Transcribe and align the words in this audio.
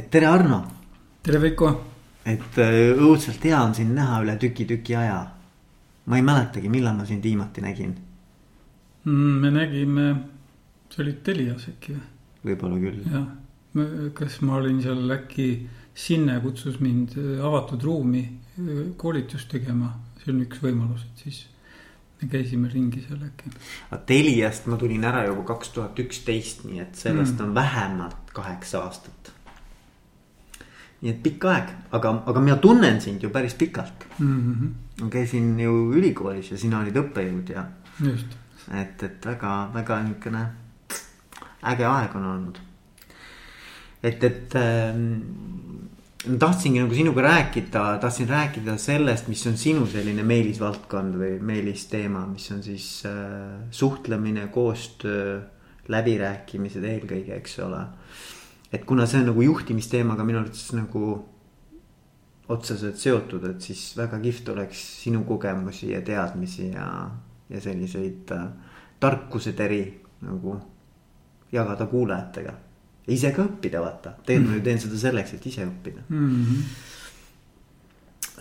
et 0.00 0.08
tere, 0.10 0.26
Arno. 0.26 0.60
tere, 1.22 1.38
Veiko. 1.42 1.70
et 2.24 2.58
äh, 2.60 2.92
õudselt 2.96 3.42
hea 3.44 3.58
on 3.60 3.74
sind 3.76 3.92
näha 3.96 4.20
üle 4.24 4.36
tüki-tüki 4.40 4.96
aja. 4.96 5.18
ma 6.10 6.16
ei 6.16 6.24
mäletagi, 6.24 6.70
millal 6.72 6.96
ma 6.96 7.04
sind 7.06 7.22
viimati 7.22 7.62
nägin. 7.62 7.92
Mm, 9.04 9.34
me 9.42 9.50
nägime, 9.52 10.06
sa 10.90 11.02
olid 11.04 11.20
Telias 11.26 11.68
äkki 11.68 11.92
või? 11.92 12.06
võib-olla 12.48 12.80
küll. 12.80 13.02
jah, 13.12 14.06
kas 14.16 14.40
ma 14.46 14.56
olin 14.60 14.80
seal 14.84 15.18
äkki, 15.18 15.50
Sinne 16.00 16.38
kutsus 16.40 16.78
mind 16.80 17.16
äh, 17.18 17.42
avatud 17.44 17.82
ruumi 17.84 18.22
äh, 18.24 18.84
koolitust 18.96 19.50
tegema, 19.52 19.90
see 20.22 20.30
on 20.32 20.44
üks 20.46 20.62
võimalus, 20.62 21.02
et 21.10 21.26
siis 21.26 21.42
me 22.22 22.30
käisime 22.30 22.70
ringi 22.72 23.02
seal 23.04 23.20
äkki. 23.26 23.52
Teliast 24.08 24.70
ma 24.70 24.80
tulin 24.80 25.04
ära 25.04 25.26
juba 25.28 25.44
kaks 25.50 25.74
tuhat 25.76 26.00
üksteist, 26.00 26.64
nii 26.70 26.80
et 26.86 26.96
sellest 26.96 27.36
mm. 27.36 27.50
on 27.50 27.54
vähemalt 27.58 28.32
kaheksa 28.32 28.86
aastat 28.86 29.34
nii 31.00 31.12
et 31.14 31.20
pikk 31.24 31.44
aeg, 31.48 31.74
aga, 31.96 32.14
aga 32.28 32.40
mina 32.44 32.56
tunnen 32.60 33.00
sind 33.00 33.22
ju 33.24 33.30
päris 33.32 33.54
pikalt 33.54 34.06
mm. 34.18 34.40
-hmm. 34.40 35.04
ma 35.04 35.10
käisin 35.10 35.60
ju 35.60 35.92
ülikoolis 35.96 36.50
ja 36.50 36.58
sina 36.58 36.80
olid 36.80 36.96
õppejõud 36.96 37.52
ja. 37.54 37.64
just. 38.00 38.36
et, 38.74 39.02
et 39.02 39.26
väga, 39.26 39.70
väga 39.74 40.02
niukene 40.02 40.46
äge 41.62 41.84
aeg 41.84 42.16
on 42.16 42.26
olnud. 42.26 42.58
et, 44.02 44.24
et 44.24 44.54
äh, 44.54 44.96
tahtsingi 46.38 46.82
nagu 46.82 46.94
sinuga 46.94 47.22
rääkida, 47.22 47.98
tahtsin 48.00 48.28
rääkida 48.28 48.76
sellest, 48.78 49.28
mis 49.28 49.46
on 49.46 49.56
sinu 49.56 49.86
selline 49.86 50.22
meelisvaldkond 50.22 51.16
või 51.16 51.38
meelisteema, 51.40 52.26
mis 52.26 52.50
on 52.52 52.62
siis 52.62 53.06
äh, 53.08 53.64
suhtlemine, 53.70 54.48
koostöö, 54.52 55.40
läbirääkimised 55.88 56.84
eelkõige, 56.84 57.34
eks 57.40 57.58
ole 57.64 57.80
et 58.72 58.84
kuna 58.86 59.06
see 59.06 59.20
on 59.20 59.30
nagu 59.32 59.42
juhtimisteemaga 59.42 60.24
minu 60.24 60.38
arvates 60.42 60.72
nagu 60.76 61.04
otseselt 62.50 62.98
seotud, 62.98 63.44
et 63.50 63.62
siis 63.62 63.82
väga 63.98 64.18
kihvt 64.22 64.48
oleks 64.54 64.80
sinu 65.04 65.22
kogemusi 65.26 65.92
ja 65.92 66.00
teadmisi 66.02 66.70
ja, 66.72 66.86
ja 67.50 67.60
selliseid 67.62 68.32
äh, 68.34 68.48
tarkuseteri 69.00 69.82
nagu 70.26 70.56
jagada 71.52 71.86
kuulajatega. 71.86 72.52
ja 73.06 73.14
ise 73.14 73.30
ka 73.34 73.44
õppida, 73.46 73.80
vaata, 73.82 74.14
tegelikult 74.26 74.50
ma 74.50 74.58
ju 74.58 74.64
teen 74.66 74.82
seda 74.82 74.98
selleks, 74.98 75.34
et 75.34 75.46
ise 75.46 75.66
õppida 75.66 76.02
mm. 76.08 76.44
-hmm. 76.44 76.60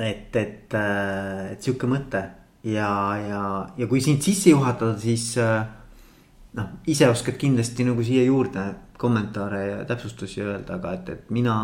et, 0.09 0.35
et, 0.35 0.73
äh, 0.73 1.51
et 1.53 1.61
sihuke 1.61 1.87
mõte 1.87 2.23
ja, 2.63 2.91
ja, 3.29 3.43
ja 3.77 3.87
kui 3.87 4.01
sind 4.01 4.21
sisse 4.21 4.49
juhatada, 4.49 4.97
siis 4.99 5.37
äh, 5.37 5.65
noh, 6.57 6.67
ise 6.87 7.09
oskad 7.09 7.37
kindlasti 7.37 7.85
nagu 7.87 8.03
siia 8.03 8.23
juurde 8.25 8.65
kommentaare 8.99 9.61
ja 9.67 9.77
täpsustusi 9.87 10.41
öelda, 10.43 10.75
aga 10.75 10.93
et, 10.97 11.09
et 11.09 11.29
mina 11.31 11.55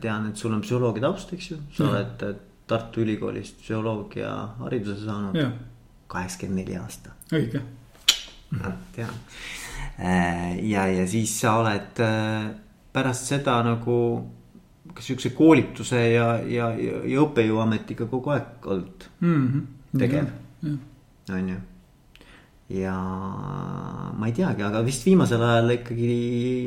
tean, 0.00 0.28
et 0.28 0.36
sul 0.36 0.52
on 0.52 0.60
psühholoogi 0.60 1.00
taust, 1.00 1.32
eks 1.32 1.50
ju, 1.50 1.58
sa 1.72 1.84
ja. 1.84 1.90
oled 1.90 2.42
Tartu 2.66 3.00
Ülikoolist 3.00 3.62
psühholoogia 3.62 4.32
hariduse 4.60 5.04
saanud. 5.04 5.38
kaheksakümmend 6.06 6.60
neli 6.60 6.76
aasta. 6.78 7.14
õige. 7.32 7.62
tean. 8.96 9.14
Äh, 9.98 10.58
ja, 10.68 10.86
ja 10.86 11.06
siis 11.08 11.32
sa 11.40 11.56
oled 11.62 12.00
äh, 12.04 12.50
pärast 12.92 13.30
seda 13.32 13.56
nagu 13.64 13.96
kas 14.94 15.08
sihukese 15.08 15.32
koolituse 15.36 16.02
ja, 16.12 16.26
ja, 16.44 16.68
ja, 16.76 17.00
ja 17.04 17.22
õppejõuametiga 17.24 18.06
kogu 18.10 18.32
aeg 18.34 18.68
olnud 18.72 19.08
mm 19.20 19.40
-hmm. 19.46 19.98
tegev, 19.98 20.28
on 21.32 21.48
ju 21.48 21.56
ja 22.72 22.94
ma 24.16 24.26
ei 24.26 24.34
teagi, 24.34 24.64
aga 24.66 24.82
vist 24.86 25.06
viimasel 25.06 25.42
ajal 25.42 25.76
ikkagi 25.76 26.10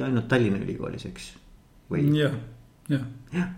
ainult 0.06 0.30
Tallinna 0.32 0.62
Ülikoolis, 0.64 1.06
eks? 1.10 1.34
jah, 2.16 2.36
jah. 2.88 3.06
jah, 3.34 3.50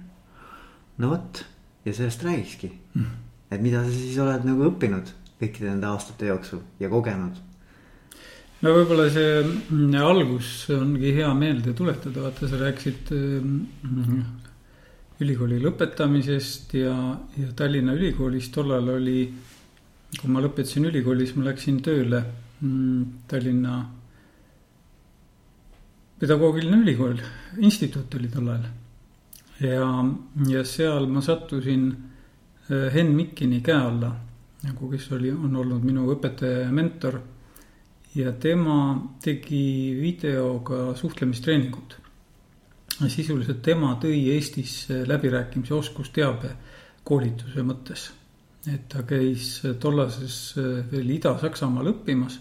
no 0.97 1.12
vot 1.14 1.44
ja 1.86 1.94
sellest 1.94 2.23
räägikski 2.25 2.72
mm.. 2.95 3.14
et 3.52 3.62
mida 3.62 3.84
sa 3.86 3.94
siis 3.94 4.17
oled 4.22 4.45
nagu 4.47 4.69
õppinud 4.72 5.14
kõikide 5.42 5.69
nende 5.69 5.89
aastate 5.89 6.30
jooksul 6.30 6.62
ja 6.81 6.89
kogenud? 6.89 7.38
no 8.62 8.75
võib-olla 8.75 9.08
see 9.13 9.40
mm, 9.44 9.96
algus 10.02 10.52
ongi 10.73 11.13
hea 11.18 11.29
meelde 11.38 11.75
tuletada, 11.78 12.25
vaata 12.25 12.50
sa 12.50 12.62
rääkisid 12.62 13.13
mm, 13.13 14.22
ülikooli 15.22 15.62
lõpetamisest 15.62 16.75
ja, 16.79 16.96
ja 17.38 17.53
Tallinna 17.58 17.94
Ülikoolis 17.97 18.50
tollal 18.53 18.96
oli 18.96 19.25
kui 20.19 20.29
ma 20.31 20.41
lõpetasin 20.44 20.89
ülikooli, 20.89 21.25
siis 21.25 21.38
ma 21.39 21.47
läksin 21.47 21.79
tööle 21.85 22.19
mm, 22.59 23.03
Tallinna 23.31 23.75
pedagoogiline 26.22 26.81
ülikool, 26.83 27.22
instituut 27.66 28.13
oli 28.19 28.29
tol 28.29 28.51
ajal. 28.51 28.67
ja, 29.63 29.88
ja 30.51 30.66
seal 30.67 31.07
ma 31.09 31.23
sattusin 31.25 31.88
äh, 31.91 32.91
Henn 32.94 33.16
Mikkini 33.17 33.61
käe 33.66 33.79
alla, 33.79 34.11
nagu 34.67 34.91
kes 34.91 35.09
oli, 35.17 35.31
on 35.31 35.55
olnud 35.63 35.88
minu 35.88 36.05
õpetaja 36.13 36.67
ja 36.67 36.72
mentor. 36.72 37.22
ja 38.16 38.33
tema 38.33 38.78
tegi 39.23 39.95
videoga 40.01 40.93
suhtlemistreeningut. 40.99 41.97
sisuliselt 43.07 43.61
tema 43.61 43.95
tõi 44.01 44.28
Eestisse 44.35 45.05
läbirääkimise 45.07 45.73
oskusteabe 45.73 46.57
koolituse 47.03 47.63
mõttes 47.63 48.11
et 48.69 48.88
ta 48.89 49.01
käis 49.07 49.61
tollases 49.81 50.38
eh, 50.61 50.83
veel 50.91 51.09
Ida-Saksamaal 51.17 51.89
õppimas. 51.95 52.38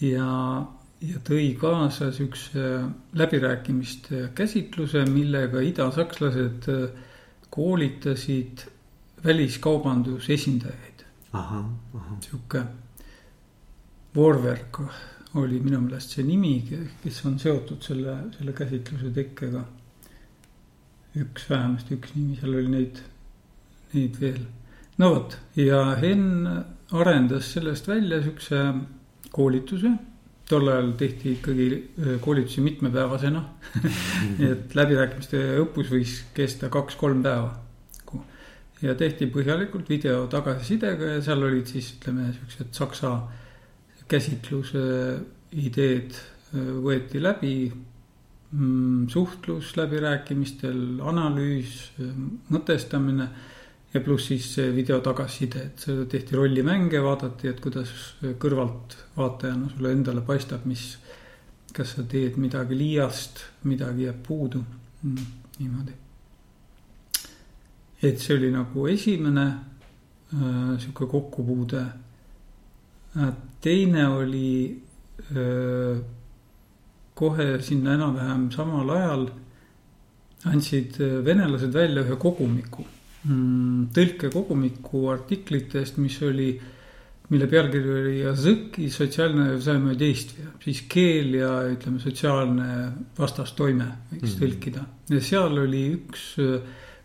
ja, 0.00 0.30
ja 1.04 1.20
tõi 1.26 1.52
kaasa 1.60 2.10
siukse 2.12 2.64
läbirääkimiste 3.12 4.30
käsitluse, 4.34 5.04
millega 5.10 5.60
idasakslased 5.60 6.68
eh, 6.72 6.88
koolitasid 7.50 8.64
väliskaubandusesindajaid. 9.24 11.04
sihuke 12.24 12.62
Warwerk 14.16 14.80
oli 15.34 15.60
minu 15.60 15.80
meelest 15.82 16.14
see 16.14 16.24
nimi, 16.24 16.54
kes 17.02 17.18
on 17.28 17.36
seotud 17.38 17.82
selle, 17.84 18.16
selle 18.38 18.54
käsitluse 18.56 19.10
tekkega. 19.14 19.64
üks, 21.18 21.48
vähemasti 21.50 21.96
üks 21.98 22.14
nimi, 22.14 22.36
seal 22.38 22.54
oli 22.54 22.68
neid 22.72 23.00
neid 23.94 24.18
veel. 24.20 24.40
no 24.98 25.14
vot 25.14 25.38
ja 25.56 25.82
Henn 26.00 26.46
arendas 26.92 27.52
sellest 27.54 27.88
välja 27.88 28.22
siukse 28.22 28.62
koolituse. 29.32 29.92
tol 30.48 30.68
ajal 30.72 30.92
tehti 30.96 31.32
ikkagi 31.36 31.68
äh, 31.76 32.20
koolitusi 32.20 32.60
mitmepäevasena 32.64 33.42
et 34.50 34.74
läbirääkimiste 34.74 35.42
õppus 35.64 35.90
võis 35.92 36.14
kesta 36.34 36.70
kaks-kolm 36.72 37.22
päeva. 37.22 37.56
ja 38.82 38.94
tehti 38.94 39.26
põhjalikult 39.26 39.88
video 39.88 40.26
tagasisidega 40.26 41.16
ja 41.16 41.20
seal 41.22 41.42
olid 41.42 41.66
siis 41.66 41.92
ütleme 41.98 42.32
siuksed 42.32 42.72
saksa 42.72 43.12
käsitluse 44.08 44.86
ideed 45.52 46.16
äh, 46.16 46.72
võeti 46.80 47.20
läbi 47.20 47.54
mm, 47.68 49.08
suhtlus 49.12 49.74
läbirääkimistel, 49.76 51.00
analüüs, 51.04 51.76
äh, 52.00 52.12
mõtestamine 52.52 53.28
ja 53.98 54.04
pluss 54.04 54.28
siis 54.30 54.48
video 54.74 55.00
tagasiside, 55.02 55.64
et 55.66 55.84
tehti 56.10 56.36
rollimänge, 56.36 57.00
vaadati, 57.02 57.50
et 57.50 57.60
kuidas 57.62 57.90
kõrvaltvaatajana 58.40 59.72
sulle 59.74 59.94
endale 59.96 60.24
paistab, 60.26 60.66
mis. 60.68 60.96
kas 61.74 61.90
sa 61.94 62.02
teed 62.08 62.38
midagi 62.40 62.74
liiast, 62.74 63.42
midagi 63.68 64.06
jääb 64.06 64.22
puudu, 64.24 64.62
mm, 65.02 65.26
niimoodi. 65.58 65.92
et 68.02 68.18
see 68.18 68.36
oli 68.36 68.50
nagu 68.50 68.86
esimene 68.88 69.44
äh, 69.44 70.78
sihuke 70.78 71.06
kokkupuude 71.06 71.82
äh,. 73.16 73.32
teine 73.60 74.08
oli 74.08 74.82
äh, 75.30 76.00
kohe 77.14 77.62
sinna 77.62 77.94
enam-vähem 77.94 78.50
samal 78.50 78.90
ajal 78.90 79.26
andsid 80.44 81.00
äh, 81.00 81.24
venelased 81.24 81.74
välja 81.74 82.02
ühe 82.02 82.16
kogumiku 82.16 82.86
tõlkekogumiku 83.23 85.07
artiklitest, 85.13 85.97
mis 86.03 86.17
oli, 86.27 86.49
mille 87.31 87.47
pealkiri 87.47 87.91
oli 87.95 88.15
Yazõki 88.19 88.89
sotsiaalne 88.91 89.53
взаимодействие, 89.55 90.49
siis 90.63 90.83
keel 90.91 91.37
ja 91.39 91.51
ütleme, 91.71 92.01
sotsiaalne 92.03 92.69
vastastoime 93.17 93.87
võiks 94.11 94.21
mm 94.21 94.27
-hmm. 94.27 94.39
tõlkida. 94.41 94.85
ja 95.09 95.21
seal 95.21 95.57
oli 95.57 95.85
üks 95.95 96.25
äh, 96.39 96.59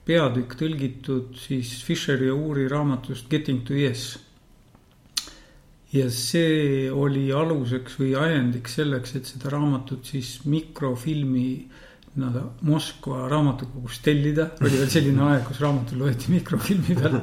peatükk 0.05 0.59
tõlgitud 0.59 1.37
siis 1.39 1.83
Fischeri 1.85 2.27
ja 2.27 2.35
Uuri 2.35 2.69
raamatust 2.69 3.29
Getting 3.31 3.63
to 3.65 3.75
Yes. 3.75 4.19
ja 5.93 6.11
see 6.11 6.91
oli 6.91 7.33
aluseks 7.33 7.99
või 8.01 8.15
ajendiks 8.19 8.75
selleks, 8.75 9.15
et 9.15 9.25
seda 9.25 9.51
raamatut 9.51 10.05
siis 10.05 10.41
mikrofilmi 10.45 11.51
äh, 11.55 11.82
nii-öelda 12.14 12.44
Moskva 12.70 13.28
raamatukogust 13.32 14.04
tellida, 14.06 14.50
oli 14.62 14.80
veel 14.82 14.92
selline 14.94 15.24
aeg, 15.30 15.48
kus 15.48 15.62
raamatud 15.64 16.00
loeti 16.02 16.34
mikrofilmi 16.34 16.98
peal. 17.00 17.20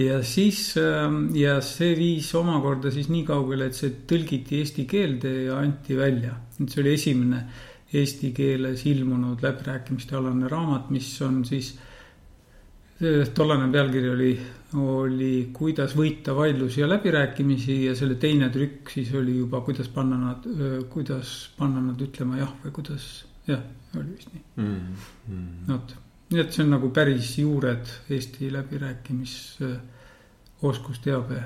ja 0.00 0.18
siis 0.26 0.74
ähm, 0.80 1.28
ja 1.38 1.60
see 1.62 1.94
viis 1.98 2.32
omakorda 2.34 2.90
siis 2.94 3.08
nii 3.12 3.24
kaugele, 3.28 3.70
et 3.70 3.78
see 3.78 3.94
tõlgiti 4.10 4.60
eesti 4.62 4.88
keelde 4.90 5.36
ja 5.48 5.60
anti 5.62 5.98
välja, 5.98 6.34
see 6.58 6.82
oli 6.82 6.94
esimene 6.98 7.46
eesti 7.94 8.32
keeles 8.34 8.82
ilmunud 8.90 9.42
läbirääkimiste 9.44 10.16
alane 10.18 10.48
raamat, 10.50 10.90
mis 10.90 11.10
on 11.22 11.44
siis 11.46 11.74
tollane 13.34 13.72
pealkiri 13.72 14.08
oli, 14.10 14.30
oli 14.78 15.50
Kuidas 15.52 15.94
võita 15.98 16.34
vaidlusi 16.36 16.80
ja 16.80 16.88
läbirääkimisi 16.88 17.84
ja 17.88 17.94
selle 17.98 18.14
teine 18.22 18.50
trükk 18.54 18.90
siis 18.94 19.10
oli 19.18 19.38
juba, 19.38 19.60
kuidas 19.66 19.88
panna 19.92 20.18
nad, 20.18 20.46
kuidas 20.90 21.34
panna 21.58 21.82
nad 21.82 22.00
ütlema 22.00 22.38
jah 22.38 22.52
või 22.62 22.74
kuidas, 22.78 23.08
jah, 23.46 23.60
oli 23.96 24.16
vist 24.16 24.32
nii 24.32 24.42
mm. 24.56 24.96
-hmm. 25.28 25.72
vot, 25.72 25.96
nii 26.30 26.40
et 26.40 26.52
see 26.52 26.64
on 26.64 26.72
nagu 26.76 26.90
päris 26.90 27.34
juured 27.38 27.92
Eesti 28.10 28.52
läbirääkimis 28.52 29.36
oskusteabe 30.62 31.42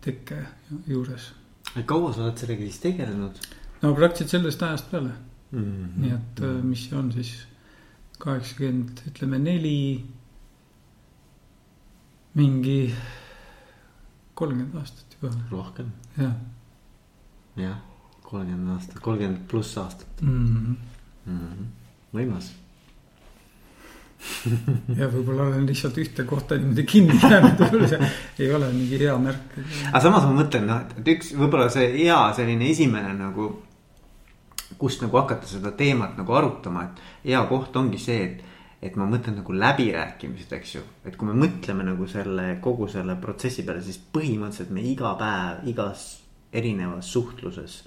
tekke 0.00 0.42
juures. 0.86 1.32
kaua 1.86 2.12
sa 2.12 2.24
oled 2.24 2.36
sellega 2.36 2.66
siis 2.68 2.80
tegelenud? 2.82 3.38
no 3.82 3.94
praktiliselt 3.94 4.30
sellest 4.36 4.62
ajast 4.62 4.90
peale 4.90 5.12
mm. 5.50 5.62
-hmm. 5.62 6.00
nii 6.00 6.12
et 6.18 6.44
mis 6.62 6.88
see 6.88 6.98
on 6.98 7.12
siis 7.12 7.32
kaheksakümmend, 8.18 9.00
ütleme 9.10 9.38
neli 9.38 10.04
mingi 12.34 12.94
kolmkümmend 14.34 14.76
aastat 14.80 15.16
juba. 15.16 15.34
rohkem. 15.50 15.92
jah. 16.18 16.34
jah, 17.56 17.80
kolmkümmend 18.32 18.74
aastat, 18.76 18.98
kolmkümmend 19.04 19.46
pluss 19.50 19.78
aastat 19.78 20.22
mm. 20.24 20.42
-hmm. 20.48 20.76
Mm 21.26 21.38
-hmm. 21.38 21.70
võimas 22.16 22.52
ja 25.00 25.08
võib-olla 25.10 25.48
olen 25.50 25.66
lihtsalt 25.66 25.98
ühte 25.98 26.24
kohta 26.28 26.56
niimoodi 26.58 26.84
kinni 26.86 27.18
jäänud, 27.18 27.58
võib-olla 27.58 27.88
see 27.90 28.10
ei 28.44 28.54
ole 28.54 28.68
mingi 28.72 29.00
hea 29.00 29.16
märk. 29.18 29.58
aga 29.90 30.00
samas 30.04 30.28
ma 30.28 30.36
mõtlen 30.36 30.68
noh, 30.70 30.84
et 31.00 31.10
üks 31.16 31.32
võib-olla 31.34 31.68
see 31.74 31.88
hea 31.96 32.20
selline 32.36 32.70
esimene 32.70 33.14
nagu. 33.18 33.50
kust 34.78 35.02
nagu 35.02 35.16
hakata 35.16 35.46
seda 35.46 35.70
teemat 35.78 36.16
nagu 36.18 36.32
arutama, 36.32 36.84
et 36.84 37.28
hea 37.28 37.42
koht 37.50 37.76
ongi 37.76 37.98
see, 37.98 38.22
et 38.24 38.48
et 38.82 38.96
ma 38.98 39.06
mõtlen 39.06 39.36
nagu 39.38 39.54
läbirääkimised, 39.54 40.52
eks 40.56 40.74
ju, 40.74 40.80
et 41.06 41.14
kui 41.16 41.28
me 41.28 41.36
mõtleme 41.38 41.84
nagu 41.86 42.06
selle 42.10 42.56
kogu 42.64 42.88
selle 42.90 43.14
protsessi 43.20 43.62
peale, 43.62 43.82
siis 43.82 44.00
põhimõtteliselt 44.14 44.72
me 44.74 44.82
iga 44.90 45.12
päev 45.20 45.68
igas 45.70 46.06
erinevas 46.52 47.12
suhtluses. 47.12 47.82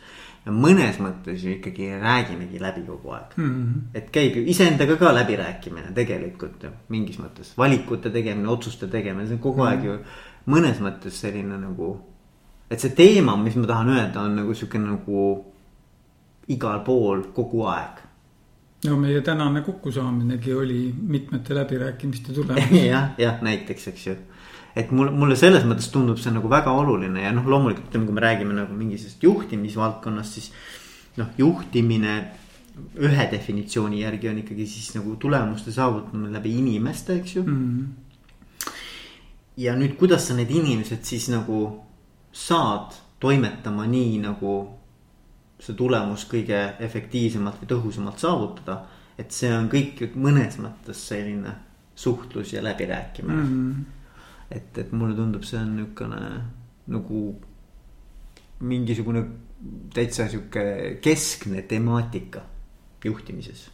Mõnes 0.54 1.00
mõttes 1.02 1.42
ju 1.44 1.56
ikkagi 1.56 1.88
räägimegi 2.02 2.60
läbi 2.62 2.84
kogu 2.86 3.14
aeg 3.16 3.38
mm. 3.38 3.50
-hmm. 3.50 3.98
et 3.98 4.10
käib 4.14 4.36
ju 4.36 4.44
iseendaga 4.54 4.98
ka 4.98 5.14
läbirääkimine 5.16 5.94
tegelikult 5.94 6.64
ju 6.64 6.70
mingis 6.90 7.18
mõttes, 7.20 7.54
valikute 7.58 8.10
tegemine, 8.10 8.50
otsuste 8.50 8.88
tegemine, 8.88 9.28
see 9.28 9.36
on 9.36 9.42
kogu 9.42 9.64
mm 9.64 9.68
-hmm. 9.68 9.72
aeg 9.72 9.86
ju 9.86 9.98
mõnes 10.48 10.82
mõttes 10.82 11.22
selline 11.22 11.58
nagu. 11.58 12.00
et 12.70 12.80
see 12.80 12.90
teema, 12.90 13.36
mis 13.38 13.56
ma 13.56 13.68
tahan 13.68 13.90
öelda, 13.90 14.22
on 14.22 14.36
nagu 14.36 14.54
sihuke 14.54 14.78
nagu 14.78 15.46
igal 16.48 16.80
pool 16.86 17.24
kogu 17.34 17.66
aeg 17.66 18.06
no 18.86 18.98
meie 18.98 19.22
tänane 19.22 19.62
kokkusaaminegi 19.62 20.54
oli 20.54 20.96
mitmete 21.02 21.56
läbirääkimiste 21.56 22.34
tulemus 22.34 22.84
jah, 22.94 23.10
jah, 23.18 23.42
näiteks, 23.42 23.88
eks 23.88 24.08
ju. 24.08 24.16
Et 24.76 24.92
mul, 24.92 25.12
mulle 25.16 25.38
selles 25.40 25.64
mõttes 25.68 25.88
tundub 25.92 26.20
see 26.20 26.34
nagu 26.36 26.50
väga 26.52 26.74
oluline 26.76 27.24
ja 27.24 27.32
noh, 27.36 27.46
loomulikult 27.48 27.88
ütleme, 27.88 28.08
kui 28.10 28.18
me 28.18 28.24
räägime 28.26 28.58
nagu 28.58 28.76
mingisugusest 28.76 29.24
juhtimisvaldkonnast, 29.24 30.40
siis. 30.40 30.52
noh, 31.16 31.30
juhtimine 31.40 32.16
ühe 33.00 33.28
definitsiooni 33.32 34.02
järgi 34.02 34.30
on 34.30 34.42
ikkagi 34.42 34.66
siis 34.68 34.90
nagu 34.98 35.16
tulemuste 35.16 35.72
saavutamine 35.72 36.34
läbi 36.34 36.58
inimeste, 36.60 37.16
eks 37.22 37.36
ju 37.36 37.44
mm. 37.44 37.56
-hmm. 37.56 38.74
ja 39.58 39.76
nüüd, 39.76 39.96
kuidas 39.96 40.28
sa 40.28 40.36
need 40.36 40.52
inimesed 40.52 41.04
siis 41.04 41.30
nagu 41.32 41.62
saad 42.32 42.92
toimetama 43.20 43.86
nii 43.88 44.20
nagu 44.20 44.56
see 45.60 45.76
tulemus 45.76 46.28
kõige 46.28 46.60
efektiivsemalt 46.80 47.62
või 47.62 47.70
tõhusamalt 47.72 48.20
saavutada. 48.20 48.82
et 49.18 49.32
see 49.32 49.48
on 49.56 49.70
kõik 49.72 50.12
mõnes 50.20 50.58
mõttes 50.60 51.08
selline 51.08 51.54
suhtlus 51.96 52.54
ja 52.54 52.64
läbirääkimine 52.64 53.44
mm. 53.44 53.46
-hmm. 53.50 53.95
Et, 54.52 54.78
et 54.78 54.92
mulle 54.92 55.16
tundub, 55.16 55.44
see 55.44 55.60
on 55.60 55.76
niisugune 55.76 56.22
nagu 56.94 57.22
mingisugune 58.66 59.24
täitsa 59.94 60.28
sihuke 60.30 61.00
keskne 61.02 61.64
temaatika 61.70 62.44
juhtimises. 63.06 63.70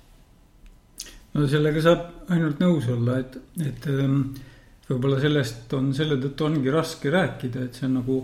no 1.33 1.47
sellega 1.47 1.81
saab 1.83 2.31
ainult 2.35 2.59
nõus 2.59 2.87
olla, 2.91 3.19
et, 3.19 3.37
et 3.63 3.87
ähm, 3.91 4.21
võib-olla 4.89 5.19
sellest 5.23 5.73
on 5.77 5.93
selle 5.95 6.17
tõttu 6.21 6.47
ongi 6.47 6.73
raske 6.73 7.11
rääkida, 7.11 7.67
et 7.67 7.79
see 7.79 7.87
on 7.87 7.97
nagu 8.01 8.17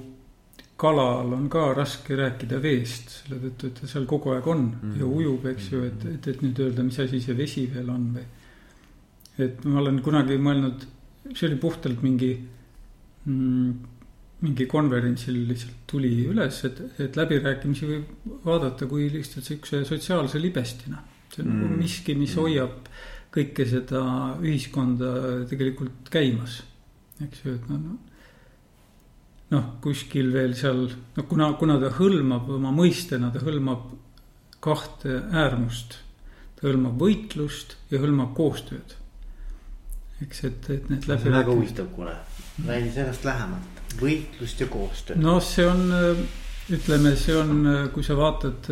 kalal 0.78 1.32
on 1.34 1.48
ka 1.50 1.72
raske 1.74 2.16
rääkida 2.16 2.60
veest, 2.62 3.14
selle 3.22 3.40
tõttu, 3.46 3.70
et 3.70 3.80
ta 3.82 3.90
seal 3.90 4.06
kogu 4.10 4.36
aeg 4.36 4.48
on 4.48 4.66
mm 4.66 4.74
-hmm. 4.82 5.00
ja 5.00 5.06
ujub, 5.06 5.46
eks 5.46 5.72
ju, 5.72 5.84
et, 5.84 6.06
et, 6.14 6.28
et 6.28 6.42
nüüd 6.42 6.60
öelda, 6.60 6.84
mis 6.84 7.00
asi 7.00 7.22
see 7.22 7.38
vesi 7.38 7.66
veel 7.74 7.90
on 7.90 8.12
või. 8.16 8.26
et 9.46 9.66
ma 9.66 9.80
olen 9.80 10.02
kunagi 10.02 10.38
mõelnud, 10.38 10.86
see 11.34 11.48
oli 11.50 11.60
puhtalt 11.62 12.02
mingi 12.06 12.32
mm,, 13.26 13.74
mingi 14.46 14.68
konverentsil 14.70 15.38
lihtsalt 15.50 15.86
tuli 15.90 16.14
üles, 16.30 16.60
et, 16.68 16.82
et 17.02 17.16
läbirääkimisi 17.18 17.90
võib 17.90 18.42
vaadata 18.46 18.86
kui 18.90 19.08
lihtsalt 19.12 19.48
siukse 19.48 19.84
sotsiaalse 19.86 20.42
libestina. 20.42 21.04
see 21.34 21.44
on 21.44 21.50
mm 21.52 21.64
-hmm. 21.64 21.78
miski, 21.78 22.16
mis 22.16 22.36
hoiab 22.36 22.88
kõike 23.34 23.66
seda 23.68 24.02
ühiskonda 24.42 25.46
tegelikult 25.50 26.10
käimas, 26.10 26.62
eks 27.22 27.42
ju, 27.46 27.56
et 27.56 27.70
noh 27.70 27.82
no, 27.82 27.98
noh, 29.54 29.66
kuskil 29.82 30.32
veel 30.34 30.56
seal, 30.56 30.88
no 31.16 31.24
kuna, 31.24 31.52
kuna 31.60 31.80
ta 31.80 31.92
hõlmab 32.00 32.50
oma 32.58 32.72
mõistena, 32.72 33.32
ta 33.34 33.40
hõlmab 33.40 33.92
kahte 34.64 35.22
äärmust. 35.32 36.00
ta 36.58 36.68
hõlmab 36.68 36.98
võitlust 36.98 37.76
ja 37.92 38.00
hõlmab 38.02 38.34
koostööd. 38.34 38.96
Eks, 40.26 40.44
et, 40.50 40.70
et 40.74 40.90
need 40.92 41.08
läbi. 41.10 41.32
väga 41.34 41.54
huvitav, 41.54 41.92
kuule, 41.96 42.16
räägi 42.68 42.92
sellest 42.96 43.28
lähemalt, 43.28 43.84
võitlust 44.02 44.64
ja 44.64 44.70
koostööd. 44.72 45.22
noh, 45.22 45.40
see 45.44 45.68
on, 45.68 45.86
ütleme, 46.74 47.14
see 47.20 47.38
on, 47.38 47.68
kui 47.94 48.06
sa 48.06 48.18
vaatad, 48.18 48.72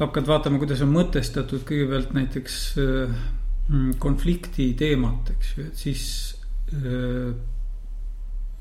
hakkad 0.00 0.28
vaatama, 0.28 0.60
kuidas 0.62 0.82
on 0.84 0.92
mõtestatud 0.94 1.64
kõigepealt 1.68 2.14
näiteks 2.16 2.60
konflikti 3.98 4.72
teemat, 4.76 5.32
eks 5.36 5.56
ju, 5.56 5.66
et 5.70 5.86
siis 5.86 6.06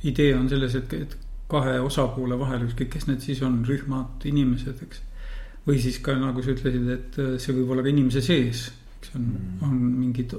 idee 0.04 0.34
on 0.36 0.50
selles, 0.52 0.76
et, 0.80 0.94
et 0.94 1.18
kahe 1.52 1.80
osapoole 1.84 2.38
vahel, 2.40 2.68
ükskõik 2.68 2.94
kes 2.96 3.08
need 3.10 3.24
siis 3.24 3.42
on, 3.46 3.62
rühmad, 3.68 4.24
inimesed, 4.30 4.84
eks. 4.86 5.02
või 5.68 5.80
siis 5.82 6.00
ka 6.04 6.16
nagu 6.20 6.44
sa 6.44 6.54
ütlesid, 6.56 6.88
et 6.92 7.20
äh, 7.22 7.34
see 7.42 7.56
võib 7.56 7.74
olla 7.74 7.86
ka 7.86 7.92
inimese 7.94 8.24
sees, 8.26 8.68
eks 9.00 9.14
on 9.18 9.28
mm., 9.28 9.68
on 9.68 9.76
mingid 10.02 10.36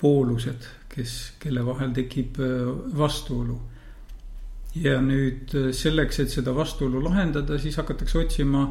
poolused, 0.00 0.66
kes, 0.88 1.14
kelle 1.42 1.64
vahel 1.66 1.94
tekib 1.96 2.40
äh, 2.42 2.66
vastuolu. 2.98 3.60
ja 4.74 4.98
nüüd 5.00 5.54
äh, 5.54 5.70
selleks, 5.72 6.18
et 6.20 6.30
seda 6.34 6.54
vastuolu 6.54 7.02
lahendada, 7.04 7.58
siis 7.58 7.76
hakatakse 7.78 8.18
otsima 8.18 8.66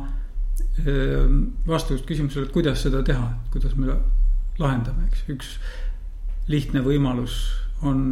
vastust 1.67 2.05
küsimusele, 2.05 2.45
et 2.45 2.53
kuidas 2.53 2.81
seda 2.85 3.01
teha, 3.05 3.25
kuidas 3.51 3.73
me 3.77 3.93
lahendame, 4.59 5.07
eks, 5.09 5.23
üks 5.33 5.49
lihtne 6.47 6.81
võimalus 6.85 7.39
on 7.81 8.03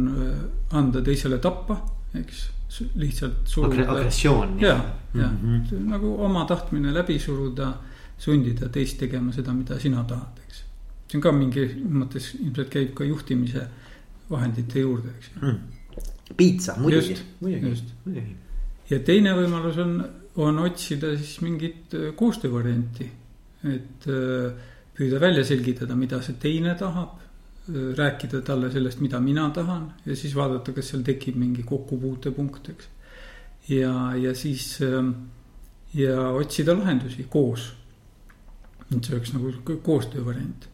anda 0.74 1.02
teisele 1.06 1.38
tappa 1.42 1.78
eks 2.14 2.50
lihtsalt 2.94 3.48
suruda. 3.48 3.90
agressioon. 3.92 4.60
ja, 4.60 4.84
ja 5.14 5.28
mm 5.28 5.62
-hmm. 5.64 5.88
nagu 5.88 6.24
oma 6.24 6.44
tahtmine 6.44 6.94
läbi 6.94 7.18
suruda, 7.18 7.74
sundida 8.18 8.68
teist 8.68 8.98
tegema 8.98 9.32
seda, 9.32 9.52
mida 9.52 9.78
sina 9.80 10.04
tahad, 10.04 10.38
eks. 10.46 10.64
See 11.12 11.20
on 11.20 11.24
ka 11.26 11.32
mingi 11.36 11.66
mõttes 11.92 12.32
ilmselt 12.38 12.70
käib 12.72 12.94
ka 12.96 13.04
juhtimise 13.04 13.66
vahendite 14.32 14.80
juurde, 14.80 15.12
eks 15.18 15.32
mm.. 15.36 15.58
piitsa, 16.38 16.78
muidugi, 16.80 17.18
muidugi, 17.42 17.74
muidugi. 18.06 18.36
ja 18.88 19.00
teine 19.04 19.34
võimalus 19.36 19.80
on, 19.82 19.98
on 20.40 20.62
otsida 20.64 21.12
siis 21.18 21.42
mingit 21.44 21.92
äh, 21.98 22.14
koostöövarianti, 22.16 23.10
et 23.68 24.08
äh, 24.08 24.70
püüda 24.96 25.20
välja 25.20 25.44
selgitada, 25.44 25.96
mida 25.98 26.22
see 26.24 26.40
teine 26.40 26.72
tahab 26.80 27.20
rääkida 27.68 28.40
talle 28.42 28.72
sellest, 28.72 28.98
mida 28.98 29.20
mina 29.22 29.44
tahan 29.54 29.84
ja 30.02 30.16
siis 30.18 30.32
vaadata, 30.34 30.72
kas 30.74 30.88
seal 30.90 31.04
tekib 31.06 31.36
mingi 31.38 31.62
kokkupuutepunkt, 31.62 32.72
eks. 32.72 32.88
ja, 33.68 33.92
ja 34.18 34.32
siis 34.34 34.80
ähm, 34.82 35.12
ja 35.94 36.16
otsida 36.34 36.74
lahendusi 36.74 37.28
koos. 37.30 37.70
et 38.90 39.04
see 39.04 39.14
oleks 39.14 39.32
nagu 39.32 39.78
koostöö 39.82 40.24
variant. 40.24 40.71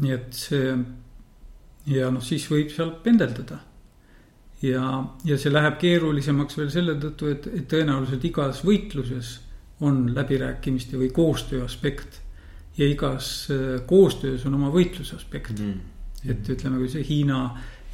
Nii 0.00 0.12
et 0.14 0.36
see 0.36 0.72
ja 1.90 2.10
noh, 2.12 2.22
siis 2.22 2.46
võib 2.50 2.70
seal 2.72 2.92
pendeldada. 3.04 3.60
ja, 4.62 4.82
ja 5.24 5.38
see 5.40 5.52
läheb 5.52 5.78
keerulisemaks 5.80 6.58
veel 6.58 6.70
selle 6.70 6.96
tõttu, 7.00 7.30
et, 7.32 7.46
et 7.46 7.68
tõenäoliselt 7.68 8.24
igas 8.28 8.64
võitluses 8.64 9.38
on 9.80 10.10
läbirääkimiste 10.14 10.98
või 11.00 11.08
koostöö 11.16 11.64
aspekt 11.64 12.20
ja 12.76 12.86
igas 12.86 13.48
äh, 13.50 13.80
koostöös 13.86 14.44
on 14.46 14.58
oma 14.58 14.70
võitluse 14.72 15.16
aspekt 15.16 15.58
mm. 15.58 15.72
-hmm. 15.72 16.30
et 16.30 16.48
ütleme, 16.48 16.78
kui 16.78 16.88
see 16.92 17.06
Hiina 17.08 17.40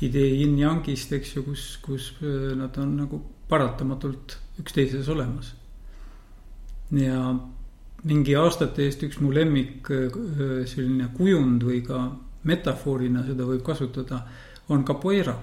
idee 0.03 0.35
yin-yangist, 0.43 1.12
eks 1.17 1.37
ju, 1.37 1.43
kus, 1.47 1.79
kus 1.83 2.11
äh, 2.21 2.57
nad 2.59 2.76
on 2.83 2.97
nagu 2.97 3.23
paratamatult 3.49 4.38
üksteises 4.61 5.09
olemas. 5.09 5.55
ja, 6.91 7.37
mingi 8.07 8.35
aastate 8.39 8.85
eest 8.87 9.03
üks 9.03 9.19
mu 9.21 9.33
lemmik 9.35 9.91
öö, 9.91 10.63
selline 10.67 11.09
kujund 11.17 11.63
või 11.67 11.83
ka 11.87 12.05
metafoorina 12.47 13.25
seda 13.27 13.45
võib 13.49 13.63
kasutada, 13.67 14.23
on 14.69 14.85
capoeira 14.87 15.35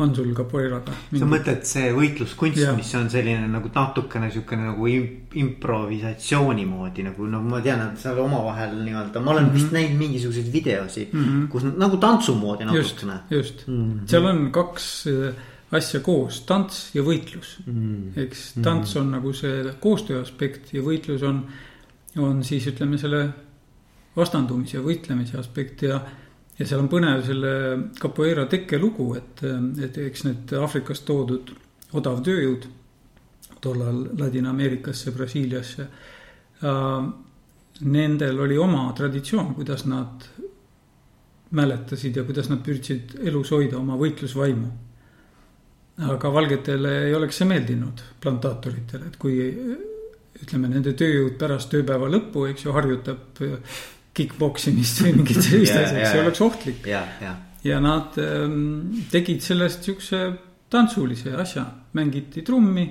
on 0.00 0.14
sul 0.16 0.30
capoeiraga? 0.32 0.92
sa 1.12 1.26
mõtled 1.28 1.64
see 1.68 1.90
võitluskunst, 1.92 2.60
mis 2.78 2.92
on 2.96 3.10
selline 3.12 3.48
nagu 3.52 3.68
natukene 3.74 4.30
siukene 4.32 4.70
nagu 4.70 4.86
im- 4.88 5.34
improvisatsiooni 5.42 6.64
moodi 6.68 7.04
nagu 7.04 7.26
no 7.28 7.42
ma 7.44 7.60
tean, 7.64 7.82
et 7.90 7.98
seal 8.00 8.16
omavahel 8.22 8.78
nii-öelda, 8.80 9.20
ma 9.20 9.34
olen 9.34 9.44
mm 9.44 9.50
-hmm. 9.50 9.58
vist 9.58 9.72
näinud 9.76 9.98
mingisuguseid 10.00 10.48
videosid 10.52 11.12
mm, 11.12 11.24
-hmm. 11.24 11.48
kus 11.52 11.62
nagu 11.76 11.96
tantsu 11.96 12.34
moodi 12.34 12.64
Mhm. 12.64 12.76
just 12.76 13.02
natukene,. 13.04 13.20
just 13.30 13.68
Mm 13.68 13.74
-hmm. 13.92 14.06
seal 14.08 14.24
on 14.24 14.50
kaks 14.52 15.06
äh, 15.06 15.34
asja 15.76 16.00
koos, 16.02 16.40
tants 16.48 16.88
ja 16.96 17.02
võitlus 17.06 17.58
mm. 17.66 18.16
eks 18.24 18.46
tants 18.64 18.96
on 18.98 19.12
nagu 19.14 19.32
see 19.36 19.62
koostöö 19.82 20.24
aspekt 20.24 20.72
ja 20.74 20.82
võitlus 20.82 21.22
on, 21.26 21.44
on 22.18 22.42
siis 22.46 22.66
ütleme 22.72 22.98
selle 22.98 23.22
vastandumise 24.16 24.78
ja 24.78 24.82
võitlemise 24.82 25.38
aspekt 25.38 25.86
ja. 25.86 26.00
ja 26.58 26.66
seal 26.66 26.82
on 26.82 26.90
põnev 26.90 27.22
selle 27.26 27.54
capoeira 28.00 28.48
tekkelugu, 28.50 29.12
et, 29.20 29.44
et 29.86 30.02
eks 30.08 30.26
need 30.26 30.54
Aafrikast 30.58 31.06
toodud 31.06 31.54
odav 31.94 32.20
tööjõud 32.26 32.66
tollal 33.60 34.04
Ladina-Ameerikasse, 34.18 35.14
Brasiiliasse 35.14 35.86
äh, 35.86 37.10
Nendel 37.80 38.42
oli 38.42 38.58
oma 38.60 38.90
traditsioon, 38.96 39.54
kuidas 39.56 39.86
nad 39.88 40.26
mäletasid 41.56 42.18
ja 42.18 42.24
kuidas 42.26 42.50
nad 42.50 42.60
püüdsid 42.66 43.20
elus 43.26 43.54
hoida 43.54 43.78
oma 43.78 43.96
võitlusvaimu 43.98 44.89
aga 46.08 46.32
valgetele 46.32 46.96
ei 47.08 47.14
oleks 47.14 47.42
see 47.42 47.48
meeldinud, 47.50 48.00
plantaatoritele, 48.22 49.10
et 49.10 49.18
kui 49.20 49.36
ütleme, 50.40 50.70
nende 50.72 50.94
tööjõud 50.96 51.36
pärast 51.40 51.68
tööpäeva 51.74 52.08
lõppu, 52.08 52.46
eks 52.48 52.64
ju, 52.64 52.72
harjutab 52.72 53.42
kick-poks 54.16 54.70
imist 54.72 55.04
või 55.04 55.18
mingit 55.20 55.42
sellist 55.46 55.76
asja, 55.76 56.00
eks 56.00 56.12
see 56.14 56.24
oleks 56.24 56.44
ohtlik. 56.46 56.86
ja, 56.88 57.04
ja 57.20 57.36
ja 57.64 57.80
nad 57.80 58.16
ähm, 58.18 59.04
tegid 59.10 59.42
sellest 59.44 59.84
siukse 59.84 60.22
tantsulise 60.70 61.34
asja, 61.36 61.66
mängiti 61.96 62.44
trummi. 62.46 62.88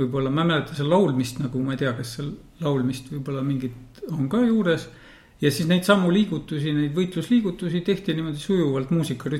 võib-olla 0.00 0.30
ma 0.32 0.44
ei 0.44 0.48
mäleta 0.48 0.74
seal 0.76 0.88
laulmist 0.88 1.40
nagu 1.42 1.60
ma 1.64 1.74
ei 1.74 1.80
tea, 1.80 1.90
kas 1.96 2.14
seal 2.16 2.30
laulmist 2.62 3.10
võib-olla 3.10 3.42
mingit 3.44 4.00
on 4.14 4.28
ka 4.30 4.40
juures. 4.44 4.86
ja 5.40 5.50
siis 5.50 5.68
neid 5.68 5.84
samu 5.84 6.10
liigutusi, 6.12 6.72
neid 6.72 6.94
võitlusliigutusi 6.96 7.82
tehti 7.84 8.14
niimoodi 8.14 8.38
sujuvalt 8.38 8.92
muusika 8.94 9.32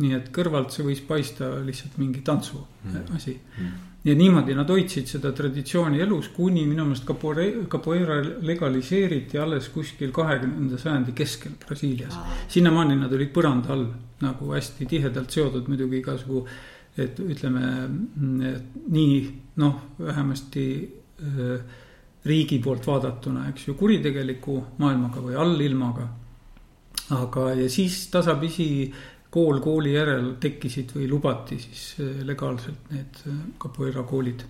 nii 0.00 0.12
et 0.16 0.28
kõrvalt 0.32 0.72
see 0.72 0.86
võis 0.86 1.00
paista 1.04 1.50
lihtsalt 1.64 1.98
mingi 2.00 2.22
tantsu 2.24 2.56
mm. 2.56 3.10
asi 3.16 3.34
mm. 3.36 3.72
ja 4.08 4.14
niimoodi 4.16 4.54
nad 4.56 4.70
hoidsid 4.72 5.10
seda 5.10 5.34
traditsiooni 5.36 6.00
elus, 6.00 6.30
kuni 6.32 6.64
minu 6.64 6.86
meelest 6.88 7.04
capoeira, 7.08 7.66
capoeira 7.68 8.20
legaliseeriti 8.40 9.38
alles 9.38 9.68
kuskil 9.74 10.14
kahekümnenda 10.16 10.80
sajandi 10.80 11.12
keskel 11.16 11.58
Brasiilias. 11.66 12.16
sinnamaani 12.48 12.96
nad 13.02 13.12
olid 13.12 13.34
põranda 13.36 13.76
all 13.76 13.86
nagu 14.22 14.54
hästi 14.54 14.86
tihedalt 14.88 15.34
seotud 15.34 15.68
muidugi 15.68 15.98
igasugu, 16.00 16.46
et 16.96 17.18
ütleme 17.20 17.68
et 18.48 18.76
nii 18.94 19.16
noh, 19.60 19.78
vähemasti 19.98 20.66
äh, 21.20 21.78
riigi 22.24 22.58
poolt 22.62 22.86
vaadatuna, 22.86 23.48
eks 23.50 23.68
ju, 23.68 23.76
kuritegeliku 23.78 24.58
maailmaga 24.78 25.22
või 25.24 25.38
allilmaga. 25.38 26.08
aga, 27.12 27.48
ja 27.58 27.68
siis 27.68 28.06
tasapisi 28.08 28.92
kool 29.32 29.60
kooli 29.64 29.94
järel 29.94 30.34
tekkisid 30.40 30.92
või 30.96 31.06
lubati 31.10 31.56
siis 31.60 31.84
eh, 32.02 32.20
legaalselt 32.28 32.90
need 32.92 33.22
eh, 33.26 33.38
capoeira 33.62 34.04
koolid. 34.08 34.44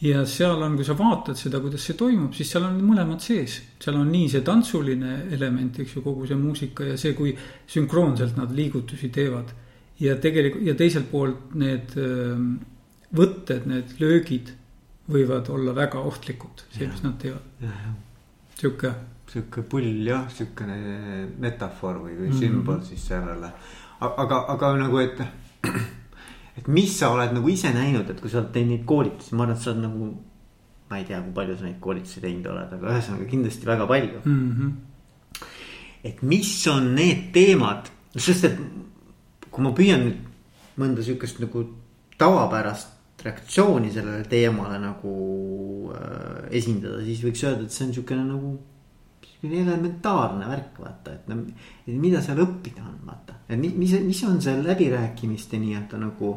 ja 0.00 0.22
seal 0.24 0.62
on, 0.64 0.78
kui 0.78 0.86
sa 0.88 0.96
vaatad 0.96 1.36
seda, 1.36 1.60
kuidas 1.60 1.84
see 1.84 1.96
toimub, 1.98 2.32
siis 2.32 2.48
seal 2.48 2.64
on 2.64 2.78
mõlemad 2.80 3.20
sees. 3.20 3.58
seal 3.82 3.98
on 4.00 4.08
nii 4.08 4.30
see 4.32 4.44
tantsuline 4.46 5.16
element, 5.36 5.82
eks 5.82 5.96
ju, 5.96 6.04
kogu 6.06 6.28
see 6.30 6.40
muusika 6.40 6.88
ja 6.88 6.96
see, 7.00 7.12
kui 7.18 7.34
sünkroonselt 7.68 8.40
nad 8.40 8.54
liigutusi 8.56 9.12
teevad. 9.12 9.52
ja 10.00 10.16
tegelikult 10.16 10.64
ja 10.64 10.74
teiselt 10.74 11.10
poolt 11.12 11.54
need 11.60 11.96
eh, 12.00 12.40
võtted, 13.16 13.68
need 13.68 13.96
löögid 14.00 14.54
võivad 15.10 15.48
olla 15.52 15.74
väga 15.74 16.00
ohtlikud, 16.06 16.64
see, 16.70 16.88
mis 16.88 17.02
nad 17.04 17.18
teevad. 17.20 17.68
sihuke 18.56 18.94
sihuke 19.30 19.62
pull 19.70 20.06
jah, 20.06 20.26
siukene 20.34 20.76
metafoor 21.40 22.00
või, 22.04 22.16
või 22.18 22.28
Mhm. 22.32 22.38
sümbol 22.40 22.80
siis 22.82 23.04
sellele. 23.06 23.52
aga, 24.00 24.44
aga 24.54 24.72
nagu, 24.76 24.98
et, 24.98 25.20
et 26.58 26.68
mis 26.68 26.98
sa 26.98 27.10
oled 27.14 27.32
nagu 27.36 27.48
ise 27.48 27.72
näinud, 27.74 28.10
et 28.10 28.20
kui 28.20 28.30
sa 28.30 28.38
oled 28.40 28.52
teinud 28.52 28.74
neid 28.74 28.84
koolitusi, 28.88 29.34
ma 29.34 29.44
arvan, 29.44 29.56
et 29.56 29.62
sa 29.62 29.70
oled 29.70 29.82
nagu. 29.86 30.10
ma 30.90 30.98
ei 30.98 31.04
tea, 31.06 31.20
kui 31.22 31.32
palju 31.32 31.56
sa 31.56 31.64
neid 31.64 31.76
koolitusi 31.80 32.20
teinud 32.20 32.46
oled, 32.50 32.72
aga 32.74 32.94
ühesõnaga 32.96 33.26
kindlasti 33.30 33.66
väga 33.66 33.86
palju 33.86 34.20
mm. 34.24 34.50
-hmm. 34.50 34.72
et 36.04 36.22
mis 36.22 36.66
on 36.66 36.94
need 36.96 37.28
teemad, 37.32 37.90
sest 38.16 38.44
et 38.44 38.58
kui 39.50 39.62
ma 39.62 39.70
püüan 39.70 40.02
nüüd 40.06 40.18
mõnda 40.80 41.02
sihukest 41.04 41.38
nagu 41.40 41.62
tavapärast 42.18 42.88
reaktsiooni 43.24 43.90
sellele 43.92 44.24
teemale 44.24 44.78
nagu 44.80 45.12
äh, 45.94 46.48
esindada, 46.56 47.02
siis 47.04 47.22
võiks 47.22 47.44
öelda, 47.44 47.64
et 47.68 47.70
see 47.74 47.86
on 47.86 47.94
sihukene 47.94 48.24
nagu. 48.24 48.58
Selline 49.40 49.64
elementaarne 49.64 50.48
värk, 50.48 50.78
vaata, 50.82 51.16
et 51.16 51.28
no 51.30 51.40
mida 52.00 52.20
seal 52.24 52.42
õppida 52.44 52.84
on, 52.84 52.98
vaata, 53.08 53.40
et 53.48 53.60
mis, 53.60 53.94
mis, 54.04 54.22
on 54.28 54.40
see 54.42 54.56
läbirääkimiste 54.60 55.60
nii-öelda 55.60 56.00
nagu 56.00 56.32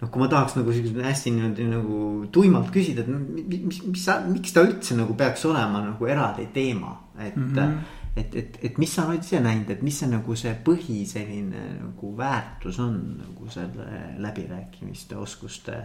noh, 0.00 0.08
kui 0.08 0.22
ma 0.22 0.28
tahaks 0.32 0.56
nagu 0.56 0.74
siukse 0.74 1.04
hästi 1.04 1.32
niimoodi 1.36 1.68
nagu 1.68 2.02
tuimalt 2.32 2.70
küsida, 2.74 3.04
et 3.04 3.10
mis, 3.12 3.64
mis, 3.66 3.80
mis 3.92 4.04
sa, 4.04 4.20
miks 4.26 4.56
ta 4.56 4.64
üldse 4.64 4.96
nagu 4.98 5.16
peaks 5.18 5.44
olema 5.50 5.82
nagu 5.84 6.08
eraldi 6.08 6.48
teema, 6.54 6.94
et 7.18 7.36
mm. 7.36 7.50
-hmm. 7.54 7.98
et, 8.16 8.36
et, 8.42 8.58
et 8.70 8.78
mis 8.78 8.94
sa 8.94 9.06
oled 9.08 9.24
ise 9.24 9.40
näinud, 9.44 9.70
et 9.70 9.82
mis 9.82 9.98
see 10.00 10.08
nagu 10.08 10.36
see 10.36 10.54
põhi 10.64 11.02
selline 11.06 11.66
nagu 11.82 12.14
väärtus 12.16 12.80
on 12.80 12.96
nagu 13.20 13.50
selle 13.52 14.16
läbirääkimiste 14.18 15.16
oskuste 15.16 15.84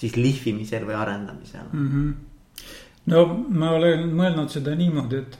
siis 0.00 0.16
lihvimisel 0.16 0.86
või 0.88 0.96
arendamisel 0.96 1.66
mm. 1.72 1.88
-hmm. 1.88 2.12
No 3.06 3.26
ma 3.48 3.70
olen 3.76 4.10
mõelnud 4.16 4.52
seda 4.52 4.74
niimoodi, 4.76 5.20
et, 5.20 5.38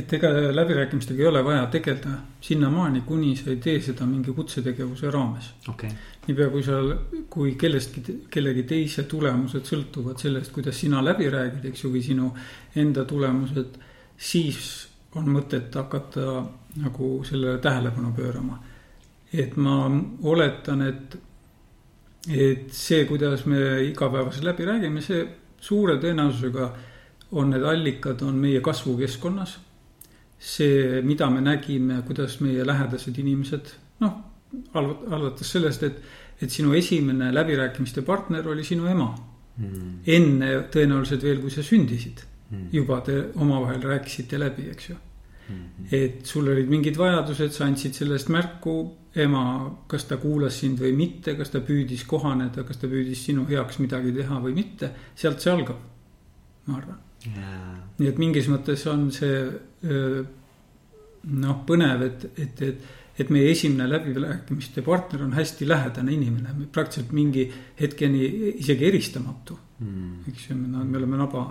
et 0.00 0.12
ega 0.18 0.30
läbirääkimistega 0.54 1.22
ei 1.22 1.30
ole 1.30 1.42
vaja 1.44 1.66
tegeleda 1.72 2.14
sinnamaani, 2.44 3.02
kuni 3.06 3.34
sa 3.36 3.50
ei 3.50 3.58
tee 3.62 3.80
seda 3.82 4.06
mingi 4.06 4.34
kutsetegevuse 4.36 5.10
raames. 5.10 5.52
okay. 5.68 5.90
niipea 6.26 6.50
kui 6.52 6.62
sa, 6.62 6.80
kui 7.30 7.54
kellestki, 7.60 8.04
kellegi 8.30 8.66
teise 8.68 9.04
tulemused 9.10 9.66
sõltuvad 9.68 10.20
sellest, 10.22 10.52
kuidas 10.52 10.78
sina 10.80 11.02
läbi 11.04 11.30
räägid, 11.32 11.64
eks 11.70 11.84
ju, 11.84 11.92
või 11.94 12.04
sinu 12.04 12.32
enda 12.76 13.04
tulemused, 13.08 13.80
siis 14.16 14.88
on 15.16 15.30
mõtet 15.32 15.74
hakata 15.74 16.42
nagu 16.78 17.14
sellele 17.24 17.58
tähelepanu 17.58 18.12
pöörama. 18.16 18.62
et 19.32 19.56
ma 19.56 19.90
oletan, 20.22 20.82
et, 20.82 21.16
et 22.32 22.70
see, 22.72 23.04
kuidas 23.04 23.44
me 23.46 23.82
igapäevaselt 23.84 24.44
läbi 24.44 24.64
räägime, 24.64 25.02
see 25.04 25.26
suure 25.60 25.98
tõenäosusega 26.02 26.68
on 27.38 27.50
need 27.52 27.64
allikad, 27.64 28.22
on 28.22 28.38
meie 28.40 28.60
kasvukeskkonnas. 28.60 29.58
see, 30.38 31.02
mida 31.02 31.26
me 31.30 31.40
nägime, 31.42 32.02
kuidas 32.06 32.36
meie 32.40 32.62
lähedased 32.66 33.16
inimesed, 33.18 33.72
noh, 34.00 34.12
alates 34.74 35.50
sellest, 35.50 35.82
et, 35.82 35.96
et 36.40 36.50
sinu 36.50 36.72
esimene 36.78 37.32
läbirääkimiste 37.34 38.02
partner 38.06 38.46
oli 38.48 38.64
sinu 38.64 38.86
ema 38.86 39.08
mm. 39.56 39.96
enne 40.06 40.52
tõenäoliselt 40.70 41.26
veel, 41.26 41.40
kui 41.42 41.50
sa 41.50 41.62
sündisid 41.66 42.22
Mm. 42.50 42.68
juba 42.72 43.00
te 43.00 43.12
omavahel 43.36 43.82
rääkisite 43.82 44.38
läbi, 44.40 44.70
eks 44.70 44.90
ju. 44.90 44.94
Mm. 45.48 45.86
et 45.90 46.26
sul 46.26 46.48
olid 46.52 46.68
mingid 46.68 46.98
vajadused, 47.00 47.52
sa 47.54 47.64
andsid 47.64 47.96
sellest 47.96 48.28
märku, 48.28 48.74
ema, 49.18 49.42
kas 49.88 50.04
ta 50.10 50.18
kuulas 50.20 50.58
sind 50.60 50.80
või 50.82 50.92
mitte, 50.96 51.34
kas 51.38 51.50
ta 51.54 51.62
püüdis 51.64 52.04
kohaneda, 52.06 52.64
kas 52.68 52.80
ta 52.82 52.90
püüdis 52.90 53.22
sinu 53.24 53.46
heaks 53.48 53.80
midagi 53.80 54.12
teha 54.16 54.40
või 54.44 54.54
mitte, 54.58 54.90
sealt 55.16 55.40
see 55.40 55.52
algab, 55.54 55.80
ma 56.68 56.76
arvan 56.76 56.98
yeah.. 57.26 57.78
nii 57.98 58.10
et 58.12 58.20
mingis 58.20 58.50
mõttes 58.52 58.84
on 58.92 59.08
see 59.14 59.38
noh, 61.28 61.62
põnev, 61.66 62.04
et, 62.06 62.26
et, 62.36 62.62
et, 62.68 62.90
et 63.18 63.30
meie 63.34 63.48
esimene 63.50 63.88
läbirääkimiste 63.90 64.84
partner 64.86 65.24
on 65.24 65.32
hästi 65.34 65.66
lähedane 65.66 66.12
inimene, 66.14 66.68
praktiliselt 66.72 67.16
mingi 67.16 67.48
hetkeni 67.80 68.28
isegi 68.58 68.86
eristamatu 68.92 69.58
Mm. 69.78 70.24
eks 70.26 70.48
ju, 70.50 70.56
me 70.56 70.96
oleme 70.98 71.16
naba 71.16 71.42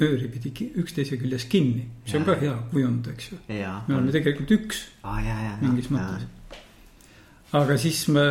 nööri 0.00 0.28
pidi 0.32 0.70
üksteise 0.82 1.18
küljes 1.20 1.46
kinni, 1.50 1.86
see 2.06 2.20
on 2.20 2.26
ka 2.28 2.36
hea 2.40 2.54
kujund, 2.72 3.08
eks 3.12 3.32
ju. 3.32 3.38
me 3.48 3.96
oleme 3.96 4.14
tegelikult 4.14 4.54
üks 4.58 4.82
ah, 5.02 5.20
ja, 5.24 5.36
ja, 5.48 5.54
mingis 5.62 5.90
mõttes. 5.92 6.26
aga 7.56 7.78
siis 7.80 8.06
me, 8.12 8.26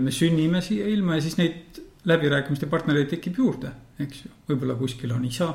me 0.00 0.14
sünnime 0.14 0.62
siia 0.64 0.88
ilma 0.90 1.18
ja 1.18 1.24
siis 1.24 1.38
neid 1.40 1.80
läbirääkimiste 2.04 2.68
partnereid 2.72 3.08
tekib 3.12 3.38
juurde, 3.40 3.72
eks 4.02 4.26
ju. 4.26 4.34
võib-olla 4.50 4.76
kuskil 4.80 5.14
on 5.16 5.24
isa, 5.28 5.50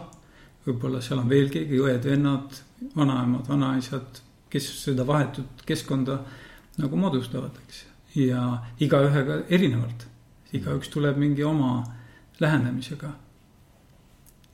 võib-olla 0.66 1.02
seal 1.06 1.22
on 1.22 1.30
veel 1.30 1.52
keegi, 1.54 1.80
õed-vennad, 1.84 2.60
vanaemad, 2.96 3.48
vanaisad, 3.50 4.24
kes 4.50 4.70
seda 4.84 5.06
vahetut 5.06 5.64
keskkonda 5.68 6.20
nagu 6.80 6.98
moodustavad, 6.98 7.58
eks. 7.66 7.84
ja 8.18 8.44
igaühega 8.82 9.44
erinevalt, 9.50 10.08
igaüks 10.56 10.90
tuleb 10.94 11.20
mingi 11.22 11.46
oma 11.46 11.84
lähenemisega. 12.40 13.12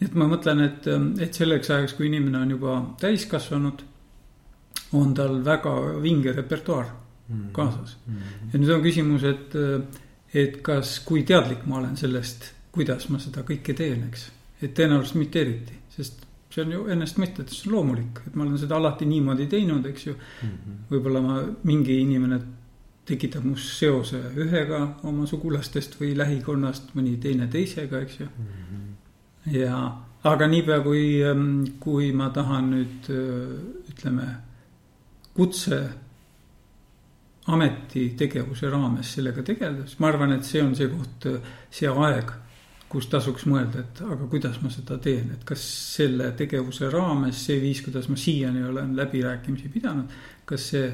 Et 0.01 0.15
ma 0.17 0.27
mõtlen, 0.29 0.61
et, 0.65 0.87
et 1.23 1.37
selleks 1.37 1.71
ajaks, 1.71 1.95
kui 1.97 2.09
inimene 2.09 2.41
on 2.41 2.51
juba 2.55 2.75
täiskasvanud, 3.01 3.83
on 4.95 5.13
tal 5.17 5.39
väga 5.45 5.73
vinge 6.03 6.33
repertuaar 6.35 6.89
mm. 7.27 7.47
kaasas 7.55 7.97
mm. 8.05 8.17
-hmm. 8.17 8.51
ja 8.53 8.59
nüüd 8.59 8.73
on 8.75 8.83
küsimus, 8.83 9.23
et, 9.23 9.55
et 10.33 10.61
kas, 10.61 10.99
kui 11.05 11.23
teadlik 11.23 11.65
ma 11.65 11.79
olen 11.79 11.97
sellest, 11.97 12.51
kuidas 12.71 13.09
ma 13.09 13.19
seda 13.19 13.43
kõike 13.47 13.73
teen, 13.73 14.03
eks. 14.09 14.29
et 14.61 14.75
tõenäoliselt 14.77 15.19
mitte 15.19 15.41
eriti, 15.41 15.79
sest 15.89 16.25
see 16.49 16.63
on 16.63 16.71
ju 16.71 16.85
ennastmõistetavasti 16.87 17.71
loomulik, 17.71 18.21
et 18.27 18.35
ma 18.35 18.43
olen 18.43 18.59
seda 18.59 18.75
alati 18.75 19.05
niimoodi 19.05 19.47
teinud, 19.47 19.85
eks 19.85 20.07
ju 20.07 20.13
mm 20.13 20.49
-hmm.. 20.49 20.77
võib-olla 20.91 21.21
ma, 21.21 21.41
mingi 21.63 21.99
inimene 22.01 22.39
tekitab 23.05 23.43
must 23.43 23.77
seose 23.79 24.21
ühega 24.35 24.95
oma 25.03 25.25
sugulastest 25.25 25.99
või 25.99 26.15
lähikonnast, 26.17 26.95
mõni 26.95 27.17
teine 27.21 27.47
teisega, 27.47 27.99
eks 28.01 28.19
ju 28.19 28.25
mm. 28.25 28.45
-hmm 28.45 28.84
ja, 29.51 29.79
aga 30.25 30.47
niipea 30.47 30.79
kui, 30.85 31.05
ähm, 31.25 31.65
kui 31.79 32.11
ma 32.13 32.29
tahan 32.33 32.71
nüüd 32.73 33.09
äh, 33.13 33.91
ütleme, 33.91 34.27
kutse 35.35 35.81
ametitegevuse 37.51 38.69
raames 38.71 39.11
sellega 39.17 39.43
tegeleda, 39.45 39.85
siis 39.85 39.99
ma 40.01 40.09
arvan, 40.09 40.33
et 40.37 40.47
see 40.47 40.63
on 40.65 40.73
see 40.77 40.89
koht, 40.89 41.27
see 41.69 41.91
aeg, 41.91 42.31
kus 42.89 43.09
tasuks 43.11 43.45
mõelda, 43.49 43.83
et 43.83 44.01
aga 44.05 44.29
kuidas 44.31 44.57
ma 44.63 44.71
seda 44.73 44.97
teen, 45.01 45.33
et 45.35 45.43
kas 45.45 45.61
selle 45.97 46.31
tegevuse 46.37 46.89
raames 46.93 47.43
see 47.47 47.59
viis, 47.61 47.83
kuidas 47.85 48.07
ma 48.09 48.17
siiani 48.17 48.63
olen 48.65 48.95
läbirääkimisi 48.97 49.69
pidanud, 49.73 50.15
kas 50.47 50.71
see 50.71 50.89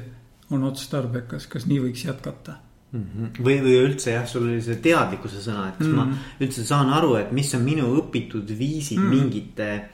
on 0.52 0.66
otstarbekas, 0.68 1.46
kas 1.48 1.64
nii 1.70 1.80
võiks 1.86 2.04
jätkata 2.04 2.58
mm. 2.92 3.02
-hmm. 3.02 3.44
või, 3.44 3.58
või 3.64 3.76
üldse 3.86 4.16
jah, 4.16 4.26
sul 4.28 4.48
oli 4.48 4.62
see 4.64 4.80
teadlikkuse 4.84 5.42
sõna, 5.44 5.68
et 5.70 5.78
kas 5.78 5.88
mm 5.88 5.98
-hmm. 5.98 6.16
ma 6.40 6.46
üldse 6.46 6.64
saan 6.68 6.92
aru, 6.92 7.14
et 7.20 7.32
mis 7.32 7.54
on 7.54 7.62
minu 7.66 7.92
õpitud 8.00 8.56
viisid 8.58 8.98
mm 8.98 9.04
-hmm. 9.04 9.20
mingite. 9.20 9.88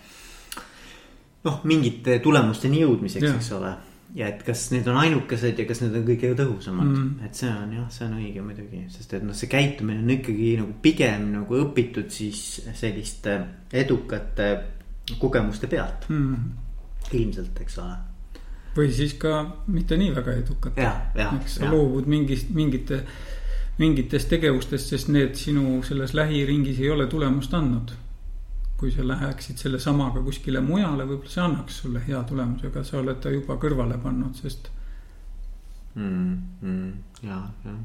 noh, 1.45 1.61
mingite 1.64 2.19
tulemusteni 2.19 2.81
jõudmiseks, 2.81 3.35
eks 3.37 3.52
ole. 3.52 3.76
ja 4.14 4.28
et 4.28 4.43
kas 4.43 4.71
need 4.73 4.87
on 4.88 4.97
ainukesed 4.97 5.59
ja 5.59 5.64
kas 5.69 5.81
need 5.83 5.95
on 5.95 6.05
kõige 6.05 6.35
tõhusamad 6.35 6.87
mm, 6.87 6.95
-hmm. 6.97 7.26
et 7.26 7.35
see 7.35 7.50
on 7.50 7.73
jah, 7.73 7.90
see 7.90 8.07
on 8.07 8.14
õige 8.17 8.43
muidugi, 8.43 8.85
sest 8.88 9.14
et 9.14 9.23
noh, 9.23 9.35
see 9.35 9.49
käitumine 9.49 10.00
on 10.00 10.11
ikkagi 10.11 10.57
nagu 10.57 10.73
pigem 10.83 11.33
nagu 11.33 11.55
õpitud 11.55 12.09
siis 12.11 12.62
selliste 12.75 13.40
edukate 13.73 14.49
kogemuste 15.19 15.67
pealt 15.67 16.09
mm. 16.09 16.35
-hmm. 16.35 17.17
ilmselt, 17.21 17.61
eks 17.61 17.78
ole 17.78 18.08
või 18.77 18.93
siis 18.95 19.15
ka 19.19 19.41
mitte 19.67 19.97
nii 19.97 20.15
väga 20.17 20.37
edukad. 20.41 20.79
eks 20.79 21.59
sa 21.59 21.65
ja. 21.65 21.71
loobud 21.73 22.07
mingist, 22.07 22.51
mingite, 22.55 23.03
mingitest 23.79 24.29
tegevustest, 24.29 24.93
sest 24.95 25.09
need 25.09 25.35
sinu 25.39 25.83
selles 25.87 26.15
lähiringis 26.15 26.81
ei 26.81 26.91
ole 26.91 27.07
tulemust 27.07 27.55
andnud. 27.55 27.95
kui 28.79 28.93
sa 28.95 29.03
läheksid 29.03 29.59
selle 29.59 29.81
samaga 29.83 30.21
kuskile 30.23 30.61
mujale, 30.63 31.03
võib-olla 31.03 31.31
see 31.33 31.43
annaks 31.43 31.81
sulle 31.83 32.03
hea 32.07 32.21
tulemuse, 32.23 32.69
aga 32.71 32.85
sa 32.87 33.01
oled 33.01 33.19
ta 33.21 33.31
juba 33.35 33.57
kõrvale 33.59 33.99
pannud, 33.99 34.37
sest 34.39 34.71
mm,. 35.95 36.37
Mm, 36.63 36.93
ja, 37.27 37.41
jah 37.65 37.81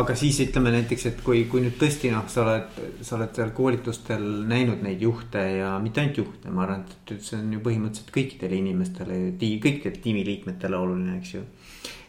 aga 0.00 0.14
siis 0.16 0.38
ütleme 0.46 0.72
näiteks, 0.72 1.06
et 1.10 1.22
kui, 1.24 1.44
kui 1.50 1.62
nüüd 1.64 1.76
tõesti 1.80 2.10
noh, 2.12 2.24
sa 2.32 2.44
oled, 2.46 2.76
sa 3.04 3.16
oled 3.18 3.32
seal 3.36 3.52
koolitustel 3.56 4.24
näinud 4.48 4.84
neid 4.84 5.02
juhte 5.04 5.42
ja 5.58 5.74
mitte 5.84 6.00
ainult 6.00 6.20
juhte, 6.22 6.52
ma 6.52 6.64
arvan, 6.64 6.86
et 6.86 7.16
see 7.20 7.36
on 7.36 7.50
ju 7.52 7.60
põhimõtteliselt 7.64 8.12
kõikidele 8.14 8.60
inimestele, 8.62 9.18
kõikidele 9.40 10.00
tiimiliikmetele 10.04 10.78
oluline, 10.78 11.18
eks 11.20 11.34
ju. 11.34 11.42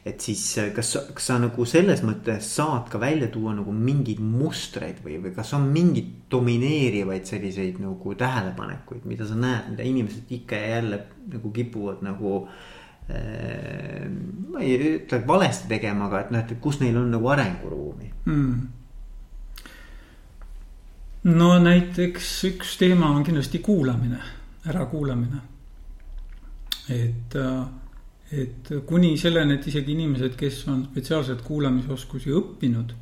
et 0.07 0.19
siis 0.23 0.43
kas, 0.75 0.93
kas 1.15 1.27
sa 1.29 1.37
nagu 1.39 1.65
selles 1.67 2.01
mõttes 2.03 2.47
saad 2.55 2.89
ka 2.91 2.99
välja 2.99 3.29
tuua 3.31 3.53
nagu 3.55 3.71
mingeid 3.71 4.19
mustreid 4.19 4.99
või, 5.03 5.17
või 5.23 5.31
kas 5.35 5.53
on 5.55 5.69
mingeid 5.71 6.29
domineerivaid 6.31 7.27
selliseid 7.27 7.79
nagu 7.83 8.15
tähelepanekuid, 8.19 9.03
mida 9.07 9.27
sa 9.27 9.35
näed, 9.39 9.73
mida 9.75 9.87
inimesed 9.87 10.31
ikka 10.39 10.59
ja 10.59 10.77
jälle 10.77 11.03
nagu 11.35 11.51
kipuvad 11.55 12.03
nagu 12.03 12.35
äh, 12.43 12.57
ma 13.07 14.61
ei 14.63 14.77
ütle 14.93 15.19
valesti 15.27 15.67
tegema, 15.67 16.07
aga 16.07 16.21
et 16.23 16.31
noh, 16.31 16.43
et 16.43 16.55
kus 16.63 16.79
neil 16.79 16.97
on 16.97 17.09
nagu 17.11 17.27
arenguruumi 17.33 18.09
mm.. 18.29 18.53
no 21.33 21.49
näiteks 21.59 22.31
üks 22.53 22.77
teema 22.79 23.11
on 23.11 23.25
kindlasti 23.27 23.59
kuulamine, 23.65 24.21
ärakuulamine. 24.71 25.41
et, 26.89 27.35
äh, 27.35 27.65
et 28.31 28.73
kuni 28.87 29.17
selleni, 29.17 29.59
et 29.59 29.67
isegi 29.67 29.97
inimesed, 29.97 30.37
kes 30.39 30.63
on 30.71 30.85
spetsiaalselt 30.91 31.43
kuulamisoskusi 31.43 32.31
õppinud 32.31 32.95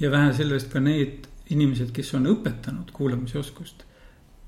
ja 0.00 0.10
vähe 0.10 0.32
sellest 0.38 0.70
ka 0.72 0.80
need 0.80 1.26
inimesed, 1.50 1.90
kes 1.92 2.14
on 2.14 2.30
õpetanud 2.30 2.94
kuulamisoskust 2.94 3.84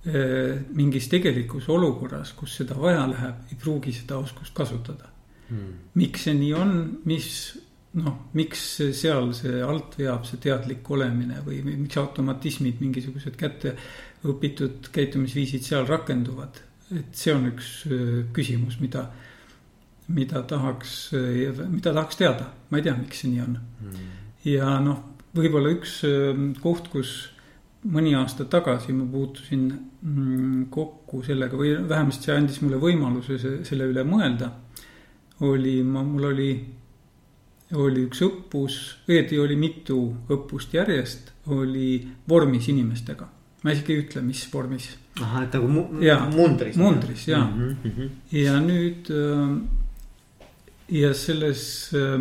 mingis 0.05 1.07
tegelikus 1.09 1.69
olukorras, 1.73 2.35
kus 2.37 2.59
seda 2.59 2.77
vaja 2.77 3.07
läheb, 3.09 3.47
ei 3.49 3.57
pruugi 3.61 3.93
seda 3.97 4.19
oskust 4.21 4.53
kasutada. 4.57 5.11
Hmm.. 5.49 5.73
miks 6.01 6.23
see 6.25 6.35
nii 6.37 6.53
on, 6.57 6.71
mis 7.05 7.29
noh, 8.01 8.14
miks 8.35 8.62
seal 8.97 9.29
see 9.37 9.61
alt 9.62 9.99
veab 9.99 10.25
see 10.27 10.40
teadlik 10.43 10.88
olemine 10.90 11.43
või 11.45 11.61
miks 11.67 11.99
automatismid, 12.01 12.81
mingisugused 12.81 13.37
kätte 13.38 13.75
õpitud 14.25 14.88
käitumisviisid 14.95 15.67
seal 15.67 15.87
rakenduvad. 15.88 16.62
et 16.95 17.17
see 17.17 17.33
on 17.35 17.47
üks 17.49 17.69
äh, 17.88 18.25
küsimus, 18.33 18.79
mida, 18.81 19.07
mida 20.09 20.43
tahaks, 20.49 21.12
äh, 21.17 21.61
mida 21.69 21.93
tahaks 21.93 22.21
teada, 22.21 22.51
ma 22.71 22.81
ei 22.81 22.87
tea, 22.88 22.97
miks 22.99 23.23
see 23.23 23.35
nii 23.35 23.45
on. 23.45 23.59
Hmm.. 23.81 24.11
ja 24.49 24.79
noh, 24.81 25.05
võib-olla 25.37 25.73
üks 25.77 26.01
koht, 26.62 26.88
kus 26.93 27.14
mõni 27.92 28.14
aasta 28.16 28.47
tagasi 28.49 28.94
ma 28.97 29.05
puutusin 29.11 29.64
mm, 29.68 30.68
kokku 30.73 31.23
sellega 31.25 31.59
või 31.59 31.75
vähemasti 31.88 32.31
see 32.31 32.37
andis 32.37 32.62
mulle 32.64 32.79
võimaluse 32.81 33.38
selle 33.66 33.88
üle 33.90 34.05
mõelda. 34.09 34.51
oli, 35.44 35.83
ma, 35.83 36.03
mul 36.07 36.29
oli, 36.31 36.51
oli 37.75 38.05
üks 38.07 38.23
õppus, 38.25 38.81
õieti 39.09 39.38
oli 39.42 39.57
mitu 39.59 39.99
õppust 40.31 40.75
järjest, 40.75 41.33
oli 41.53 41.99
vormis 42.29 42.68
inimestega. 42.73 43.29
ma 43.64 43.73
isegi 43.73 43.92
ei 43.92 44.05
ütle, 44.05 44.23
mis 44.23 44.44
vormis. 44.53 44.90
ahah, 45.20 45.44
et 45.44 45.57
nagu 45.59 45.68
mu 45.68 45.87
ja, 46.03 46.18
mundris. 46.33 46.77
mundris 46.77 47.29
ja 47.29 47.44
mm, 47.44 47.77
-hmm. 47.85 48.11
ja 48.33 48.61
nüüd 48.61 49.11
äh, 49.11 49.59
ja 50.88 51.14
selles 51.14 51.92
äh, 51.92 52.20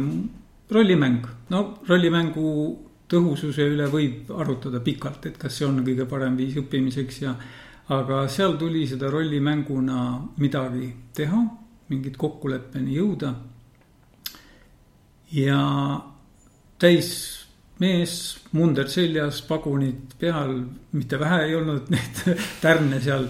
rollimäng, 0.69 1.27
no 1.49 1.79
rollimängu 1.87 2.79
tõhususe 3.13 3.67
üle 3.69 3.87
võib 3.91 4.31
arutada 4.33 4.81
pikalt, 4.83 5.27
et 5.29 5.37
kas 5.41 5.59
see 5.59 5.67
on 5.67 5.83
kõige 5.85 6.07
parem 6.09 6.37
viis 6.39 6.57
õppimiseks 6.59 7.21
ja. 7.23 7.35
aga 7.93 8.23
seal 8.31 8.57
tuli 8.57 8.85
seda 8.89 9.11
rollimänguna 9.13 9.99
midagi 10.41 10.89
teha, 11.15 11.43
mingit 11.91 12.17
kokkuleppeni 12.17 12.97
jõuda. 12.97 13.33
ja 15.33 15.61
täis 16.79 17.09
mees, 17.81 18.13
munder 18.53 18.89
seljas, 18.89 19.41
pagunid 19.47 20.13
peal, 20.19 20.53
mitte 20.93 21.19
vähe 21.19 21.41
ei 21.47 21.55
olnud 21.57 21.89
neid 21.93 22.21
tärne 22.63 23.01
seal. 23.01 23.27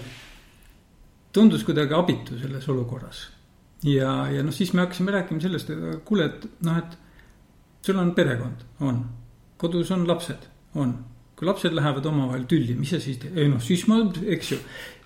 tundus 1.34 1.64
kuidagi 1.66 1.96
abitu 1.98 2.38
selles 2.40 2.70
olukorras. 2.70 3.26
ja, 3.84 4.30
ja 4.32 4.44
noh, 4.44 4.54
siis 4.54 4.74
me 4.74 4.86
hakkasime 4.86 5.12
rääkima 5.12 5.42
sellest, 5.42 5.70
et 5.74 6.06
kuule, 6.06 6.30
et 6.30 6.48
noh, 6.64 6.78
et 6.78 6.98
sul 7.84 8.00
on 8.00 8.14
perekond, 8.16 8.64
on 8.80 9.04
kodus 9.64 9.92
on 9.96 10.06
lapsed, 10.08 10.48
on. 10.76 10.94
kui 11.38 11.48
lapsed 11.48 11.74
lähevad 11.74 12.06
omavahel 12.06 12.46
tülli, 12.50 12.76
mis 12.78 12.92
sa 12.94 13.00
siis 13.02 13.18
teed, 13.22 13.38
ei 13.40 13.50
noh, 13.50 13.62
siis 13.64 13.88
ma, 13.90 14.02
eks 14.36 14.52
ju. 14.54 14.60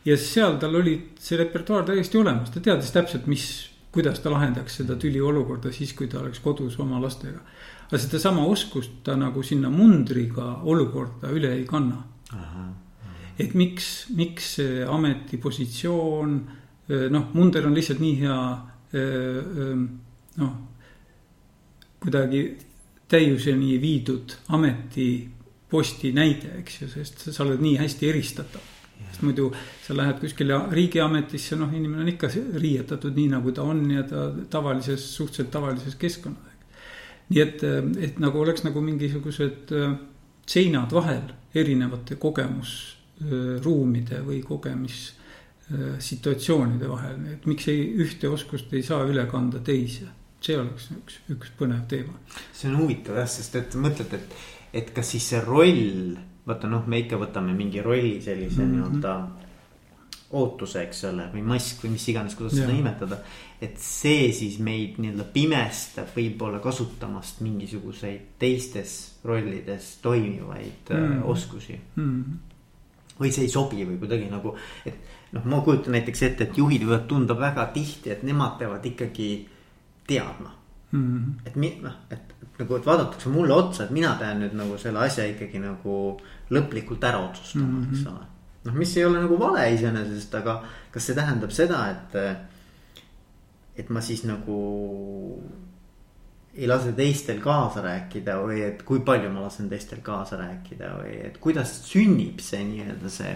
ja 0.10 0.18
seal 0.20 0.58
tal 0.62 0.76
oli 0.80 0.98
see 1.22 1.40
repertuaar 1.40 1.88
täiesti 1.88 2.20
olemas, 2.20 2.52
ta 2.52 2.64
teadis 2.64 2.92
täpselt, 2.96 3.30
mis, 3.32 3.48
kuidas 3.96 4.20
ta 4.22 4.32
lahendaks 4.34 4.82
seda 4.82 4.98
tüliolukorda 5.00 5.72
siis, 5.74 5.94
kui 5.98 6.10
ta 6.12 6.20
oleks 6.22 6.42
kodus 6.44 6.76
oma 6.84 7.00
lastega. 7.02 7.40
aga 7.88 8.02
sedasama 8.04 8.46
oskust 8.52 9.00
ta 9.08 9.16
nagu 9.16 9.44
sinna 9.44 9.72
mundriga 9.72 10.58
olukorda 10.68 11.32
üle 11.32 11.54
ei 11.56 11.66
kanna. 11.66 12.04
et 13.40 13.54
miks, 13.54 14.08
miks 14.18 14.56
see 14.58 14.84
ametipositsioon, 14.84 16.40
noh, 17.14 17.30
munder 17.34 17.68
on 17.68 17.76
lihtsalt 17.78 18.02
nii 18.04 18.16
hea, 18.24 18.40
noh 20.42 20.58
kuidagi 22.00 22.42
täiuseni 23.08 23.82
viidud 23.82 24.34
ametiposti 24.56 26.12
näide, 26.16 26.48
eks 26.62 26.82
ju, 26.82 26.88
sest 26.92 27.16
sa 27.32 27.44
oled 27.46 27.62
nii 27.64 27.78
hästi 27.80 28.10
eristatav. 28.10 28.62
sest 29.08 29.22
muidu 29.22 29.54
sa 29.86 29.96
lähed 29.96 30.20
kuskile 30.20 30.54
riigiametisse, 30.72 31.56
noh, 31.56 31.74
inimene 31.74 32.02
on 32.04 32.10
ikka 32.12 32.28
riietatud 32.58 33.16
nii, 33.16 33.28
nagu 33.36 33.52
ta 33.52 33.62
on 33.64 33.92
ja 33.92 34.04
ta 34.04 34.34
tavalises, 34.50 35.16
suhteliselt 35.16 35.52
tavalises 35.52 35.96
keskkonnas. 35.96 36.42
nii 37.30 37.42
et, 37.42 37.64
et 38.04 38.20
nagu 38.20 38.42
oleks 38.42 38.64
nagu 38.64 38.82
mingisugused 38.82 39.72
äh, 39.76 39.94
seinad 40.48 40.94
vahel 40.96 41.22
erinevate 41.56 42.16
kogemusruumide 42.16 44.22
või 44.24 44.42
kogemissituatsioonide 44.44 46.90
vahel, 46.90 47.26
et 47.34 47.46
miks 47.46 47.68
ei, 47.68 47.96
ühte 48.04 48.30
oskust 48.30 48.74
ei 48.74 48.84
saa 48.84 49.04
üle 49.08 49.26
kanda 49.32 49.60
teise 49.60 50.08
see 50.42 50.58
oleks 50.60 50.92
üks, 50.94 51.20
üks 51.34 51.52
põnev 51.60 51.88
teema. 51.90 52.14
see 52.54 52.70
on 52.70 52.80
huvitav 52.84 53.20
jah, 53.22 53.30
sest 53.30 53.56
et 53.60 53.76
mõtled, 53.80 54.14
et, 54.14 54.38
et 54.82 54.94
kas 54.96 55.16
siis 55.16 55.28
see 55.34 55.42
roll, 55.46 56.16
vaata 56.48 56.70
noh, 56.72 56.86
me 56.88 57.02
ikka 57.04 57.20
võtame 57.22 57.56
mingi 57.58 57.82
rolli 57.84 58.22
sellise 58.22 58.62
mm 58.62 58.66
-hmm. 58.66 58.76
nii-öelda 58.76 59.46
ootuse, 60.38 60.82
eks 60.84 61.06
ole, 61.08 61.30
või 61.32 61.44
mask 61.48 61.84
või 61.84 61.94
mis 61.96 62.08
iganes, 62.12 62.36
kuidas 62.36 62.58
seda 62.58 62.74
nimetada. 62.74 63.22
et 63.62 63.80
see 63.80 64.32
siis 64.36 64.60
meid 64.60 65.00
nii-öelda 65.00 65.24
pimestab 65.34 66.12
võib-olla 66.16 66.60
kasutamast 66.60 67.40
mingisuguseid 67.42 68.36
teistes 68.40 69.20
rollides 69.24 69.98
toimivaid 70.02 70.90
mm 70.90 70.96
-hmm. 70.96 71.24
oskusi 71.24 71.80
mm. 71.96 72.04
-hmm. 72.04 73.20
või 73.20 73.32
see 73.32 73.44
ei 73.44 73.50
sobi 73.50 73.86
või 73.86 73.98
kuidagi 73.98 74.30
nagu, 74.30 74.56
et 74.86 74.96
noh, 75.32 75.46
ma 75.46 75.62
kujutan 75.62 75.92
näiteks 75.92 76.24
ette, 76.24 76.44
et 76.44 76.58
juhid 76.58 76.84
võivad 76.84 77.08
tunda 77.08 77.40
väga 77.40 77.66
tihti, 77.66 78.12
et 78.12 78.24
nemad 78.24 78.58
peavad 78.60 78.86
ikkagi 78.86 79.48
teadma 80.08 80.52
mm. 80.92 81.02
-hmm. 81.02 81.48
et 81.48 81.56
mi-, 81.56 81.78
noh, 81.84 81.94
et, 82.12 82.34
nagu, 82.60 82.76
et 82.76 82.86
vaadatakse 82.86 83.30
mulle 83.30 83.54
otsa, 83.54 83.84
et 83.84 83.92
mina 83.92 84.16
pean 84.20 84.42
nüüd 84.42 84.56
nagu 84.58 84.78
selle 84.78 85.00
asja 85.06 85.26
ikkagi 85.26 85.60
nagu 85.60 86.18
lõplikult 86.52 87.04
ära 87.04 87.20
otsustama 87.30 87.68
mm, 87.68 87.86
-hmm. 87.86 88.00
eks 88.00 88.08
ole. 88.08 88.26
noh, 88.64 88.74
mis 88.74 88.98
ei 88.98 89.06
ole 89.06 89.22
nagu 89.22 89.40
vale 89.40 89.72
iseenesest, 89.74 90.36
aga 90.36 90.64
kas 90.92 91.06
see 91.06 91.16
tähendab 91.16 91.52
seda, 91.52 91.84
et, 91.92 92.18
et 93.78 93.90
ma 93.90 94.02
siis 94.02 94.24
nagu 94.24 94.58
ei 96.58 96.68
lase 96.68 96.92
teistel 96.98 97.40
kaasa 97.40 97.84
rääkida 97.86 98.40
või 98.42 98.64
et 98.66 98.82
kui 98.84 99.00
palju 99.06 99.30
ma 99.30 99.44
lasen 99.46 99.70
teistel 99.70 100.00
kaasa 100.02 100.40
rääkida 100.40 100.90
või 100.98 101.14
et 101.28 101.38
kuidas 101.38 101.76
sünnib 101.86 102.42
see 102.42 102.64
nii-öelda 102.66 103.12
see 103.14 103.36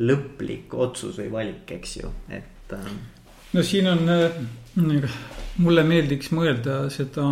lõplik 0.00 0.72
otsus 0.72 1.18
või 1.20 1.30
valik, 1.32 1.70
eks 1.76 1.96
ju, 1.98 2.10
et. 2.32 2.72
Ähm, 2.72 3.00
no 3.52 3.62
siin 3.66 3.90
on, 3.90 4.06
äh, 4.08 4.38
mulle 5.58 5.84
meeldiks 5.86 6.30
mõelda 6.36 6.84
seda 6.92 7.26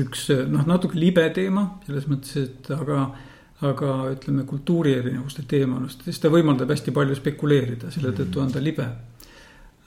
üks 0.00 0.28
noh, 0.48 0.64
natuke 0.68 0.98
libe 0.98 1.24
teema 1.34 1.66
selles 1.86 2.08
mõttes, 2.10 2.36
et 2.40 2.70
aga, 2.74 3.06
aga 3.68 3.94
ütleme, 4.12 4.44
kultuuri 4.48 4.94
erinevuste 4.98 5.44
teema, 5.48 5.80
noh, 5.80 5.92
sest 5.92 6.22
ta 6.22 6.32
võimaldab 6.32 6.72
hästi 6.72 6.94
palju 6.96 7.16
spekuleerida, 7.18 7.90
selle 7.92 8.14
tõttu 8.16 8.42
on 8.42 8.52
ta 8.52 8.62
libe. 8.62 8.88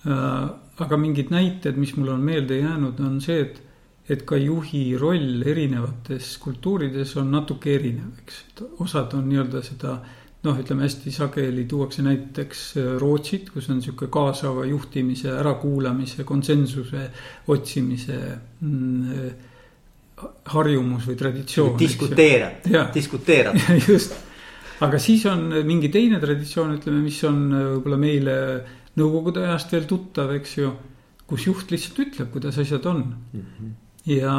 Äh, 0.05 0.49
aga 0.85 0.99
mingid 1.01 1.31
näited, 1.33 1.77
mis 1.81 1.95
mulle 1.97 2.13
on 2.13 2.25
meelde 2.25 2.59
jäänud, 2.61 2.99
on 3.05 3.21
see, 3.21 3.45
et 3.45 3.61
et 4.05 4.21
ka 4.21 4.37
juhi 4.37 4.91
roll 5.01 5.41
erinevates 5.49 6.35
kultuurides 6.37 7.15
on 7.17 7.31
natuke 7.33 7.71
erinev, 7.73 8.11
eks, 8.21 8.35
et 8.51 8.59
osad 8.85 9.15
on 9.17 9.23
nii-öelda 9.31 9.63
seda 9.65 9.95
äh, 9.95 10.24
noh, 10.45 10.59
ütleme 10.61 10.85
hästi 10.85 11.11
sageli 11.13 11.65
tuuakse 11.69 12.05
näiteks 12.05 12.61
äh, 12.79 12.91
Rootsit, 13.01 13.49
kus 13.53 13.69
on 13.73 13.81
sihuke 13.83 14.07
kaasava 14.13 14.65
juhtimise, 14.69 15.31
ärakuulamise, 15.39 16.25
konsensuse 16.27 17.09
otsimise 17.53 18.19
mm, 18.61 19.11
äh, 19.11 20.25
harjumus 20.53 21.07
või 21.09 21.19
traditsioon. 21.19 21.77
diskuteerad, 21.79 22.69
diskuteerad. 22.95 23.59
just, 23.91 24.15
aga 24.85 24.99
siis 25.01 25.25
on 25.31 25.47
mingi 25.67 25.91
teine 25.93 26.21
traditsioon, 26.23 26.77
ütleme, 26.79 27.01
mis 27.05 27.21
on 27.27 27.47
äh, 27.51 27.69
võib-olla 27.75 28.01
meile 28.01 28.35
nõukogude 28.95 29.43
ajast 29.43 29.73
veel 29.75 29.89
tuttav, 29.89 30.35
eks 30.37 30.59
ju. 30.61 30.75
kus 31.25 31.47
juht 31.47 31.71
lihtsalt 31.73 31.99
ütleb, 32.05 32.29
kuidas 32.31 32.61
asjad 32.61 32.85
on 32.85 33.01
mm. 33.07 33.41
-hmm 33.41 33.73
ja 34.05 34.33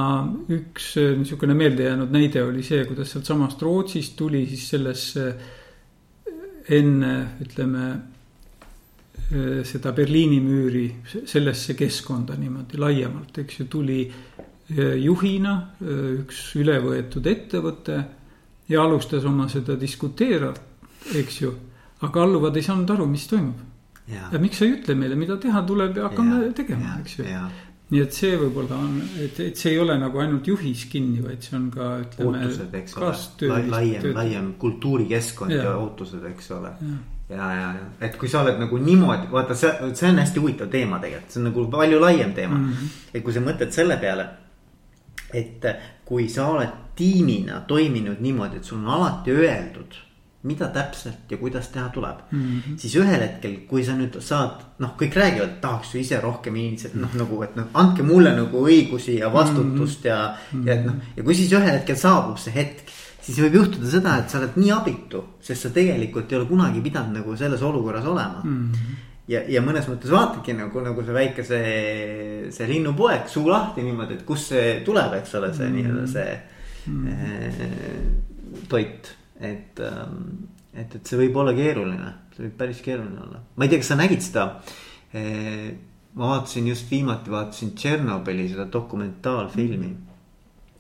üks 0.49 0.93
niisugune 1.19 1.55
meeldejäänud 1.59 2.13
näide 2.15 2.45
oli 2.47 2.63
see, 2.63 2.85
kuidas 2.87 3.11
sealtsamast 3.11 3.63
Rootsist 3.63 4.15
tuli 4.17 4.45
siis 4.47 4.69
sellesse 4.71 5.25
enne, 6.69 7.13
ütleme 7.41 7.85
äh, 9.31 9.65
seda 9.65 9.93
Berliini 9.97 10.41
müüri 10.41 10.87
sellesse 11.27 11.77
keskkonda 11.77 12.37
niimoodi 12.39 12.81
laiemalt, 12.81 13.39
eks 13.43 13.61
ju, 13.61 13.69
tuli 13.71 14.01
äh, 14.07 14.97
juhina 15.03 15.57
äh, 15.81 16.03
üks 16.23 16.49
ülevõetud 16.59 17.27
ettevõte 17.31 18.01
ja 18.69 18.83
alustas 18.83 19.25
oma 19.25 19.49
seda 19.53 19.79
diskuteera, 19.81 20.53
eks 21.15 21.41
ju. 21.43 21.55
aga 22.03 22.23
alluvad 22.23 22.57
ei 22.57 22.67
saanud 22.67 22.91
aru, 22.91 23.07
mis 23.09 23.27
toimub. 23.31 23.63
ja 24.07 24.39
miks 24.39 24.59
sa 24.59 24.67
ei 24.67 24.77
ütle 24.77 24.95
meile, 24.95 25.17
mida 25.19 25.37
teha 25.43 25.63
tuleb 25.67 25.97
ja 25.97 26.09
hakkame 26.09 26.45
ja, 26.45 26.53
tegema, 26.55 26.99
eks 27.01 27.19
ju 27.19 27.25
nii 27.87 28.03
et 28.03 28.17
see 28.17 28.37
võib-olla 28.39 28.79
on, 28.83 28.95
et, 29.23 29.37
et 29.45 29.59
see 29.59 29.77
ei 29.77 29.79
ole 29.79 29.95
nagu 30.01 30.19
ainult 30.19 30.49
juhis 30.51 30.87
kinni, 30.91 31.21
vaid 31.23 31.45
see 31.45 31.55
on 31.59 31.69
ka 31.75 31.91
ütleme. 32.03 32.41
ootused, 32.41 32.73
eks 32.81 32.97
ole, 32.99 33.61
laiem, 33.71 34.09
laiem 34.17 34.49
kultuurikeskkond 34.63 35.55
ja. 35.55 35.69
ja 35.69 35.75
ootused, 35.79 36.25
eks 36.33 36.51
ole. 36.57 36.73
ja, 37.31 37.37
ja, 37.37 37.69
ja, 37.79 37.85
et 38.09 38.19
kui 38.19 38.31
sa 38.33 38.43
oled 38.43 38.59
nagu 38.63 38.81
niimoodi, 38.83 39.31
vaata, 39.31 39.55
see, 39.59 39.71
see 39.95 40.11
on 40.11 40.19
hästi 40.23 40.43
huvitav 40.43 40.73
teema 40.73 40.99
tegelikult, 41.03 41.37
see 41.37 41.43
on 41.43 41.49
nagu 41.51 41.69
palju 41.77 42.01
laiem 42.03 42.35
teema 42.35 42.59
mm. 42.59 42.73
-hmm. 42.73 42.99
et 43.15 43.25
kui 43.27 43.37
sa 43.37 43.45
mõtled 43.47 43.71
selle 43.79 44.01
peale, 44.03 44.27
et 45.35 45.71
kui 46.05 46.29
sa 46.33 46.51
oled 46.57 46.75
tiimina 46.99 47.61
toiminud 47.71 48.19
niimoodi, 48.21 48.59
et 48.59 48.65
sul 48.65 48.83
on 48.83 48.91
alati 48.99 49.31
öeldud 49.31 49.95
mida 50.47 50.69
täpselt 50.75 51.31
ja 51.31 51.39
kuidas 51.41 51.69
teha 51.75 51.89
tuleb 51.95 52.19
mm. 52.31 52.41
-hmm. 52.41 52.77
siis 52.79 52.97
ühel 52.97 53.21
hetkel, 53.21 53.57
kui 53.69 53.85
sa 53.85 53.97
nüüd 53.99 54.19
saad, 54.21 54.63
noh, 54.79 54.95
kõik 55.01 55.17
räägivad, 55.19 55.57
tahaks 55.61 55.95
ju 55.95 56.01
ise 56.01 56.21
rohkem 56.21 56.57
initsiat-, 56.57 56.95
noh 57.01 57.15
nagu, 57.15 57.43
et 57.43 57.57
noh, 57.57 57.71
andke 57.75 58.03
mulle 58.07 58.35
nagu 58.37 58.67
õigusi 58.67 59.19
ja 59.19 59.33
vastutust 59.33 60.05
-hmm. 60.05 60.09
ja 60.09 60.37
mm. 60.53 60.61
-hmm. 60.61 60.67
ja 60.69 60.75
et 60.75 60.87
noh, 60.87 60.95
ja 61.17 61.23
kui 61.23 61.35
siis 61.35 61.53
ühel 61.53 61.73
hetkel 61.73 61.97
saabub 61.97 62.39
see 62.39 62.55
hetk. 62.55 62.95
siis 63.27 63.39
võib 63.43 63.55
juhtuda 63.55 63.91
seda, 63.91 64.19
et 64.19 64.31
sa 64.31 64.39
oled 64.39 64.55
nii 64.57 64.71
abitu, 64.71 65.25
sest 65.41 65.63
sa 65.63 65.71
tegelikult 65.71 66.33
ei 66.33 66.39
ole 66.39 66.47
kunagi 66.47 66.81
pidanud 66.81 67.17
nagu 67.19 67.37
selles 67.37 67.63
olukorras 67.63 68.05
olema 68.05 68.41
mm. 68.45 68.73
-hmm 68.73 69.05
ja, 69.29 69.43
ja 69.49 69.63
mõnes 69.65 69.89
mõttes 69.91 70.11
vaatadki 70.11 70.55
nagu, 70.55 70.81
nagu 70.81 71.05
see 71.05 71.15
väike 71.15 71.45
see, 71.45 72.51
see 72.55 72.69
linnupoeg, 72.71 73.29
suu 73.29 73.49
lahti 73.51 73.83
niimoodi, 73.83 74.15
et 74.21 74.27
kust 74.29 74.53
see 74.53 74.81
tuleb, 74.87 75.13
eks 75.21 75.35
ole, 75.35 75.53
see 75.55 75.69
mm. 75.69 75.75
nii-öelda 75.77 76.07
see 76.13 76.41
mm. 76.87 77.07
äh, 77.09 78.61
toit 78.69 79.17
et, 79.41 79.81
ähm, 79.81 80.47
et, 80.73 80.95
et 80.95 81.03
see 81.07 81.19
võib 81.21 81.37
olla 81.43 81.55
keeruline, 81.57 82.13
see 82.37 82.47
võib 82.47 82.57
päris 82.61 82.81
keeruline 82.85 83.23
olla, 83.27 83.43
ma 83.57 83.67
ei 83.67 83.73
tea, 83.73 83.83
kas 83.83 83.93
sa 83.93 83.99
nägid 84.01 84.25
seda. 84.25 84.47
Eh, 85.17 85.69
ma 86.17 86.33
vaatasin 86.33 86.69
just 86.71 86.91
viimati 86.91 87.31
vaatasin 87.31 87.75
Tšernobõli 87.77 88.49
seda 88.51 88.69
dokumentaalfilmi. 88.73 89.95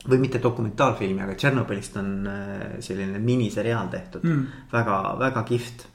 või 0.06 0.20
mitte 0.22 0.38
dokumentaalfilmi, 0.38 1.22
aga 1.22 1.34
Tšernobõlist 1.34 1.96
on 1.98 2.10
äh, 2.30 2.80
selline 2.80 3.18
miniseriaal 3.18 3.88
tehtud 3.90 4.22
mm., 4.22 4.42
väga, 4.70 4.98
väga 5.18 5.42
kihvt 5.48 5.86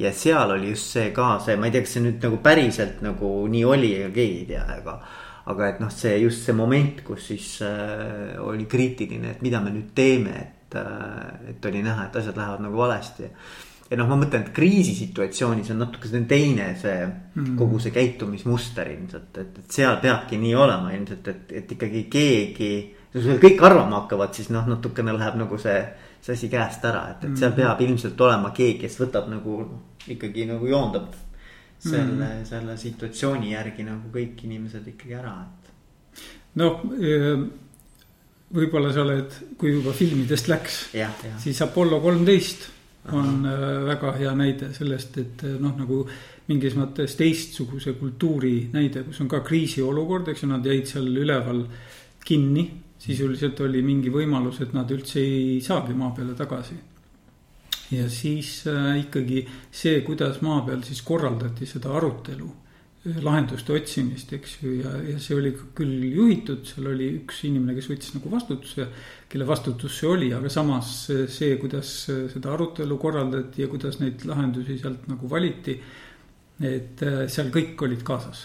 ja 0.00 0.12
seal 0.16 0.54
oli 0.54 0.70
just 0.70 0.94
see 0.94 1.10
ka 1.12 1.34
see, 1.44 1.56
ma 1.60 1.68
ei 1.68 1.74
tea, 1.74 1.84
kas 1.84 1.96
see 1.96 2.04
nüüd 2.06 2.22
nagu 2.24 2.38
päriselt 2.40 3.02
nagu 3.04 3.32
nii 3.52 3.66
oli, 3.68 3.90
ega 3.98 4.08
keegi 4.14 4.38
ei 4.38 4.46
tea, 4.54 4.62
aga. 4.78 4.96
aga 5.50 5.68
et 5.68 5.80
noh, 5.82 5.90
see 5.92 6.14
just 6.22 6.46
see 6.46 6.54
moment, 6.56 7.02
kus 7.04 7.26
siis 7.32 7.50
äh, 7.66 8.38
oli 8.40 8.66
kriitiline, 8.70 9.34
et 9.34 9.42
mida 9.42 9.60
me 9.60 9.72
nüüd 9.74 9.92
teeme, 9.96 10.36
et 10.40 10.59
et, 10.70 10.76
äh, 10.76 11.50
et 11.50 11.64
oli 11.64 11.82
näha, 11.82 12.06
et 12.06 12.16
asjad 12.16 12.36
lähevad 12.36 12.62
nagu 12.62 12.76
valesti. 12.76 13.30
ja 13.90 13.96
noh, 13.98 14.06
ma 14.06 14.16
mõtlen, 14.20 14.44
et 14.44 14.52
kriisisituatsioonis 14.54 15.72
on 15.74 15.80
natuke 15.82 16.08
selline 16.08 16.28
teine 16.30 16.76
see 16.78 17.06
mm 17.06 17.12
-hmm. 17.34 17.56
kogu 17.58 17.78
see 17.78 17.90
käitumismuster 17.90 18.90
ilmselt, 18.90 19.38
et, 19.38 19.58
et 19.58 19.70
seal 19.70 19.96
peabki 19.96 20.38
nii 20.38 20.54
olema 20.54 20.92
ilmselt, 20.92 21.28
et, 21.28 21.52
et 21.52 21.72
ikkagi 21.72 22.04
keegi. 22.10 22.96
kui 23.12 23.22
sul 23.22 23.38
kõik 23.42 23.62
arvama 23.66 23.96
hakkavad, 24.00 24.34
siis 24.34 24.50
noh, 24.50 24.66
natukene 24.66 25.12
läheb 25.12 25.34
nagu 25.34 25.58
see, 25.58 25.88
see 26.20 26.32
asi 26.32 26.48
käest 26.48 26.84
ära, 26.84 27.08
et, 27.10 27.24
et 27.24 27.36
seal 27.38 27.50
mhm. 27.50 27.56
peab 27.56 27.80
ilmselt 27.80 28.20
olema 28.20 28.50
keegi, 28.50 28.78
kes 28.78 29.00
võtab 29.00 29.28
nagu 29.28 29.66
ikkagi 30.08 30.46
nagu 30.46 30.66
joondab 30.66 31.14
selle 31.78 32.12
mm, 32.12 32.20
-hmm. 32.20 32.44
selle 32.44 32.76
situatsiooni 32.76 33.52
järgi 33.52 33.82
nagu 33.82 34.08
kõik 34.12 34.44
inimesed 34.44 34.86
ikkagi 34.86 35.14
ära, 35.14 35.34
et. 35.42 35.70
noh 36.54 36.80
võib-olla 38.54 38.90
sa 38.94 39.04
oled, 39.04 39.38
kui 39.58 39.72
juba 39.76 39.94
filmidest 39.94 40.50
läks, 40.50 40.82
siis 41.42 41.60
Apollo 41.62 42.00
kolmteist 42.02 42.68
on 43.12 43.46
Aha. 43.46 43.54
Äh, 43.54 43.86
väga 43.86 44.12
hea 44.18 44.34
näide 44.36 44.74
sellest, 44.76 45.16
et 45.22 45.44
äh, 45.46 45.56
noh, 45.62 45.72
nagu 45.78 46.02
mingis 46.50 46.74
mõttes 46.76 47.14
teistsuguse 47.16 47.94
kultuuri 47.96 48.68
näide, 48.74 49.04
kus 49.06 49.22
on 49.22 49.30
ka 49.30 49.40
kriisiolukord, 49.46 50.28
eks 50.28 50.44
ju, 50.44 50.50
nad 50.50 50.66
jäid 50.66 50.90
seal 50.90 51.08
üleval 51.08 51.64
kinni. 52.26 52.68
sisuliselt 53.00 53.60
oli 53.64 53.80
mingi 53.80 54.10
võimalus, 54.12 54.58
et 54.60 54.74
nad 54.76 54.90
üldse 54.92 55.22
ei 55.24 55.60
saagi 55.64 55.94
maa 55.96 56.10
peale 56.12 56.34
tagasi. 56.36 56.74
ja 57.90 58.08
siis 58.08 58.66
äh, 58.66 58.98
ikkagi 59.06 59.46
see, 59.70 60.02
kuidas 60.04 60.42
maa 60.42 60.60
peal 60.66 60.82
siis 60.82 61.00
korraldati 61.02 61.66
seda 61.66 61.94
arutelu 61.96 62.50
lahenduste 63.00 63.72
otsimist, 63.72 64.32
eks 64.36 64.58
ju, 64.60 64.74
ja, 64.82 64.90
ja 65.06 65.16
see 65.22 65.38
oli 65.38 65.54
küll 65.76 66.02
juhitud, 66.12 66.66
seal 66.68 66.90
oli 66.90 67.06
üks 67.22 67.38
inimene, 67.48 67.72
kes 67.78 67.88
võttis 67.88 68.12
nagu 68.12 68.32
vastutuse, 68.32 68.86
kelle 69.30 69.46
vastutus 69.48 69.96
see 69.96 70.08
oli, 70.10 70.28
aga 70.36 70.50
samas 70.52 70.92
see, 71.08 71.54
kuidas 71.62 71.94
seda 72.10 72.52
arutelu 72.52 72.98
korraldati 73.00 73.64
ja 73.64 73.70
kuidas 73.72 74.02
neid 74.02 74.26
lahendusi 74.28 74.76
sealt 74.82 75.08
nagu 75.08 75.30
valiti. 75.30 75.78
et 76.60 77.00
äh, 77.00 77.22
seal 77.32 77.48
kõik 77.48 77.80
olid 77.86 78.02
kaasas 78.04 78.42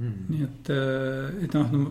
hmm.. 0.00 0.24
nii 0.32 0.42
et, 0.42 0.70
äh, 0.74 1.44
et 1.46 1.52
noh 1.54 1.68
no, 1.70 1.82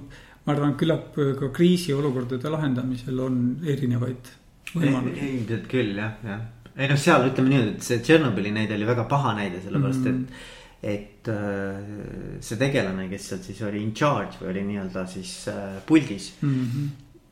ma 0.43 0.51
arvan, 0.51 0.73
küllap 0.75 1.15
ka 1.15 1.47
kriisiolukordade 1.55 2.51
lahendamisel 2.51 3.21
on 3.23 3.37
erinevaid 3.63 4.33
võimalusi. 4.73 5.29
ilmselt 5.29 5.69
küll 5.71 5.95
jah, 5.95 6.17
jah. 6.27 6.43
ei 6.75 6.91
noh, 6.91 6.99
seal 6.99 7.29
ütleme 7.29 7.53
niimoodi, 7.53 7.77
et 7.77 7.87
see 7.87 8.01
Tšernobõli 8.03 8.51
näide 8.51 8.75
oli 8.75 8.89
väga 8.91 9.07
paha 9.07 9.31
näide, 9.39 9.63
sellepärast 9.63 10.03
mm. 10.03 10.19
et 10.19 10.51
et 10.83 11.29
äh, 11.31 12.39
see 12.43 12.59
tegelane, 12.59 13.07
kes 13.11 13.29
seal 13.31 13.43
siis 13.45 13.61
oli 13.63 13.83
in 13.83 13.93
charge 13.95 14.41
või 14.41 14.51
oli 14.51 14.63
nii-öelda 14.71 15.05
siis 15.07 15.47
äh, 15.47 15.77
puldis 15.87 16.33
mm. 16.41 16.55
-hmm. 16.55 16.89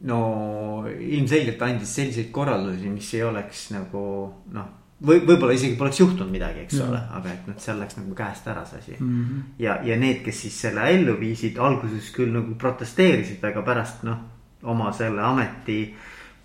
no 0.08 0.20
ilmselgelt 0.88 1.62
andis 1.68 1.96
selliseid 1.96 2.32
korraldusi, 2.32 2.90
mis 2.90 3.14
ei 3.14 3.26
oleks 3.28 3.72
nagu 3.76 4.04
noh 4.56 4.78
või 5.02 5.24
võib-olla 5.26 5.54
isegi 5.58 5.76
poleks 5.80 6.00
juhtunud 6.00 6.30
midagi, 6.32 6.66
eks 6.68 6.78
ja. 6.78 6.86
ole, 6.86 7.00
aga 7.18 7.32
et 7.32 7.48
noh, 7.50 7.58
seal 7.62 7.80
läks 7.82 7.98
nagu 7.98 8.16
käest 8.16 8.48
ära 8.48 8.64
see 8.70 8.80
asi 8.80 8.96
mm. 9.00 9.12
-hmm. 9.12 9.44
ja, 9.60 9.80
ja 9.84 9.98
need, 9.98 10.22
kes 10.26 10.42
siis 10.46 10.62
selle 10.68 10.88
ellu 10.94 11.18
viisid, 11.20 11.58
alguses 11.58 12.12
küll 12.16 12.34
nagu 12.34 12.56
protesteerisid, 12.56 13.44
aga 13.44 13.66
pärast 13.66 14.04
noh, 14.08 14.24
oma 14.64 14.92
selle 14.94 15.24
ameti 15.26 15.82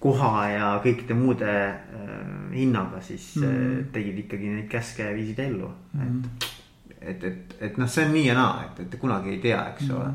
koha 0.01 0.49
ja 0.49 0.69
kõikide 0.85 1.17
muude 1.17 1.53
äh, 1.53 2.13
hinnaga 2.55 3.01
siis 3.01 3.35
mm 3.37 3.43
-hmm. 3.43 3.85
tegid 3.93 4.19
ikkagi 4.25 4.49
neid 4.49 4.69
käske 4.69 5.03
ja 5.03 5.15
viisid 5.15 5.39
ellu 5.39 5.69
mm, 5.93 6.01
-hmm. 6.01 6.25
et. 6.25 6.56
Et, 7.07 7.25
et, 7.25 7.57
et 7.61 7.79
noh, 7.79 7.89
see 7.89 8.07
on 8.07 8.15
nii 8.17 8.27
ja 8.27 8.37
naa, 8.39 8.63
et, 8.67 8.85
et 8.87 9.01
kunagi 9.01 9.35
ei 9.35 9.43
tea, 9.43 9.61
eks 9.73 9.89
mm 9.89 9.91
-hmm. 9.91 10.01
ole. 10.01 10.13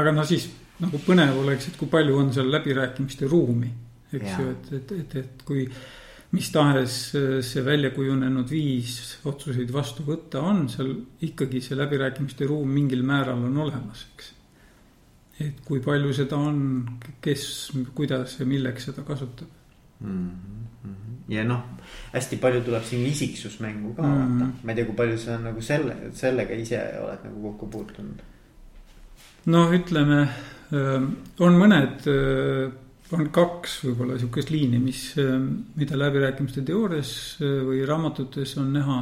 aga 0.00 0.12
no 0.12 0.24
siis 0.24 0.50
nagu 0.80 0.98
põnev 1.06 1.38
oleks, 1.42 1.68
et 1.68 1.76
kui 1.76 1.88
palju 1.88 2.18
on 2.18 2.32
seal 2.32 2.52
läbirääkimiste 2.52 3.28
ruumi, 3.28 3.72
eks 4.12 4.38
ju, 4.38 4.50
et, 4.50 4.72
et, 4.72 4.92
et, 4.92 5.16
et 5.24 5.42
kui 5.44 5.66
mis 6.30 6.50
tahes 6.54 7.14
äh, 7.14 7.40
see 7.42 7.64
välja 7.64 7.90
kujunenud 7.90 8.50
viis 8.50 9.18
otsuseid 9.26 9.72
vastu 9.74 10.06
võtta 10.06 10.42
on, 10.46 10.68
seal 10.72 10.92
ikkagi 11.26 11.62
see 11.64 11.78
läbirääkimiste 11.78 12.46
ruum 12.46 12.70
mingil 12.70 13.02
määral 13.06 13.42
on 13.48 13.56
olemas, 13.66 14.06
eks. 14.12 14.32
et 15.46 15.64
kui 15.66 15.82
palju 15.84 16.12
seda 16.14 16.38
on, 16.38 16.60
kes, 17.20 17.44
kuidas 17.94 18.38
ja 18.38 18.46
milleks 18.46 18.90
seda 18.90 19.02
kasutab 19.02 19.50
mm. 20.00 20.30
-hmm. 20.84 21.09
Ja 21.28 21.44
noh, 21.44 21.62
hästi 22.12 22.36
palju 22.42 22.64
tuleb 22.66 22.84
siin 22.84 23.06
isiksus 23.06 23.60
mängu 23.60 23.94
ka 23.94 24.02
mm 24.02 24.12
-hmm. 24.12 24.40
vaata, 24.40 24.52
ma 24.62 24.72
ei 24.72 24.76
tea, 24.76 24.84
kui 24.84 24.96
palju 24.96 25.18
sa 25.18 25.38
nagu 25.38 25.62
selle, 25.62 25.96
sellega 26.12 26.54
ise 26.54 26.82
oled 27.02 27.24
nagu 27.24 27.42
kokku 27.42 27.66
puutunud. 27.66 28.22
noh, 29.46 29.72
ütleme, 29.72 30.20
äh, 30.72 31.02
on 31.38 31.58
mõned 31.58 32.06
äh, 32.06 32.72
on 33.16 33.30
kaks 33.34 33.80
võib-olla 33.86 34.18
sihukest 34.20 34.52
liini, 34.52 34.78
mis, 34.82 35.02
mida 35.78 35.98
läbirääkimiste 35.98 36.62
teoorias 36.66 37.12
äh, 37.42 37.60
või 37.66 37.82
raamatutes 37.88 38.56
on 38.60 38.72
näha. 38.76 39.00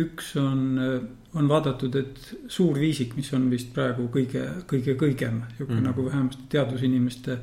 üks 0.00 0.36
on, 0.38 0.78
äh, 0.78 1.00
on 1.34 1.48
vaadatud, 1.50 1.96
et 1.98 2.20
suur 2.48 2.78
viisik, 2.78 3.16
mis 3.16 3.32
on 3.34 3.48
vist 3.50 3.72
praegu 3.74 4.06
kõige, 4.12 4.44
kõige 4.70 4.94
kõigem, 4.94 5.42
sihuke 5.56 5.74
mm. 5.74 5.88
nagu 5.88 6.04
vähemasti 6.06 6.46
teadusinimeste 6.48 7.38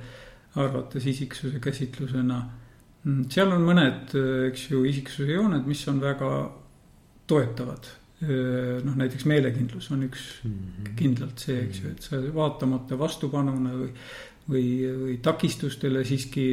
arvates 0.55 1.05
isiksuse 1.05 1.59
käsitlusena. 1.59 2.41
Mm, 3.07 3.27
seal 3.31 3.53
on 3.55 3.63
mõned, 3.63 4.15
äh, 4.19 4.47
eks 4.49 4.69
ju, 4.71 4.83
isiksuse 4.89 5.31
jooned, 5.31 5.67
mis 5.69 5.85
on 5.87 6.03
väga 6.03 6.33
toetavad 7.27 7.93
noh, 8.17 8.95
näiteks 8.97 9.27
meelekindlus 9.29 9.91
on 9.93 9.99
üks 10.07 10.21
mm 10.41 10.53
-hmm. 10.53 10.93
kindlalt 10.97 11.43
see, 11.43 11.59
eks 11.67 11.81
ju, 11.83 11.89
et 11.91 12.01
sa 12.01 12.17
vaatamata 12.33 12.97
vastupanuna 12.97 13.75
või 13.77 13.91
või, 14.49 14.65
või 15.03 15.17
takistustele 15.23 16.03
siiski 16.07 16.47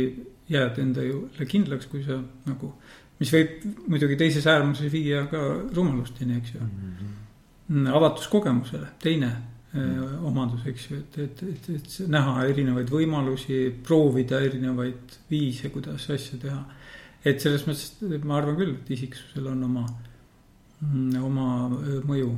jääd 0.51 0.79
endale 0.83 1.49
kindlaks, 1.49 1.89
kui 1.91 2.05
sa 2.05 2.19
nagu, 2.49 2.75
mis 3.21 3.33
võib 3.33 3.65
muidugi 3.89 4.19
teises 4.21 4.47
äärmuses 4.51 4.93
viia 4.93 5.25
ka 5.31 5.43
rumalusteni, 5.75 6.39
eks 6.41 6.55
ju 6.55 6.61
mm. 6.61 6.95
-hmm. 7.71 7.91
avatus 7.95 8.29
kogemusele, 8.29 8.87
teine 9.03 9.31
mm 9.75 9.81
-hmm. 9.81 10.25
omadus, 10.27 10.67
eks 10.67 10.91
ju, 10.91 10.97
et, 10.97 11.19
et, 11.19 11.43
et, 11.43 11.69
et 11.75 12.09
näha 12.09 12.47
erinevaid 12.47 12.91
võimalusi, 12.91 13.75
proovida 13.83 14.41
erinevaid 14.41 15.19
viise, 15.31 15.69
kuidas 15.69 16.11
asja 16.11 16.39
teha. 16.39 16.65
et 17.25 17.41
selles 17.41 17.67
mõttes 17.67 18.25
ma 18.25 18.37
arvan 18.37 18.57
küll, 18.57 18.75
et 18.75 18.91
isiksusel 18.91 19.47
on 19.47 19.65
oma, 19.65 19.87
oma 21.23 21.69
mõju. 22.05 22.37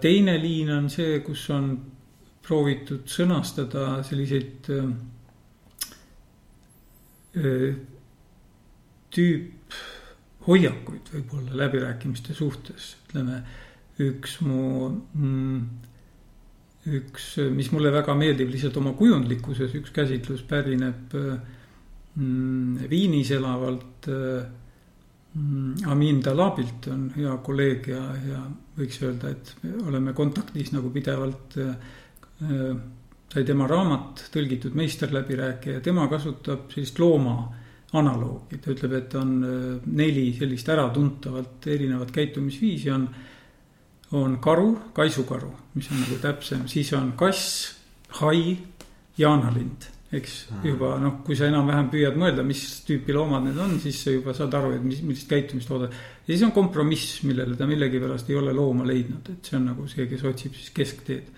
teine 0.00 0.38
liin 0.38 0.70
on 0.70 0.90
see, 0.90 1.20
kus 1.20 1.50
on 1.50 1.76
proovitud 2.46 3.08
sõnastada 3.10 4.02
selliseid 4.06 4.68
äh, 4.70 4.84
äh, 7.40 7.74
tüüphoiakuid 9.16 11.10
võib-olla 11.14 11.58
läbirääkimiste 11.64 12.36
suhtes, 12.36 12.94
ütleme 13.06 13.40
üks 14.02 14.40
mu 14.44 14.90
mm, 14.92 15.60
üks, 16.86 17.36
mis 17.52 17.70
mulle 17.74 17.90
väga 17.94 18.14
meeldib 18.18 18.50
lihtsalt 18.52 18.76
oma 18.80 18.92
kujundlikkuses, 18.98 19.74
üks 19.80 19.92
käsitlus 19.94 20.44
pärineb 20.46 21.14
mm, 21.16 22.86
Viinis 22.90 23.32
elavalt 23.34 24.08
mm, 24.10 25.86
Amin 25.92 26.22
Dalabilt 26.24 26.88
on 26.92 27.08
hea 27.16 27.34
kolleeg 27.44 27.90
ja, 27.92 28.02
ja 28.28 28.44
võiks 28.76 29.00
öelda, 29.02 29.32
et 29.32 29.54
me 29.64 29.76
oleme 29.88 30.14
kontaktis 30.16 30.72
nagu 30.74 30.90
pidevalt 30.94 31.58
äh, 31.62 31.76
sai 33.32 33.44
tema 33.44 33.66
raamat 33.68 34.26
tõlgitud 34.32 34.76
meisterläbirääkija, 34.78 35.82
tema 35.84 36.06
kasutab 36.12 36.70
sellist 36.72 36.98
looma 37.02 37.36
analoogi, 37.96 38.58
ta 38.62 38.72
ütleb, 38.74 38.96
et 38.98 39.16
on 39.18 39.32
äh, 39.44 39.64
neli 39.86 40.28
sellist 40.36 40.68
äratuntavat 40.72 41.68
erinevat 41.72 42.12
käitumisviisi 42.14 42.92
on. 42.94 43.08
On 44.22 44.38
karu, 44.42 44.70
kaisukaru, 44.96 45.50
mis 45.74 45.90
on 45.92 46.00
nagu 46.04 46.20
täpsem, 46.22 46.64
siis 46.70 46.92
on 46.96 47.12
kass, 47.18 47.74
hai, 48.20 48.56
jaanalind 49.18 49.90
eks 50.14 50.34
juba 50.62 50.92
noh, 51.02 51.18
kui 51.26 51.34
sa 51.38 51.48
enam-vähem 51.50 51.88
püüad 51.90 52.18
mõelda, 52.18 52.44
mis 52.46 52.62
tüüpi 52.86 53.14
loomad 53.14 53.42
need 53.48 53.56
on, 53.62 53.74
siis 53.82 53.98
sa 54.04 54.12
juba 54.14 54.34
saad 54.36 54.54
aru, 54.54 54.76
et 54.76 54.84
mis, 54.84 55.00
millist 55.02 55.26
käitumist 55.30 55.70
oodata. 55.74 55.98
ja 56.22 56.28
siis 56.28 56.44
on 56.46 56.54
kompromiss, 56.54 57.22
millele 57.26 57.56
ta 57.58 57.66
millegipärast 57.66 58.30
ei 58.30 58.38
ole 58.38 58.54
looma 58.54 58.86
leidnud, 58.86 59.32
et 59.32 59.50
see 59.50 59.58
on 59.58 59.66
nagu 59.72 59.86
see, 59.90 60.06
kes 60.10 60.22
otsib 60.30 60.54
siis 60.54 60.70
keskteed 60.76 61.32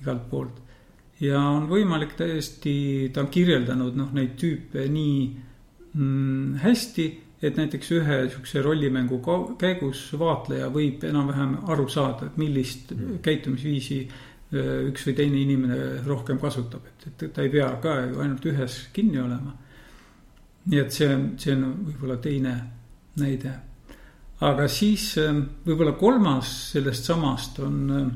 igalt 0.00 0.28
poolt. 0.30 0.60
ja 1.22 1.40
on 1.40 1.66
võimalik 1.70 2.14
täiesti, 2.18 2.74
ta 3.12 3.24
on 3.24 3.32
kirjeldanud 3.34 3.98
noh, 3.98 4.14
neid 4.14 4.36
tüüpe 4.38 4.86
nii 4.92 5.18
mm, 5.98 6.62
hästi, 6.62 7.08
et 7.42 7.56
näiteks 7.58 7.90
ühe 7.96 8.18
sihukese 8.28 8.62
rollimängu 8.62 9.18
käigus 9.58 10.04
vaatleja 10.18 10.68
võib 10.70 11.02
enam-vähem 11.04 11.56
aru 11.74 11.88
saada, 11.90 12.28
et 12.28 12.36
millist 12.38 12.92
mm. 12.94 13.18
käitumisviisi 13.24 13.98
äh, 14.06 14.70
üks 14.90 15.08
või 15.08 15.16
teine 15.18 15.42
inimene 15.42 15.80
rohkem 16.06 16.38
kasutab, 16.42 16.86
et, 16.86 17.08
et 17.10 17.34
ta 17.34 17.42
ei 17.42 17.50
pea 17.50 17.68
ka 17.82 17.98
ju 18.06 18.22
ainult 18.22 18.46
ühes 18.52 18.78
kinni 18.94 19.20
olema. 19.20 19.56
nii 20.70 20.78
et 20.78 20.92
see 20.94 21.08
on, 21.10 21.30
see 21.42 21.54
on 21.56 21.64
võib-olla 21.88 22.16
teine 22.22 22.56
näide. 23.18 23.56
aga 24.40 24.68
siis 24.68 25.16
äh, 25.18 25.34
võib-olla 25.66 25.96
kolmas 25.98 26.52
sellest 26.72 27.10
samast 27.10 27.58
on 27.58 27.80
äh, 27.90 28.12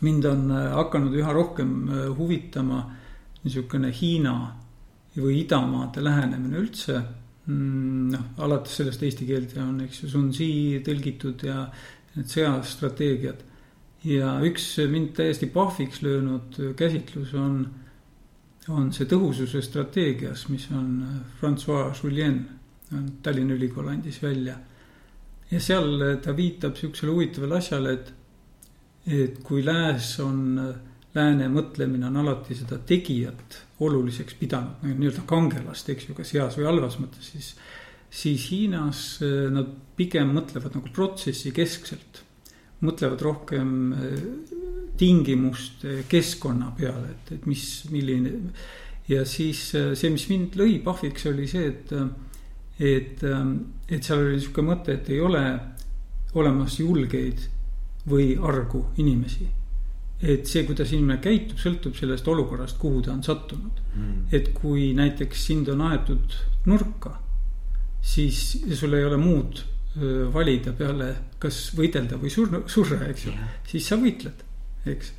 mind 0.00 0.24
on 0.24 0.50
äh, 0.50 0.72
hakanud 0.74 1.14
üha 1.14 1.32
rohkem 1.32 1.88
äh, 1.88 2.08
huvitama 2.16 2.84
niisugune 3.44 3.92
Hiina 3.92 4.34
või 5.16 5.40
idamaade 5.42 6.04
lähenemine 6.04 6.60
üldse. 6.60 7.00
Mm, 7.50 8.10
noh, 8.12 8.26
alates 8.44 8.76
sellest 8.78 9.02
eesti 9.06 9.26
keelde 9.28 9.62
on, 9.62 9.80
eks 9.86 10.04
ju, 10.04 10.10
Sun 10.12 10.28
Zi 10.34 10.50
tõlgitud 10.86 11.42
ja 11.46 11.64
need 12.14 12.28
sõjastrateegiad. 12.30 13.46
ja 14.04 14.36
üks 14.46 14.66
mind 14.88 15.12
täiesti 15.18 15.48
pahviks 15.52 16.00
löönud 16.02 16.56
käsitlus 16.76 17.34
on, 17.36 17.58
on 18.72 18.88
see 18.96 19.08
tõhususe 19.08 19.60
strateegias, 19.64 20.46
mis 20.48 20.68
on 20.72 20.88
äh, 21.04 21.18
Francois 21.40 22.00
Julien, 22.02 22.40
Tallinna 23.22 23.54
Ülikool 23.54 23.88
andis 23.88 24.22
välja. 24.22 24.56
ja 25.50 25.60
seal 25.60 26.20
ta 26.22 26.36
viitab 26.36 26.76
sihukesele 26.76 27.12
huvitavale 27.12 27.58
asjale, 27.58 27.92
et 27.92 28.14
et 29.06 29.38
kui 29.42 29.64
lääs 29.64 30.18
on, 30.20 30.60
lääne 31.14 31.48
mõtlemine 31.50 32.06
on 32.06 32.20
alati 32.22 32.54
seda 32.54 32.78
tegijat 32.86 33.60
oluliseks 33.82 34.36
pidanud, 34.38 34.82
nii-öelda 34.84 35.24
kangelast, 35.28 35.88
eks 35.90 36.08
ju, 36.08 36.16
kas 36.16 36.34
heas 36.36 36.58
või 36.58 36.68
halvas 36.68 36.98
mõttes, 37.00 37.32
siis. 37.32 37.54
siis 38.10 38.48
Hiinas 38.50 39.00
eh, 39.22 39.48
nad 39.52 39.70
pigem 39.96 40.34
mõtlevad 40.36 40.76
nagu 40.76 40.92
protsessi 40.94 41.52
keskselt. 41.56 42.24
mõtlevad 42.80 43.20
rohkem 43.20 43.92
eh, 43.92 44.22
tingimuste, 44.96 46.04
keskkonna 46.08 46.72
peale, 46.76 47.10
et, 47.10 47.32
et 47.36 47.46
mis, 47.46 47.64
milline. 47.90 48.52
ja 49.08 49.24
siis 49.24 49.74
eh, 49.74 49.94
see, 49.94 50.10
mis 50.10 50.28
mind 50.28 50.56
lõi 50.56 50.78
pahviks, 50.84 51.26
oli 51.26 51.48
see, 51.48 51.66
et, 51.66 51.92
et, 52.78 53.24
et 53.88 54.02
seal 54.02 54.26
oli 54.26 54.40
sihuke 54.40 54.62
mõte, 54.62 54.94
et 54.94 55.08
ei 55.10 55.20
ole 55.20 55.44
olemas 56.34 56.78
julgeid 56.78 57.48
või 58.08 58.36
argu 58.38 58.86
inimesi. 58.96 59.59
Et 60.20 60.46
see, 60.46 60.64
kuidas 60.68 60.92
inimene 60.92 61.20
käitub, 61.22 61.58
sõltub 61.60 61.96
sellest 61.96 62.26
olukorrast, 62.28 62.76
kuhu 62.80 63.00
ta 63.04 63.14
on 63.14 63.22
sattunud 63.24 63.80
mm.. 63.94 64.16
et 64.36 64.50
kui 64.56 64.90
näiteks 64.96 65.46
sind 65.48 65.70
on 65.72 65.80
aetud 65.88 66.36
nurka, 66.68 67.14
siis 68.04 68.60
sul 68.76 68.98
ei 68.98 69.06
ole 69.08 69.16
muud 69.20 69.62
valida 70.32 70.72
peale, 70.76 71.08
kas 71.42 71.70
võidelda 71.74 72.18
või 72.20 72.30
surra, 72.30 72.60
surra, 72.70 73.00
eks 73.10 73.24
ju 73.26 73.32
yeah., 73.32 73.56
siis 73.66 73.88
sa 73.90 73.96
võitled, 73.98 74.44
eks. 74.92 75.14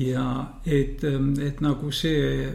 ja 0.00 0.28
et, 0.64 1.04
et 1.04 1.60
nagu 1.60 1.90
see 1.92 2.46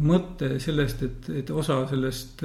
mõte 0.00 0.54
sellest, 0.62 1.02
et, 1.02 1.28
et 1.42 1.50
osa 1.50 1.82
sellest 1.90 2.44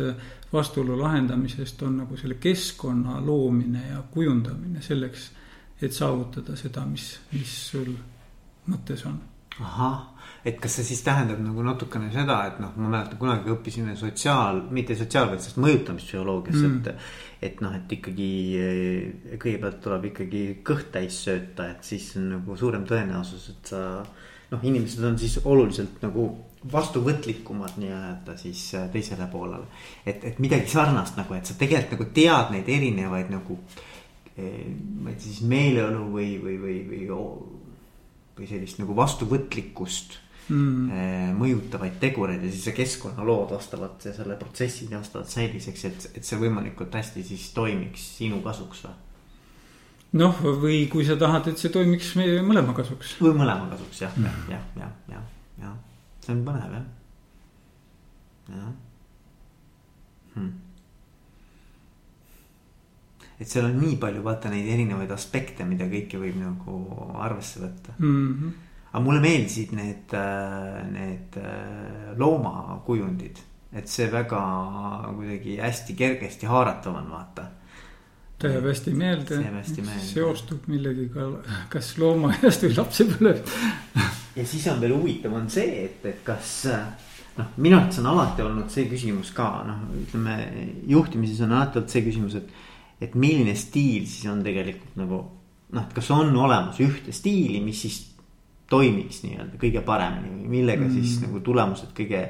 vastuolu 0.51 0.97
lahendamisest 0.99 1.85
on 1.85 2.01
nagu 2.01 2.17
selle 2.17 2.39
keskkonna 2.41 3.21
loomine 3.23 3.85
ja 3.91 4.01
kujundamine 4.11 4.81
selleks 4.83 5.29
et 5.81 5.93
saavutada 5.93 6.55
seda, 6.59 6.85
mis, 6.87 7.07
mis 7.33 7.55
sul 7.71 7.91
mõttes 8.71 9.05
on. 9.09 9.19
ahah, 9.55 10.01
et 10.45 10.57
kas 10.61 10.75
see 10.77 10.85
siis 10.89 11.01
tähendab 11.05 11.39
nagu 11.41 11.63
natukene 11.65 12.11
seda, 12.13 12.41
et 12.49 12.57
noh, 12.61 12.73
ma 12.77 12.89
mäletan 12.97 13.19
kunagi 13.21 13.49
õppisime 13.53 13.95
sotsiaal, 13.97 14.65
mitte 14.75 14.97
sotsiaal, 14.99 15.29
vaid 15.31 15.41
sellest 15.41 15.61
mõjutamispsühholoogiast 15.63 16.65
mm., 16.67 16.81
et. 16.81 17.13
et 17.49 17.63
noh, 17.63 17.77
et 17.77 17.95
ikkagi 17.97 18.29
eh, 18.59 19.37
kõigepealt 19.41 19.79
tuleb 19.85 20.09
ikkagi 20.11 20.43
kõht 20.65 20.91
täis 20.93 21.21
sööta, 21.27 21.69
et 21.71 21.87
siis 21.87 22.11
on 22.19 22.29
nagu 22.35 22.59
suurem 22.59 22.85
tõenäosus, 22.89 23.47
et 23.55 23.73
sa. 23.73 23.81
noh, 24.51 24.67
inimesed 24.69 25.07
on 25.07 25.17
siis 25.19 25.39
oluliselt 25.43 26.03
nagu 26.03 26.29
vastuvõtlikumad 26.71 27.79
nii-öelda 27.81 28.37
siis 28.37 28.67
eh, 28.75 28.87
teisele 28.93 29.27
poolele. 29.31 29.65
et, 30.05 30.23
et 30.33 30.39
midagi 30.39 30.69
sarnast 30.69 31.17
nagu, 31.17 31.33
et 31.33 31.45
sa 31.45 31.57
tegelikult 31.57 31.97
nagu 31.97 32.11
tead 32.13 32.55
neid 32.55 32.71
erinevaid 32.77 33.33
nagu. 33.33 33.59
Eh, 34.35 34.65
ma 34.99 35.13
ei 35.13 35.15
tea 35.15 35.29
siis 35.29 35.45
meeleolu 35.47 36.09
või, 36.11 36.33
või, 36.43 36.57
või, 36.59 36.79
või 36.89 37.05
või 38.35 38.47
sellist 38.49 38.79
nagu 38.81 38.95
vastuvõtlikkust 38.97 40.17
mm. 40.49 40.89
Eh, 40.95 41.31
mõjutavaid 41.37 41.97
tegureid 42.01 42.43
ja 42.43 42.51
siis 42.51 42.67
see 42.67 42.75
keskkonnalood 42.77 43.53
vastavalt 43.55 44.05
selle 44.05 44.37
protsessi 44.39 44.89
vastavalt 44.91 45.31
säiliseks, 45.31 45.85
et, 45.89 46.07
et 46.19 46.27
see 46.27 46.39
võimalikult 46.41 46.95
hästi 46.95 47.23
siis 47.25 47.49
toimiks 47.55 48.05
sinu 48.19 48.41
kasuks 48.45 48.85
või? 48.87 48.97
noh, 50.21 50.43
või 50.63 50.83
kui 50.91 51.07
sa 51.07 51.17
tahad, 51.19 51.49
et 51.51 51.61
see 51.61 51.73
toimiks 51.73 52.13
meie 52.19 52.43
mõlema 52.45 52.75
kasuks. 52.77 53.17
või 53.23 53.35
mõlema 53.39 53.69
kasuks 53.73 54.03
jah 54.05 54.19
mm., 54.19 54.51
jah, 54.51 54.67
jah, 54.81 54.91
jah, 55.13 55.15
jah, 55.15 55.31
jah, 55.63 55.79
see 56.25 56.35
on 56.35 56.45
põnev 56.47 56.77
jah, 56.79 56.85
jah 58.51 58.69
hmm 60.35 60.64
et 63.39 63.49
seal 63.49 63.67
on 63.67 63.75
nii 63.81 63.97
palju 64.01 64.23
vaata 64.23 64.51
neid 64.51 64.69
erinevaid 64.71 65.11
aspekte, 65.11 65.67
mida 65.67 65.87
kõike 65.91 66.19
võib 66.21 66.37
nagu 66.39 66.77
arvesse 67.23 67.59
võtta 67.63 67.97
mm. 67.97 68.29
-hmm. 68.29 68.53
aga 68.91 69.03
mulle 69.03 69.23
meeldisid 69.25 69.75
need, 69.75 70.15
äh, 70.15 70.79
need 70.91 71.37
äh, 71.41 72.15
loomakujundid, 72.17 73.43
et 73.75 73.91
see 73.91 74.07
väga 74.11 74.41
kuidagi 75.11 75.59
hästi 75.59 75.95
kergesti 75.99 76.51
haaratav 76.51 76.95
on, 76.95 77.11
vaata 77.11 77.49
ta 78.39 78.51
jääb 78.51 78.67
hästi 78.67 78.91
meelde, 78.91 79.39
meelde., 79.39 79.99
seostub 80.03 80.67
millegiga, 80.67 81.29
kas 81.71 81.95
loomaaiast 81.97 82.67
või 82.67 82.77
lapsepõlvest 82.77 83.51
ja 84.35 84.45
siis 84.45 84.67
on 84.71 84.81
veel 84.81 84.95
huvitav 84.95 85.33
on 85.35 85.49
see, 85.51 85.85
et, 85.85 86.03
et 86.07 86.23
kas 86.27 86.65
noh, 87.37 87.51
minu 87.57 87.77
arvates 87.79 87.99
on 88.03 88.09
alati 88.11 88.43
olnud 88.45 88.71
see 88.71 88.87
küsimus 88.91 89.31
ka 89.35 89.49
noh, 89.67 89.83
ütleme 90.03 90.37
juhtimises 90.91 91.43
on 91.45 91.55
alati 91.55 91.81
olnud 91.81 91.93
see 91.95 92.03
küsimus, 92.05 92.37
et 92.39 92.51
et 93.05 93.15
milline 93.19 93.55
stiil 93.59 94.05
siis 94.09 94.27
on 94.31 94.43
tegelikult 94.45 94.99
nagu 94.99 95.21
noh, 95.75 95.85
et 95.85 95.95
kas 95.95 96.11
on 96.15 96.35
olemas 96.35 96.79
ühte 96.83 97.13
stiili, 97.15 97.61
mis 97.63 97.81
siis 97.85 98.01
toimiks 98.69 99.21
nii-öelda 99.25 99.59
kõige 99.61 99.81
paremini 99.85 100.31
või 100.33 100.51
millega 100.57 100.85
mm. 100.87 100.93
siis 100.95 101.19
nagu 101.21 101.41
tulemused 101.45 101.91
kõige, 101.97 102.21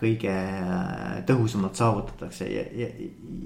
kõige 0.00 0.32
äh, 0.32 1.16
tõhusamalt 1.28 1.80
saavutatakse 1.80 2.48
ja, 2.48 2.64
ja, 2.82 2.88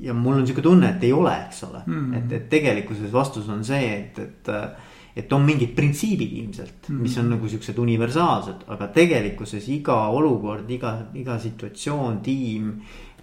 ja 0.08 0.16
mul 0.16 0.38
on 0.38 0.46
sihuke 0.46 0.62
tunne, 0.64 0.94
et 0.94 1.06
ei 1.06 1.14
ole, 1.16 1.34
eks 1.48 1.64
ole 1.68 1.82
mm., 1.86 2.18
et, 2.20 2.36
et 2.38 2.50
tegelikkuses 2.52 3.12
vastus 3.14 3.48
on 3.50 3.64
see, 3.66 3.90
et, 3.98 4.22
et 4.22 4.52
et 5.14 5.32
on 5.32 5.44
mingid 5.46 5.76
printsiibid 5.76 6.32
ilmselt, 6.40 6.88
mis 6.98 7.16
on 7.22 7.28
nagu 7.30 7.48
siuksed 7.48 7.78
universaalsed, 7.78 8.64
aga 8.74 8.88
tegelikkuses 8.96 9.68
iga 9.70 10.08
olukord, 10.10 10.70
iga, 10.74 10.96
iga 11.14 11.38
situatsioon, 11.38 12.22
tiim 12.24 12.72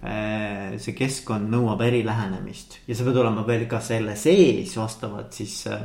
Äh, 0.02 0.80
see 0.82 0.96
keskkond 0.98 1.46
nõuab 1.46 1.84
eri 1.86 2.00
lähenemist 2.02 2.80
ja 2.88 2.94
sa 2.98 3.04
pead 3.06 3.20
olema 3.20 3.44
veel 3.46 3.68
ka 3.70 3.78
selle 3.78 4.16
sees 4.18 4.72
vastavalt 4.74 5.36
siis 5.38 5.60
äh, 5.70 5.84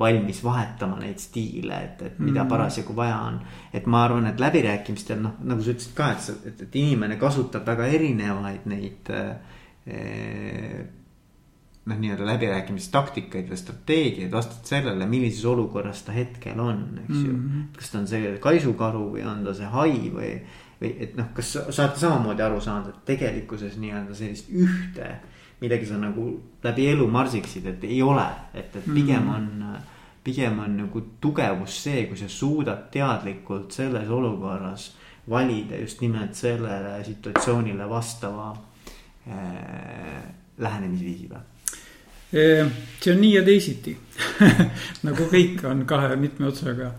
valmis 0.00 0.40
vahetama 0.40 0.96
neid 1.02 1.20
stiile, 1.20 1.76
et, 1.90 2.00
et 2.06 2.22
mida 2.22 2.46
mm. 2.46 2.48
parasjagu 2.48 2.96
vaja 2.96 3.18
on. 3.26 3.36
et 3.68 3.84
ma 3.84 4.06
arvan, 4.06 4.30
et 4.30 4.40
läbirääkimistel 4.40 5.20
noh, 5.20 5.36
nagu 5.44 5.60
sa 5.60 5.74
ütlesid 5.74 5.92
ka, 5.98 6.08
et, 6.14 6.48
et, 6.48 6.62
et 6.70 6.80
inimene 6.80 7.20
kasutab 7.20 7.68
väga 7.68 7.90
erinevaid 7.98 8.64
neid 8.72 9.12
eh, 9.12 10.80
noh, 11.88 11.98
nii-öelda 11.98 12.26
läbirääkimistaktikaid 12.28 13.48
või 13.50 13.58
strateegiaid 13.58 14.32
vastavalt 14.32 14.70
sellele, 14.70 15.06
millises 15.08 15.44
olukorras 15.48 16.02
ta 16.06 16.12
hetkel 16.12 16.60
on, 16.60 16.82
eks 17.04 17.14
mm 17.16 17.26
-hmm. 17.26 17.60
ju. 17.60 17.66
kas 17.76 17.90
ta 17.90 17.98
on 17.98 18.08
see 18.08 18.32
kaisukaru 18.40 19.04
või 19.16 19.26
on 19.26 19.44
ta 19.44 19.54
see 19.54 19.70
hai 19.72 20.10
või 20.14 20.32
või 20.78 20.94
et 21.02 21.16
noh, 21.18 21.32
kas 21.34 21.52
sa 21.52 21.64
olete 21.66 21.98
samamoodi 21.98 22.42
aru 22.42 22.60
saanud, 22.62 22.92
et 22.92 23.04
tegelikkuses 23.04 23.78
nii-öelda 23.82 24.14
sellist 24.14 24.50
ühte, 24.50 25.08
millega 25.60 25.86
sa 25.86 25.98
nagu 25.98 26.28
läbi 26.62 26.86
elu 26.92 27.06
marsiksid, 27.10 27.66
et 27.66 27.84
ei 27.88 28.02
ole, 28.02 28.26
et, 28.54 28.76
et 28.76 28.84
pigem 28.94 29.24
mm. 29.24 29.34
on. 29.34 29.78
pigem 30.24 30.58
on 30.60 30.76
nagu 30.76 31.00
tugevus 31.20 31.82
see, 31.82 32.04
kui 32.06 32.16
sa 32.18 32.28
suudad 32.28 32.90
teadlikult 32.92 33.72
selles 33.72 34.08
olukorras 34.12 34.90
valida 35.30 35.76
just 35.80 36.00
nimelt 36.00 36.34
sellele 36.34 37.04
situatsioonile 37.04 37.88
vastava 37.88 38.50
äh, 38.52 40.22
lähenemisviisi 40.58 41.30
või? 41.30 41.40
See 42.30 43.12
on 43.12 43.20
nii 43.22 43.34
ja 43.34 43.44
teisiti. 43.46 43.94
Nagu 45.06 45.28
kõik 45.30 45.62
on 45.68 45.84
kahe 45.88 46.16
mitme 46.20 46.50
otsaga. 46.50 46.92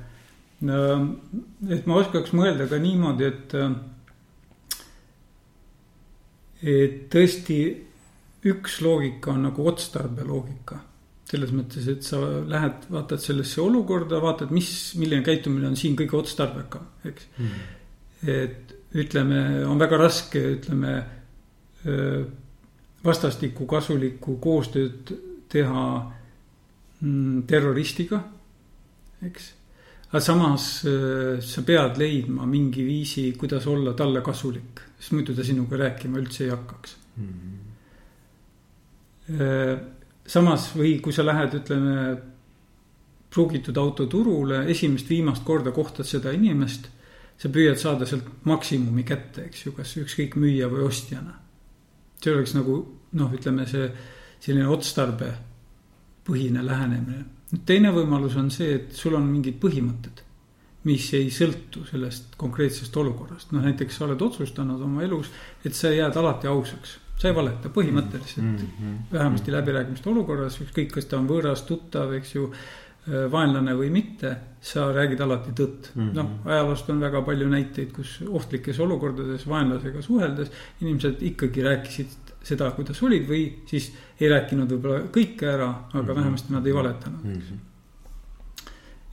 Et 0.60 1.86
ma 1.88 2.00
oskaks 2.02 2.34
mõelda 2.36 2.68
ka 2.68 2.80
niimoodi, 2.82 3.30
et, 3.30 3.54
et 6.66 6.98
tõesti 7.14 7.60
üks 8.50 8.80
loogika 8.84 9.34
on 9.36 9.46
nagu 9.48 9.68
otstarbeloogika. 9.72 10.86
selles 11.30 11.52
mõttes, 11.54 11.86
et 11.86 12.02
sa 12.02 12.18
lähed, 12.50 12.88
vaatad 12.90 13.22
sellesse 13.22 13.62
olukorda, 13.62 14.18
vaatad, 14.18 14.50
mis, 14.50 14.96
milline 14.98 15.22
käitumine 15.22 15.68
on 15.70 15.76
siin 15.78 15.94
kõige 16.00 16.18
otstarbekam, 16.18 16.88
eks. 17.06 17.28
Mm.. 17.38 17.60
et 18.34 18.74
ütleme, 18.98 19.42
on 19.70 19.78
väga 19.78 20.00
raske, 20.02 20.42
ütleme 20.56 20.96
vastastikku 23.04 23.66
kasulikku 23.70 24.38
koostööd 24.44 25.14
teha 25.50 25.86
mm, 27.02 27.44
terroristiga, 27.48 28.22
eks 29.26 29.54
aga 30.10 30.22
samas 30.26 30.66
äh, 30.90 31.38
sa 31.46 31.62
pead 31.66 32.00
leidma 32.02 32.48
mingi 32.50 32.84
viisi, 32.86 33.30
kuidas 33.38 33.68
olla 33.70 33.94
talle 33.94 34.24
kasulik, 34.26 34.82
sest 34.98 35.14
muidu 35.14 35.36
ta 35.38 35.46
sinuga 35.46 35.78
rääkima 35.78 36.18
üldse 36.18 36.44
ei 36.48 36.52
hakkaks 36.54 36.96
mm. 37.16 37.28
-hmm. 39.30 39.80
samas 40.26 40.72
või 40.76 40.98
kui 41.02 41.14
sa 41.14 41.26
lähed, 41.26 41.54
ütleme 41.62 42.18
pruugitud 43.30 43.78
auto 43.78 44.06
turule, 44.10 44.64
esimest 44.72 45.10
viimast 45.10 45.44
korda 45.46 45.72
kohtad 45.72 46.06
seda 46.06 46.32
inimest. 46.32 46.90
sa 47.40 47.48
püüad 47.48 47.78
saada 47.80 48.04
sealt 48.06 48.26
maksimumi 48.44 49.04
kätte, 49.08 49.46
eks 49.48 49.62
ju, 49.66 49.72
kas 49.72 49.94
ükskõik 50.02 50.34
müüja 50.36 50.68
või 50.68 50.82
ostjana. 50.84 51.38
See 52.24 52.34
oleks 52.36 52.54
nagu 52.56 52.80
noh, 53.20 53.34
ütleme 53.34 53.68
see 53.70 53.90
selline 54.40 54.68
otstarbepõhine 54.72 56.62
lähenemine 56.66 57.26
nüüd 57.50 57.66
teine 57.66 57.92
võimalus 57.94 58.38
on 58.40 58.50
see, 58.54 58.76
et 58.78 58.96
sul 58.96 59.18
on 59.18 59.26
mingid 59.26 59.58
põhimõtted, 59.62 60.24
mis 60.88 61.06
ei 61.18 61.30
sõltu 61.34 61.84
sellest 61.90 62.36
konkreetsest 62.40 62.96
olukorrast, 63.02 63.54
noh 63.54 63.66
näiteks 63.66 64.00
sa 64.00 64.06
oled 64.06 64.22
otsustanud 64.22 64.82
oma 64.86 65.04
elus, 65.06 65.32
et 65.66 65.76
sa 65.78 65.92
jääd 65.94 66.18
alati 66.20 66.50
ausaks 66.50 66.98
sa 67.20 67.28
ei 67.28 67.36
valeta 67.36 67.68
põhimõtteliselt 67.76 68.46
mm, 68.46 68.68
-hmm. 68.76 69.00
vähemasti 69.12 69.52
läbirääkimiste 69.52 70.08
olukorras, 70.10 70.56
ükskõik, 70.64 70.94
kas 70.94 71.10
ta 71.10 71.18
on 71.18 71.28
võõras, 71.28 71.66
tuttav, 71.68 72.14
eks 72.16 72.36
ju. 72.36 72.46
Vaenlane 73.32 73.74
või 73.74 73.90
mitte, 73.94 74.36
sa 74.62 74.90
räägid 74.92 75.22
alati 75.24 75.54
tõtt 75.56 75.92
mm 75.94 76.02
-hmm.. 76.02 76.16
noh, 76.16 76.32
ajaloost 76.52 76.90
on 76.90 77.00
väga 77.00 77.22
palju 77.26 77.48
näiteid, 77.50 77.92
kus 77.96 78.20
ohtlikes 78.28 78.80
olukordades 78.80 79.48
vaenlasega 79.48 80.02
suheldes 80.02 80.52
inimesed 80.82 81.24
ikkagi 81.32 81.64
rääkisid 81.64 82.34
seda, 82.44 82.72
kuidas 82.76 83.02
olid 83.04 83.28
või 83.28 83.44
siis 83.70 83.90
ei 84.20 84.30
rääkinud 84.32 84.72
võib-olla 84.74 85.02
kõike 85.16 85.48
ära, 85.48 85.70
aga 85.70 86.02
mm 86.02 86.08
-hmm. 86.08 86.16
vähemasti 86.22 86.54
nad 86.54 86.68
ei 86.68 86.74
valetanud 86.74 87.26
mm. 87.26 87.42
-hmm. 87.42 87.60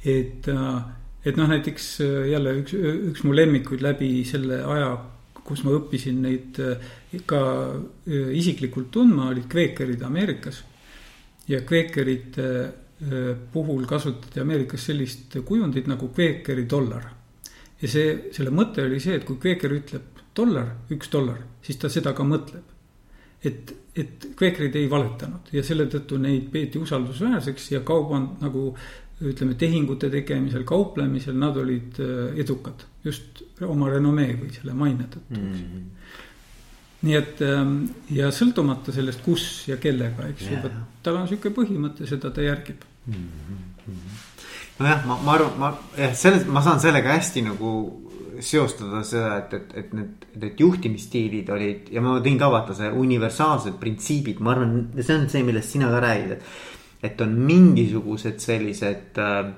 et, 0.05 0.49
äh, 0.49 0.83
et 1.25 1.37
noh, 1.37 1.49
näiteks 1.49 2.01
äh, 2.01 2.31
jälle 2.31 2.57
üks, 2.63 2.75
üks 3.13 3.25
mu 3.25 3.37
lemmikuid 3.37 3.83
läbi 3.83 4.25
selle 4.25 4.63
aja, 4.65 4.97
kus 5.45 5.63
ma 5.65 5.71
õppisin 5.71 6.23
neid 6.23 6.59
äh, 6.59 6.77
ka 7.27 7.41
isiklikult 8.33 8.91
tundma, 8.91 9.29
olid 9.29 9.47
kveekerid 9.49 10.03
Ameerikas. 10.03 10.65
ja 11.49 11.61
kveekerite 11.61 12.73
puhul 13.53 13.85
kasutati 13.85 14.41
Ameerikas 14.41 14.87
sellist 14.89 15.35
kujundit 15.45 15.87
nagu 15.91 16.09
kveekeri 16.09 16.65
dollar. 16.71 17.11
ja 17.83 17.89
see, 17.89 18.31
selle 18.33 18.51
mõte 18.51 18.87
oli 18.89 19.01
see, 19.01 19.19
et 19.19 19.25
kui 19.29 19.37
kveeker 19.37 19.75
ütleb 19.77 20.23
dollar, 20.37 20.71
üks 20.91 21.11
dollar, 21.13 21.43
siis 21.63 21.77
ta 21.77 21.91
seda 21.93 22.15
ka 22.17 22.25
mõtleb 22.25 22.77
et, 23.45 23.73
et 23.97 24.29
kveekrid 24.37 24.77
ei 24.79 24.89
valetanud 24.91 25.51
ja 25.55 25.65
selle 25.67 25.87
tõttu 25.93 26.19
neid 26.21 26.49
peeti 26.53 26.81
usaldusväärseks 26.81 27.71
ja 27.75 27.83
kauband 27.87 28.43
nagu 28.45 28.71
ütleme, 29.17 29.55
tehingute 29.57 30.11
tegemisel, 30.13 30.67
kauplemisel, 30.69 31.37
nad 31.41 31.57
olid 31.57 32.01
äh, 32.05 32.39
edukad 32.43 32.85
just 33.05 33.43
oma 33.65 33.89
renomee 33.93 34.35
või 34.37 34.51
selle 34.53 34.75
maine 34.77 35.09
tõttu 35.13 35.41
mm. 35.41 35.53
-hmm. 35.53 36.25
Nii 37.07 37.19
et 37.19 37.43
ähm, 37.47 37.77
ja 38.13 38.33
sõltumata 38.35 38.95
sellest, 38.95 39.23
kus 39.25 39.67
ja 39.71 39.79
kellega, 39.83 40.27
eks 40.33 40.49
ju 40.51 40.63
tal 41.07 41.21
on 41.21 41.29
sihuke 41.31 41.53
põhimõte, 41.55 42.09
seda 42.09 42.33
ta 42.35 42.43
järgib 42.43 42.83
mm. 43.07 43.29
-hmm. 43.87 44.17
nojah, 44.81 45.07
ma, 45.07 45.21
ma 45.23 45.37
arvan, 45.39 45.55
ma 45.63 45.71
jah, 45.99 46.17
selles, 46.19 46.47
ma 46.51 46.65
saan 46.65 46.83
sellega 46.83 47.15
hästi 47.15 47.47
nagu 47.47 47.77
seostada 48.41 49.03
seda, 49.07 49.37
et, 49.41 49.55
et, 49.55 49.75
et 49.81 49.93
need, 49.97 50.27
need 50.37 50.61
juhtimisstiilid 50.61 51.51
olid 51.53 51.91
ja 51.95 52.03
ma 52.05 52.17
tõin 52.25 52.39
ka 52.41 52.51
vaata 52.53 52.77
see 52.77 52.91
universaalsed 53.05 53.79
printsiibid, 53.81 54.43
ma 54.45 54.55
arvan, 54.55 54.75
see 54.99 55.17
on 55.17 55.29
see, 55.33 55.45
millest 55.47 55.77
sina 55.77 55.91
ka 55.93 56.03
räägid, 56.05 56.37
et. 56.37 56.51
et 57.07 57.21
on 57.23 57.35
mingisugused 57.47 58.41
sellised 58.43 59.19
äh, 59.23 59.51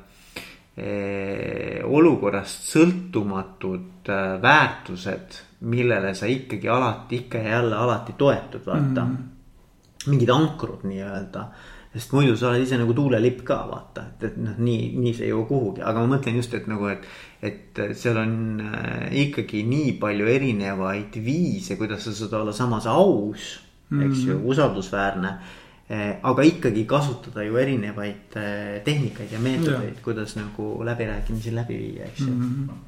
eh, 0.77 1.79
olukorrast 1.87 2.67
sõltumatud 2.75 4.11
äh, 4.11 4.35
väärtused, 4.43 5.39
millele 5.61 6.15
sa 6.15 6.27
ikkagi 6.27 6.69
alati, 6.69 7.25
ikka 7.25 7.39
ja 7.39 7.59
jälle 7.59 7.77
alati 7.77 8.13
toetud, 8.19 8.63
vaata 8.67 9.05
mm. 9.05 9.17
-hmm. 9.17 10.11
mingid 10.11 10.31
ankrud 10.31 10.85
nii-öelda 10.87 11.49
sest 11.93 12.13
muidu 12.13 12.37
sa 12.37 12.51
oled 12.51 12.63
ise 12.63 12.77
nagu 12.79 12.95
tuulelipp 12.95 13.43
ka 13.49 13.63
vaata, 13.69 14.05
et, 14.13 14.25
et 14.29 14.37
noh, 14.43 14.57
nii, 14.61 14.91
nii 15.01 15.15
see 15.17 15.29
ei 15.29 15.33
jõua 15.33 15.47
kuhugi, 15.49 15.83
aga 15.83 16.03
ma 16.05 16.17
mõtlen 16.17 16.37
just, 16.41 16.55
et 16.55 16.69
nagu, 16.71 16.89
et. 16.93 17.07
et 17.43 17.81
seal 17.95 18.17
on 18.19 18.35
äh, 18.61 19.09
ikkagi 19.25 19.63
nii 19.63 19.93
palju 20.01 20.27
erinevaid 20.27 21.15
viise, 21.23 21.77
kuidas 21.79 22.03
sa 22.05 22.15
saad 22.17 22.35
olla 22.41 22.53
samas 22.53 22.89
aus, 22.91 23.53
eks 23.89 24.25
ju, 24.27 24.35
mhm. 24.35 24.45
usaldusväärne 24.53 25.31
äh, 25.31 26.19
aga 26.23 26.45
ikkagi 26.45 26.85
kasutada 26.91 27.47
ju 27.47 27.57
erinevaid 27.63 28.37
äh, 28.37 28.81
tehnikaid 28.85 29.33
ja 29.33 29.41
meetodeid, 29.41 30.03
kuidas 30.05 30.37
nagu 30.37 30.77
läbirääkimisi 30.85 31.55
läbi 31.55 31.79
viia, 31.79 32.11
eks 32.11 32.27
ju 32.27 32.33
mm. 32.33 32.43
-hmm. 32.43 32.85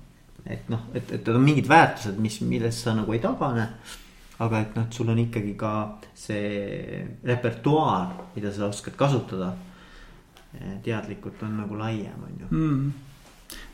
Et 0.47 0.68
noh, 0.72 0.86
et, 0.95 1.12
et 1.12 1.28
on 1.28 1.43
mingid 1.43 1.68
väärtused, 1.68 2.18
mis, 2.18 2.41
millest 2.41 2.86
sa 2.86 2.95
nagu 2.97 3.12
ei 3.12 3.20
tagane 3.22 3.68
aga 4.41 4.61
et 4.64 4.76
noh, 4.76 4.86
et 4.86 4.97
sul 4.97 5.11
on 5.12 5.18
ikkagi 5.20 5.53
ka 5.59 5.72
see 6.16 7.03
repertuaar, 7.28 8.14
mida 8.36 8.53
sa 8.53 8.70
oskad 8.70 8.97
kasutada. 8.97 9.55
teadlikult 10.82 11.43
on 11.47 11.61
nagu 11.61 11.76
laiem, 11.78 12.22
on 12.26 12.38
ju 12.41 12.47
mm.. 12.51 12.86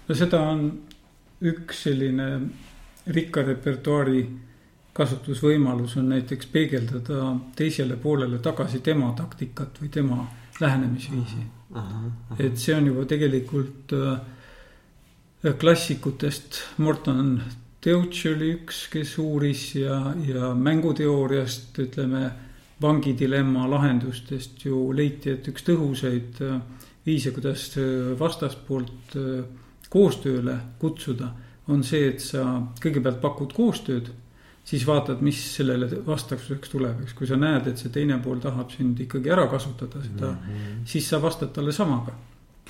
no 0.08 0.14
seda 0.14 0.40
on 0.44 0.66
üks 1.40 1.78
selline 1.86 2.26
rikka 3.16 3.44
repertuaari 3.46 4.20
kasutusvõimalus 4.96 5.96
on 5.96 6.10
näiteks 6.12 6.50
peegeldada 6.52 7.30
teisele 7.56 7.96
poolele 7.96 8.42
tagasi 8.44 8.82
tema 8.84 9.08
taktikat 9.16 9.80
või 9.80 9.88
tema 9.88 10.26
lähenemisviisi. 10.60 11.46
et 12.38 12.60
see 12.60 12.76
on 12.76 12.92
juba 12.92 13.06
tegelikult 13.08 13.96
äh, 13.96 14.20
klassikutest 15.54 16.62
Morton 16.76 17.40
Deutsch 17.86 18.26
oli 18.26 18.50
üks, 18.56 18.86
kes 18.90 19.12
uuris 19.22 19.68
ja, 19.78 20.00
ja 20.26 20.50
mänguteooriast, 20.58 21.76
ütleme, 21.84 22.24
vangidilemma 22.82 23.68
lahendustest 23.70 24.64
ju 24.66 24.90
leiti, 24.96 25.36
et 25.36 25.46
üks 25.48 25.64
tõhusaid 25.68 26.40
äh, 26.44 26.56
viise, 27.06 27.30
kuidas 27.36 27.68
äh, 27.78 28.10
vastaspoolt 28.18 29.14
äh, 29.20 29.44
koostööle 29.92 30.56
kutsuda, 30.80 31.28
on 31.70 31.84
see, 31.86 32.08
et 32.10 32.24
sa 32.24 32.42
kõigepealt 32.82 33.20
pakud 33.22 33.54
koostööd, 33.54 34.10
siis 34.66 34.82
vaatad, 34.86 35.22
mis 35.22 35.38
sellele 35.54 35.86
vastuseks 36.06 36.72
tuleb, 36.72 37.04
eks, 37.04 37.14
kui 37.14 37.28
sa 37.30 37.38
näed, 37.38 37.68
et 37.70 37.78
see 37.78 37.92
teine 37.94 38.18
pool 38.24 38.42
tahab 38.42 38.74
sind 38.74 38.98
ikkagi 39.06 39.30
ära 39.30 39.46
kasutada, 39.52 40.02
seda 40.02 40.32
mm, 40.32 40.42
-hmm. 40.48 40.82
siis 40.90 41.06
sa 41.08 41.22
vastad 41.22 41.54
talle 41.54 41.72
samaga. 41.72 42.12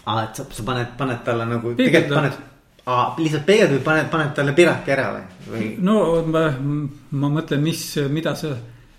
aa, 0.05 0.25
et 0.25 0.37
sa, 0.37 0.45
sa 0.51 0.63
paned, 0.63 0.93
paned 0.99 1.25
talle 1.25 1.49
nagu, 1.49 1.73
tegelikult 1.75 2.15
paned 2.21 2.39
aa, 2.87 3.07
lihtsalt 3.19 3.47
peegeldad 3.47 3.77
või 3.77 3.85
paned, 3.87 4.09
paned 4.13 4.33
talle 4.37 4.55
piraki 4.57 4.95
ära 4.95 5.07
või, 5.15 5.23
või? 5.51 5.69
no 5.83 6.01
ma, 6.31 6.47
ma 7.19 7.31
mõtlen, 7.35 7.63
mis, 7.65 7.83
mida 8.13 8.35
sa, 8.39 8.53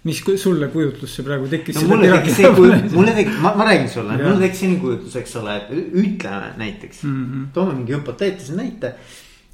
mis 0.07 0.19
sulle 0.41 0.69
kujutlusse 0.73 1.23
praegu 1.25 1.47
tekkis 1.51 1.79
no,. 1.79 1.85
mulle 1.93 2.09
tekkis 2.11 2.39
see 2.41 2.51
kujutlus, 2.57 2.95
mulle 2.97 3.13
tekkis, 3.17 3.38
ma, 3.43 3.53
ma 3.59 3.67
räägin 3.69 3.91
sulle, 3.93 4.17
mulle 4.19 4.41
tekkis 4.43 4.63
selline 4.63 4.81
kujutlus, 4.83 5.19
eks 5.21 5.38
ole, 5.41 5.59
et 5.61 5.93
ütleme 6.03 6.49
näiteks 6.63 7.05
mm, 7.05 7.21
-hmm. 7.21 7.45
toome 7.55 7.77
mingi 7.77 7.95
hüpoteetilise 7.95 8.57
näite, 8.57 8.95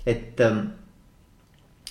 et 0.06 0.42
ähm, 0.42 0.66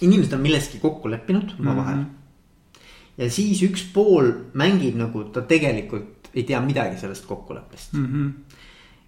inimesed 0.02 0.34
on 0.34 0.42
milleski 0.42 0.82
kokku 0.82 1.10
leppinud 1.10 1.54
omavahel 1.60 2.00
mm. 2.00 2.02
-hmm. 2.02 3.22
ja 3.22 3.30
siis 3.30 3.62
üks 3.62 3.86
pool 3.94 4.32
mängib 4.58 4.98
nagu 4.98 5.28
ta 5.30 5.46
tegelikult 5.46 6.32
ei 6.34 6.42
tea 6.48 6.60
midagi 6.64 6.98
sellest 6.98 7.26
kokkuleppest 7.26 7.92
mm. 7.92 8.06
-hmm 8.06 8.51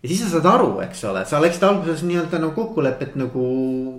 ja 0.04 0.08
siis 0.08 0.20
sa 0.20 0.34
saad 0.34 0.46
aru, 0.50 0.68
eks 0.84 1.00
ole, 1.08 1.22
sa 1.24 1.38
läksid 1.40 1.62
alguses 1.64 2.02
nii-öelda 2.04 2.40
nagu 2.42 2.52
kokkulepet 2.58 3.14
nagu 3.16 3.44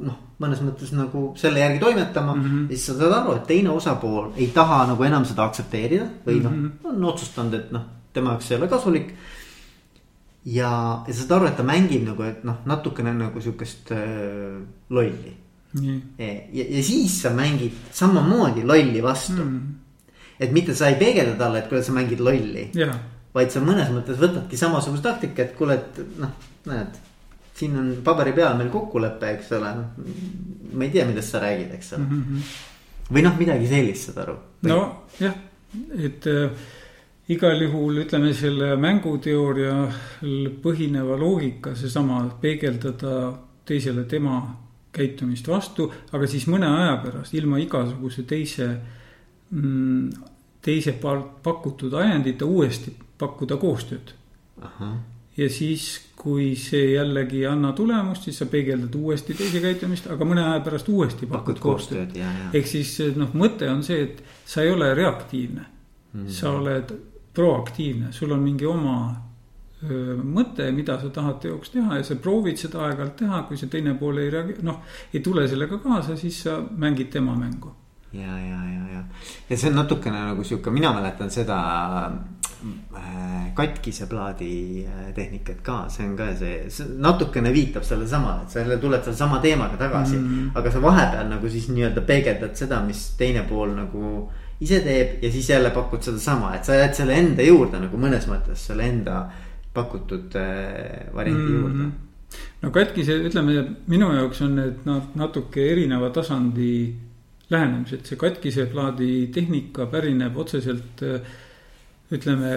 noh, 0.06 0.18
mõnes 0.42 0.60
mõttes 0.62 0.92
nagu 0.94 1.32
selle 1.40 1.64
järgi 1.64 1.80
toimetama 1.82 2.36
mm. 2.36 2.44
-hmm. 2.44 2.68
ja 2.70 2.78
siis 2.78 2.92
sa 2.92 2.98
saad 3.00 3.16
aru, 3.20 3.38
et 3.40 3.48
teine 3.50 3.72
osapool 3.74 4.28
ei 4.38 4.52
taha 4.54 4.84
nagu 4.92 5.04
enam 5.08 5.26
seda 5.26 5.48
aktsepteerida 5.50 6.06
või 6.28 6.44
noh 6.44 6.52
mm 6.52 6.68
-hmm., 6.68 6.92
on 6.92 7.08
otsustanud, 7.12 7.58
et 7.58 7.72
noh, 7.74 7.88
tema 8.14 8.36
jaoks 8.36 8.52
ei 8.52 8.58
ole 8.58 8.68
kasulik. 8.68 9.16
ja, 10.46 10.70
ja 11.08 11.14
sa 11.14 11.20
saad 11.22 11.34
aru, 11.40 11.48
et 11.48 11.58
ta 11.58 11.64
mängib 11.64 12.06
nagu, 12.06 12.24
et 12.24 12.44
noh, 12.44 12.62
natukene 12.66 13.14
nagu 13.14 13.42
sihukest 13.42 13.92
äh, 13.92 14.62
lolli 14.90 15.34
mm. 15.74 15.82
-hmm. 15.82 16.02
ja, 16.54 16.66
ja 16.70 16.84
siis 16.84 17.22
sa 17.22 17.30
mängid 17.30 17.74
samamoodi 17.92 18.64
lolli 18.64 19.04
vastu 19.04 19.42
mm. 19.42 19.58
-hmm. 19.58 20.14
et 20.40 20.52
mitte 20.52 20.76
sa 20.76 20.88
ei 20.88 21.02
peegelda 21.02 21.36
talle, 21.36 21.60
et 21.60 21.68
kuule, 21.68 21.84
sa 21.84 21.92
mängid 21.92 22.20
lolli 22.20 22.70
yeah 22.76 23.15
vaid 23.36 23.52
sa 23.52 23.64
mõnes 23.64 23.92
mõttes 23.92 24.20
võtadki 24.20 24.60
samasuguse 24.60 25.04
taktika, 25.04 25.44
et 25.44 25.58
kuule, 25.58 25.76
et 25.80 26.00
noh, 26.22 26.32
näed. 26.70 27.02
siin 27.56 27.76
on 27.80 27.92
paberi 28.04 28.34
peal 28.36 28.58
meil 28.60 28.70
kokkulepe, 28.72 29.34
eks 29.38 29.52
ole, 29.56 29.74
noh. 29.78 30.08
ma 30.74 30.88
ei 30.88 30.94
tea, 30.94 31.06
millest 31.08 31.36
sa 31.36 31.44
räägid, 31.44 31.74
eks 31.76 31.94
ole 31.98 32.06
mm. 32.06 32.24
-hmm. 32.24 33.14
või 33.14 33.28
noh, 33.28 33.38
midagi 33.40 33.68
sellist, 33.68 34.10
saad 34.10 34.24
aru. 34.24 34.36
nojah, 34.70 35.38
et 36.08 36.28
äh, 36.32 36.50
igal 37.28 37.62
juhul 37.62 38.04
ütleme 38.04 38.34
selle 38.34 38.76
mänguteoorial 38.76 39.88
põhineva 40.64 41.18
loogika, 41.20 41.76
seesama 41.76 42.24
peegeldada 42.42 43.34
teisele 43.66 44.04
tema 44.04 44.42
käitumist 44.96 45.48
vastu, 45.48 45.92
aga 46.12 46.28
siis 46.28 46.48
mõne 46.48 46.68
aja 46.68 46.98
pärast 47.04 47.34
ilma 47.34 47.60
igasuguse 47.60 48.24
teise 48.24 48.68
mm, 49.50 50.12
teise 50.62 50.94
pakutud 51.44 51.94
ajendita 51.94 52.46
uuesti 52.46 52.96
pakkuda 53.18 53.58
koostööd. 53.58 54.14
ja 55.38 55.50
siis, 55.50 55.88
kui 56.16 56.54
see 56.56 56.94
jällegi 56.94 57.44
ei 57.44 57.50
anna 57.52 57.74
tulemust, 57.76 58.24
siis 58.24 58.38
sa 58.40 58.46
peegeldad 58.46 58.96
uuesti 58.96 59.34
teise 59.34 59.62
käitumist, 59.62 60.08
aga 60.12 60.26
mõne 60.26 60.46
aja 60.46 60.64
pärast 60.66 60.90
uuesti 60.90 61.28
pakud 61.30 61.60
koostööd, 61.60 62.14
koostööd.. 62.16 62.56
ehk 62.56 62.72
siis 62.72 62.96
noh, 63.16 63.34
mõte 63.34 63.70
on 63.72 63.84
see, 63.84 64.02
et 64.08 64.24
sa 64.46 64.64
ei 64.64 64.72
ole 64.72 64.94
reaktiivne. 64.94 65.66
Mm., 66.16 66.32
sa 66.32 66.54
oled 66.56 66.92
proaktiivne, 67.36 68.14
sul 68.16 68.32
on 68.32 68.40
mingi 68.40 68.66
oma 68.66 68.98
mõte, 70.24 70.68
mida 70.72 70.98
sa 71.02 71.10
tahad 71.14 71.40
teoks 71.44 71.74
teha 71.74 72.00
ja 72.00 72.04
sa 72.04 72.16
proovid 72.16 72.58
seda 72.58 72.86
aeg-ajalt 72.86 73.18
teha, 73.20 73.42
kui 73.48 73.58
see 73.60 73.70
teine 73.72 73.96
pool 74.00 74.18
ei 74.22 74.30
reage-, 74.34 74.62
noh, 74.66 74.82
ei 75.14 75.22
tule 75.26 75.48
sellega 75.48 75.80
kaasa, 75.84 76.16
siis 76.18 76.42
sa 76.46 76.60
mängid 76.62 77.12
tema 77.14 77.36
mängu. 77.38 77.74
Ja, 78.16 78.32
ja, 78.40 78.62
ja, 78.64 78.82
ja, 78.94 79.02
ja 79.50 79.58
see 79.58 79.70
on 79.70 79.76
natukene 79.76 80.22
nagu 80.30 80.44
sihuke, 80.48 80.72
mina 80.72 80.94
mäletan 80.96 81.32
seda 81.34 81.58
katkise 83.56 84.08
plaadi 84.10 84.86
äh, 84.86 85.14
tehnikat 85.16 85.62
ka, 85.64 85.78
see 85.90 86.06
on 86.08 86.16
ka 86.18 86.30
see, 86.38 86.70
see 86.70 86.98
natukene 87.02 87.52
viitab 87.56 87.86
sellele 87.88 88.10
samale, 88.10 88.44
et 88.44 88.54
sa 88.54 88.60
jälle 88.60 88.78
tuled 88.82 89.04
sellesama 89.04 89.40
teemaga 89.44 89.78
tagasi 89.80 90.18
mm. 90.18 90.26
-hmm. 90.32 90.50
aga 90.60 90.72
sa 90.72 90.82
vahepeal 90.82 91.30
nagu 91.30 91.50
siis 91.50 91.70
nii-öelda 91.70 92.02
peegeldad 92.02 92.56
seda, 92.56 92.82
mis 92.84 93.04
teine 93.18 93.46
pool 93.50 93.76
nagu 93.76 94.32
ise 94.60 94.80
teeb 94.80 95.24
ja 95.24 95.32
siis 95.32 95.50
jälle 95.50 95.70
pakud 95.70 96.02
sedasama, 96.02 96.56
et 96.56 96.66
sa 96.66 96.76
jääd 96.76 96.94
selle 96.94 97.14
enda 97.14 97.44
juurde 97.44 97.80
nagu 97.80 97.98
mõnes 97.98 98.28
mõttes 98.28 98.68
selle 98.68 98.90
enda 98.90 99.30
pakutud 99.74 100.36
äh, 100.36 101.14
variandi 101.14 101.52
mm 101.52 101.56
-hmm. 101.56 101.62
juurde 101.62 101.92
no 102.62 102.72
katkise, 102.72 103.20
ütleme 103.30 103.66
minu 103.88 104.14
jaoks 104.14 104.42
on 104.42 104.56
need 104.56 104.86
noh, 104.86 105.04
natuke 105.16 105.72
erineva 105.72 106.10
tasandi 106.10 106.96
lähenemised, 107.50 108.06
see 108.06 108.18
katkise 108.18 108.66
plaadi 108.66 109.28
tehnika 109.34 109.86
pärineb 109.86 110.38
otseselt 110.38 111.04
ütleme, 112.14 112.52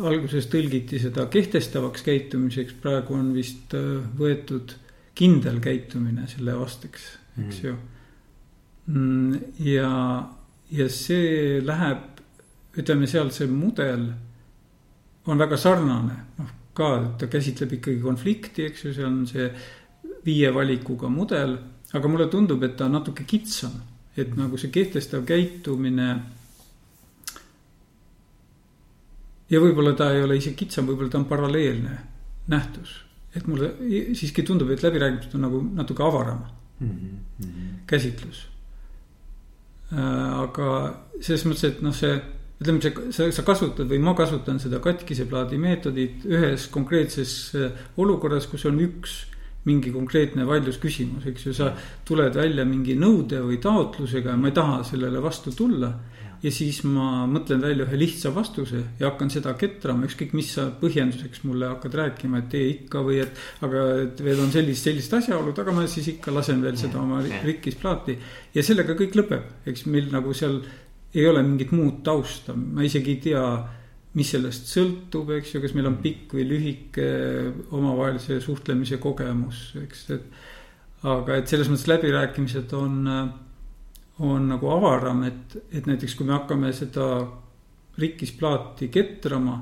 alguses 0.00 0.48
tõlgiti 0.52 1.00
seda 1.02 1.26
kehtestavaks 1.32 2.04
käitumiseks, 2.06 2.76
praegu 2.80 3.16
on 3.18 3.32
vist 3.36 3.74
äh, 3.76 4.00
võetud 4.18 4.76
kindel 5.14 5.60
käitumine 5.62 6.26
selle 6.30 6.56
vasteks, 6.58 7.04
eks 7.36 7.60
mm. 7.60 7.66
ju. 7.66 7.76
Mm, 8.94 9.52
ja, 9.64 9.90
ja 10.74 10.88
see 10.92 11.60
läheb, 11.64 12.22
ütleme 12.80 13.08
seal 13.08 13.30
see 13.32 13.48
mudel 13.48 14.08
on 15.24 15.40
väga 15.40 15.56
sarnane, 15.60 16.18
noh 16.40 16.52
ka 16.74 16.88
ta 17.20 17.28
käsitleb 17.30 17.76
ikkagi 17.76 18.00
konflikti, 18.02 18.64
eks 18.66 18.88
ju, 18.88 18.92
see 18.96 19.04
on 19.06 19.20
see 19.30 19.46
viie 20.26 20.48
valikuga 20.50 21.06
mudel, 21.06 21.52
aga 21.94 22.10
mulle 22.10 22.26
tundub, 22.32 22.64
et 22.66 22.74
ta 22.74 22.88
on 22.88 22.96
natuke 22.98 23.22
kitsam 23.28 23.76
et 24.16 24.36
nagu 24.38 24.58
see 24.58 24.70
kehtestav 24.74 25.24
käitumine. 25.26 26.08
Ja 29.50 29.60
võib-olla 29.60 29.94
ta 29.96 30.10
ei 30.14 30.22
ole 30.24 30.38
isegi 30.40 30.56
kitsam, 30.64 30.88
võib-olla 30.88 31.12
ta 31.12 31.20
on 31.20 31.28
paralleelne 31.30 31.98
nähtus. 32.52 33.00
et 33.34 33.46
mulle 33.50 33.72
siiski 34.14 34.44
tundub, 34.46 34.70
et 34.70 34.82
läbirääkimised 34.82 35.32
on 35.34 35.40
nagu 35.42 35.60
natuke 35.74 36.02
avaram 36.02 36.44
mm 36.80 36.90
-hmm. 36.90 37.80
käsitlus. 37.86 38.46
Äh, 39.92 40.40
aga 40.40 41.00
selles 41.20 41.44
mõttes, 41.46 41.64
et 41.64 41.82
noh, 41.82 41.94
see 41.94 42.14
ütleme, 42.60 42.80
see, 42.80 43.12
sa, 43.12 43.28
sa 43.32 43.42
kasutad 43.42 43.90
või 43.90 43.98
ma 43.98 44.14
kasutan 44.14 44.60
seda 44.60 44.78
katkise 44.78 45.26
plaadi 45.26 45.58
meetodit 45.58 46.24
ühes 46.24 46.68
konkreetses 46.70 47.54
äh, 47.54 47.72
olukorras, 47.96 48.46
kus 48.46 48.64
on 48.64 48.80
üks 48.80 49.26
mingi 49.64 49.92
konkreetne 49.92 50.46
vaidlusküsimus, 50.46 51.26
eks 51.26 51.46
ju, 51.46 51.54
sa 51.56 51.70
tuled 52.04 52.34
välja 52.36 52.64
mingi 52.68 52.96
nõude 53.00 53.40
või 53.40 53.58
taotlusega 53.58 54.30
ja 54.34 54.36
ma 54.36 54.50
ei 54.50 54.56
taha 54.56 54.82
sellele 54.84 55.22
vastu 55.24 55.54
tulla 55.56 55.92
ja 56.44 56.52
siis 56.52 56.82
ma 56.84 57.24
mõtlen 57.30 57.62
välja 57.64 57.86
ühe 57.86 57.98
lihtsa 57.98 58.32
vastuse 58.34 58.82
ja 59.00 59.08
hakkan 59.08 59.30
seda 59.32 59.54
ketrama, 59.58 60.04
ükskõik 60.08 60.34
mis 60.36 60.50
sa 60.56 60.66
põhjenduseks 60.80 61.44
mulle 61.48 61.70
hakkad 61.72 61.96
rääkima, 62.00 62.42
et 62.42 62.50
tee 62.52 62.66
ikka 62.74 63.04
või 63.06 63.22
et. 63.22 63.38
aga 63.64 63.84
et 64.02 64.20
veel 64.24 64.42
on 64.44 64.52
sellist, 64.52 64.84
sellist 64.84 65.14
asjaolud, 65.16 65.56
aga 65.58 65.72
ma 65.72 65.86
siis 65.90 66.10
ikka 66.16 66.34
lasen 66.34 66.60
veel 66.64 66.76
seda 66.80 67.00
oma 67.00 67.22
rikkis 67.24 67.78
plaati. 67.80 68.18
ja 68.54 68.64
sellega 68.66 68.96
kõik 68.98 69.16
lõpeb, 69.16 69.46
eks 69.70 69.86
meil 69.88 70.10
nagu 70.12 70.34
seal 70.36 70.60
ei 71.14 71.24
ole 71.30 71.44
mingit 71.46 71.72
muud 71.72 72.02
tausta, 72.04 72.52
ma 72.54 72.84
isegi 72.84 73.14
ei 73.14 73.22
tea 73.30 73.46
mis 74.14 74.30
sellest 74.30 74.68
sõltub, 74.70 75.32
eks 75.34 75.54
ju, 75.54 75.62
kas 75.62 75.72
meil 75.74 75.88
on 75.90 75.96
pikk 76.02 76.36
või 76.36 76.44
lühike 76.46 77.06
omavahelise 77.74 78.38
suhtlemise 78.42 79.00
kogemus, 79.02 79.70
eks, 79.80 80.04
et. 80.14 80.28
aga 81.08 81.40
et 81.40 81.50
selles 81.50 81.70
mõttes 81.70 81.88
läbirääkimised 81.90 82.76
on 82.78 83.00
äh, 83.10 83.24
on 84.18 84.48
nagu 84.48 84.70
avaram, 84.70 85.24
et, 85.26 85.56
et 85.74 85.86
näiteks 85.90 86.14
kui 86.14 86.26
me 86.28 86.36
hakkame 86.36 86.72
seda 86.74 87.08
rikkisplaati 87.98 88.88
ketrama. 88.88 89.58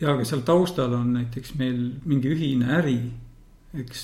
ja 0.00 0.10
aga 0.16 0.24
seal 0.26 0.40
taustal 0.42 0.92
on 0.96 1.12
näiteks 1.14 1.54
meil 1.60 1.78
mingi 2.10 2.32
ühine 2.32 2.72
äri, 2.78 2.96
eks. 3.78 4.00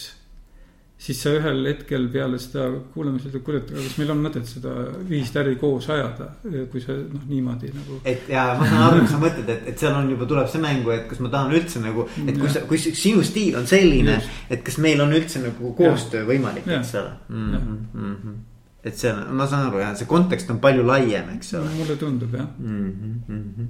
siis 0.98 1.22
sa 1.22 1.32
ühel 1.34 1.64
hetkel 1.66 2.06
peale 2.12 2.38
seda 2.38 2.68
kuulamist 2.92 3.32
ütled, 3.32 3.56
et 3.64 3.72
kas 3.72 3.96
meil 3.98 4.12
on 4.14 4.20
mõtet 4.22 4.46
seda 4.46 4.74
ühist 5.00 5.36
äri 5.40 5.56
koos 5.58 5.88
ajada, 5.90 6.28
kui 6.70 6.82
sa 6.84 6.94
noh, 6.98 7.24
niimoodi 7.30 7.72
nagu. 7.74 7.98
et 8.04 8.28
ja 8.30 8.50
ma 8.58 8.68
saan 8.68 8.84
aru, 8.90 9.00
mis 9.02 9.14
sa 9.14 9.22
mõtled, 9.22 9.48
et, 9.54 9.64
et 9.72 9.84
seal 9.84 9.96
on 9.96 10.12
juba 10.12 10.28
tuleb 10.28 10.52
see 10.52 10.62
mängu, 10.62 10.92
et 10.94 11.08
kas 11.10 11.24
ma 11.24 11.32
tahan 11.32 11.56
üldse 11.56 11.82
nagu, 11.82 12.04
et 12.26 12.38
kui 12.38 12.52
sa, 12.52 12.62
kui 12.68 12.84
sinu 12.84 13.24
stiil 13.26 13.58
on 13.58 13.66
selline, 13.70 14.20
et 14.50 14.62
kas 14.66 14.78
meil 14.84 15.02
on 15.02 15.16
üldse 15.18 15.42
nagu 15.42 15.72
koostöö 15.80 16.28
võimalik, 16.28 16.68
eks 16.68 16.94
ole 17.00 17.16
mm 17.32 17.56
-hmm 17.56 18.38
et 18.84 18.96
see 18.96 19.10
on, 19.10 19.34
ma 19.34 19.46
saan 19.50 19.68
aru 19.68 19.82
jah, 19.82 19.94
see 19.98 20.06
kontekst 20.06 20.50
on 20.54 20.60
palju 20.62 20.86
laiem, 20.86 21.34
eks 21.36 21.54
ole. 21.58 21.74
mulle 21.80 21.96
tundub 21.98 22.34
jah 22.34 22.46
mm. 22.58 22.90
-hmm, 22.92 23.14
mm 23.28 23.54
-hmm. 23.56 23.66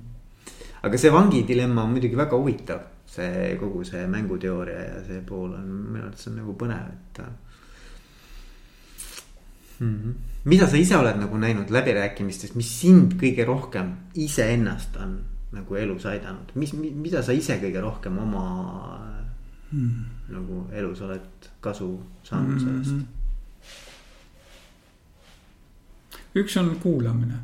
aga 0.83 0.99
see 0.99 1.13
vangi 1.13 1.43
dilemma 1.49 1.83
on 1.83 1.91
muidugi 1.97 2.17
väga 2.17 2.37
huvitav, 2.37 2.81
see 3.07 3.57
kogu 3.61 3.85
see 3.85 4.07
mänguteooria 4.07 4.81
ja 4.81 5.05
see 5.07 5.21
pool 5.21 5.53
on 5.53 5.67
minu 5.93 6.05
arvates 6.05 6.27
on 6.29 6.37
nagu 6.37 6.55
põnev, 6.61 6.93
et 6.93 7.23
mm. 9.81 9.97
-hmm. 9.97 10.15
mida 10.45 10.67
sa 10.67 10.77
ise 10.77 10.97
oled 10.97 11.17
nagu 11.17 11.39
näinud 11.39 11.71
läbirääkimistest, 11.71 12.55
mis 12.55 12.81
sind 12.81 13.15
kõige 13.23 13.45
rohkem 13.45 13.93
iseennast 14.15 14.97
on 14.97 15.21
nagu 15.53 15.75
elus 15.75 16.07
aidanud, 16.07 16.53
mis, 16.55 16.73
mida 16.75 17.23
sa 17.23 17.33
ise 17.33 17.57
kõige 17.63 17.81
rohkem 17.81 18.19
oma 18.19 18.45
mm. 19.73 20.05
nagu 20.29 20.67
elus 20.73 21.01
oled 21.01 21.49
kasu 21.61 22.03
saanud 22.23 22.49
mm 22.49 22.59
-hmm. 22.59 22.85
sellest? 22.85 23.07
Üks 26.43 26.57
on 26.61 26.75
kuulamine, 26.83 27.39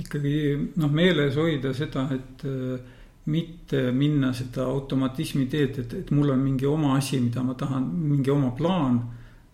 ikkagi 0.00 0.34
noh, 0.80 0.90
meeles 0.92 1.36
hoida 1.40 1.74
seda, 1.76 2.06
et 2.14 2.44
äh, 2.48 2.96
mitte 3.30 3.90
minna 3.92 4.32
seda 4.36 4.64
automatismi 4.70 5.46
teed, 5.50 5.78
et, 5.82 5.94
et 6.02 6.10
mul 6.14 6.32
on 6.32 6.40
mingi 6.40 6.66
oma 6.66 6.96
asi, 6.96 7.20
mida 7.20 7.44
ma 7.44 7.54
tahan, 7.58 7.86
mingi 8.10 8.32
oma 8.32 8.54
plaan. 8.56 9.00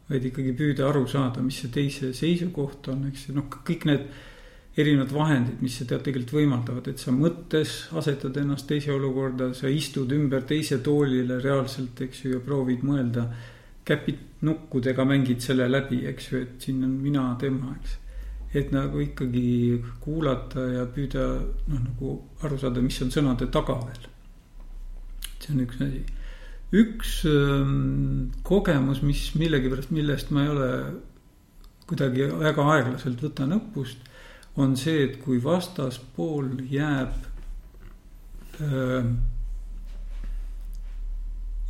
vaid 0.07 0.22
ikkagi 0.22 0.53
püüda 0.55 0.84
aru 0.86 1.01
saada, 1.11 1.42
mis 1.42 1.57
see 1.59 1.70
teise 1.74 2.12
seisukoht 2.14 2.86
on, 2.92 3.09
eks 3.09 3.24
ju, 3.26 3.32
noh, 3.34 3.49
kõik 3.51 3.88
need 3.88 4.05
erinevad 4.78 5.11
vahendid, 5.11 5.57
mis 5.64 5.80
seda 5.80 5.99
tegelikult 5.99 6.36
võimaldavad, 6.36 6.86
et 6.92 7.03
sa 7.03 7.11
mõttes 7.11 7.72
asetad 7.90 8.38
ennast 8.38 8.68
teise 8.70 8.92
olukorda, 8.94 9.49
sa 9.59 9.66
istud 9.66 10.14
ümber 10.14 10.47
teise 10.47 10.78
toolile 10.84 11.40
reaalselt, 11.42 12.05
eks 12.07 12.22
ju, 12.22 12.36
ja 12.36 12.44
proovid 12.44 12.86
mõelda. 12.86 13.26
käpid 13.86 14.42
nukkudega, 14.42 15.05
mängid 15.07 15.42
selle 15.42 15.68
läbi, 15.70 16.05
eks 16.07 16.30
ju, 16.30 16.38
et 16.42 16.62
siin 16.62 16.84
on 16.84 16.94
mina, 17.03 17.26
tema, 17.38 17.74
eks 17.80 18.05
et 18.57 18.72
nagu 18.72 19.00
ikkagi 19.02 19.82
kuulata 20.00 20.64
ja 20.72 20.84
püüda 20.88 21.24
noh, 21.68 21.80
nagu 21.80 22.12
aru 22.46 22.59
saada, 22.61 22.82
mis 22.84 22.98
on 23.04 23.12
sõnade 23.12 23.50
taga 23.52 23.78
veel. 23.82 24.07
see 25.40 25.52
on 25.54 25.64
üks 25.66 25.82
asi. 25.84 26.02
üks 26.72 27.12
ähm, 27.30 28.32
kogemus, 28.46 29.02
mis 29.02 29.28
millegipärast, 29.38 29.92
millest 29.94 30.32
ma 30.34 30.44
ei 30.44 30.52
ole 30.54 30.70
kuidagi 31.86 32.26
väga 32.40 32.66
aeglaselt 32.74 33.22
võtan 33.22 33.54
õppust, 33.61 34.02
on 34.57 34.74
see, 34.80 35.04
et 35.04 35.18
kui 35.22 35.38
vastaspool 35.42 36.48
jääb 36.72 37.14
äh, 38.64 39.11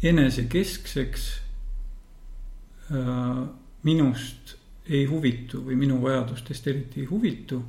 enesekeskseks 0.06 1.26
äh, 2.94 3.42
minust 3.82 4.56
ei 4.88 5.04
huvitu 5.10 5.62
või 5.66 5.78
minu 5.80 5.98
vajadustest 6.02 6.66
eriti 6.70 7.02
ei 7.02 7.10
huvitu, 7.10 7.60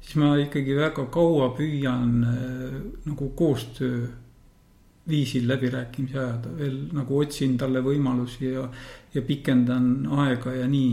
siis 0.00 0.16
ma 0.20 0.32
ikkagi 0.40 0.76
väga 0.76 1.06
kaua 1.12 1.50
püüan 1.56 2.24
äh, 2.24 2.76
nagu 3.06 3.30
koostöö 3.36 4.06
viisil 5.08 5.48
läbirääkimisi 5.48 6.18
ajada, 6.18 6.52
veel 6.58 6.76
nagu 6.94 7.18
otsin 7.18 7.56
talle 7.58 7.82
võimalusi 7.82 8.52
ja, 8.52 8.68
ja 9.14 9.22
pikendan 9.26 10.06
aega 10.24 10.54
ja 10.54 10.68
nii. 10.70 10.92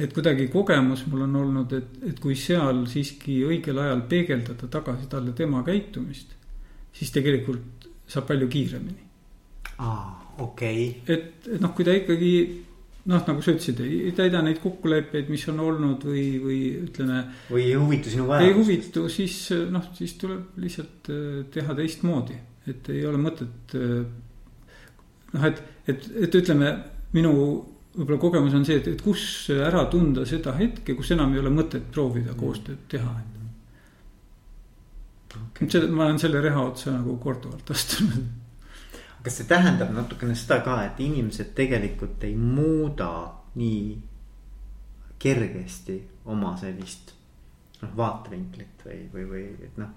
et 0.00 0.14
kuidagi 0.16 0.46
kogemus 0.48 1.04
mul 1.06 1.26
on 1.26 1.36
olnud, 1.36 1.72
et, 1.76 1.98
et 2.08 2.20
kui 2.20 2.34
seal 2.34 2.86
siiski 2.88 3.42
õigel 3.44 3.78
ajal 3.82 4.06
peegeldada 4.08 4.70
tagasi 4.72 5.10
talle 5.12 5.34
tema 5.36 5.60
käitumist, 5.66 6.32
siis 6.96 7.12
tegelikult 7.12 7.90
saab 8.08 8.26
palju 8.30 8.48
kiiremini. 8.48 9.04
aa, 9.78 10.34
okei 10.38 10.88
okay.. 10.88 11.14
et, 11.14 11.48
et 11.54 11.60
noh, 11.60 11.76
kui 11.76 11.84
ta 11.84 11.92
ikkagi 11.92 12.32
noh, 13.10 13.24
nagu 13.26 13.42
sa 13.42 13.54
ütlesid, 13.54 13.80
ei 13.82 14.12
täida 14.16 14.42
neid 14.44 14.60
kokkuleppeid, 14.62 15.30
mis 15.32 15.46
on 15.50 15.60
olnud 15.64 16.04
või, 16.06 16.24
või 16.42 16.60
ütleme. 16.84 17.24
või 17.50 17.66
ei 17.66 17.74
huvitu 17.78 18.12
sinu 18.12 18.28
vajadustest. 18.28 18.52
ei 18.52 18.60
huvitu, 18.60 19.04
siis 19.12 19.38
noh, 19.74 19.90
siis 19.96 20.14
tuleb 20.20 20.60
lihtsalt 20.62 21.10
äh, 21.14 21.26
teha 21.54 21.76
teistmoodi, 21.78 22.38
et 22.70 22.90
ei 22.94 23.02
ole 23.08 23.20
mõtet. 23.22 23.74
Äh, 23.78 24.04
noh, 25.34 25.48
et, 25.50 25.62
et, 25.90 26.08
et 26.26 26.40
ütleme, 26.42 26.72
minu 27.16 27.34
võib-olla 27.96 28.20
kogemus 28.22 28.54
on 28.54 28.66
see, 28.66 28.78
et, 28.78 28.92
et 28.92 29.02
kus 29.02 29.22
ära 29.54 29.84
tunda 29.90 30.24
seda 30.28 30.54
hetke, 30.58 30.94
kus 30.98 31.10
enam 31.16 31.34
ei 31.34 31.42
ole 31.42 31.52
mõtet 31.54 31.90
proovida 31.90 32.36
koostööd 32.38 32.86
teha. 32.90 33.16
Okay. 35.30 35.66
seda, 35.70 35.86
ma 35.94 36.08
olen 36.08 36.18
selle 36.18 36.42
reha 36.42 36.62
otsa 36.66 36.90
nagu 36.94 37.14
korduvalt 37.22 37.68
astunud 37.70 38.39
kas 39.22 39.40
see 39.40 39.48
tähendab 39.48 39.92
natukene 39.94 40.34
seda 40.38 40.60
ka, 40.64 40.78
et 40.84 41.00
inimesed 41.00 41.52
tegelikult 41.56 42.24
ei 42.24 42.36
muuda 42.36 43.10
nii 43.60 43.82
kergesti 45.20 45.96
oma 46.32 46.54
sellist 46.56 47.12
noh, 47.82 47.92
vaatevinklit 47.96 48.86
või, 48.86 49.00
või, 49.12 49.26
või 49.32 49.44
et 49.66 49.80
noh, 49.80 49.92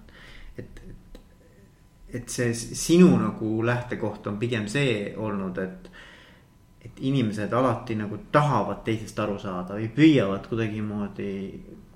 et, 0.58 0.82
et. 0.88 1.20
et 2.20 2.28
see 2.28 2.52
sinu 2.54 3.08
nagu 3.18 3.54
lähtekoht 3.66 4.26
on 4.30 4.38
pigem 4.38 4.68
see 4.68 5.14
olnud, 5.16 5.58
et, 5.58 5.88
et 6.84 7.00
inimesed 7.08 7.52
alati 7.52 7.96
nagu 7.96 8.20
tahavad 8.32 8.84
teisest 8.84 9.18
aru 9.24 9.38
saada 9.40 9.78
või 9.80 9.88
püüavad 9.96 10.50
kuidagimoodi 10.50 11.32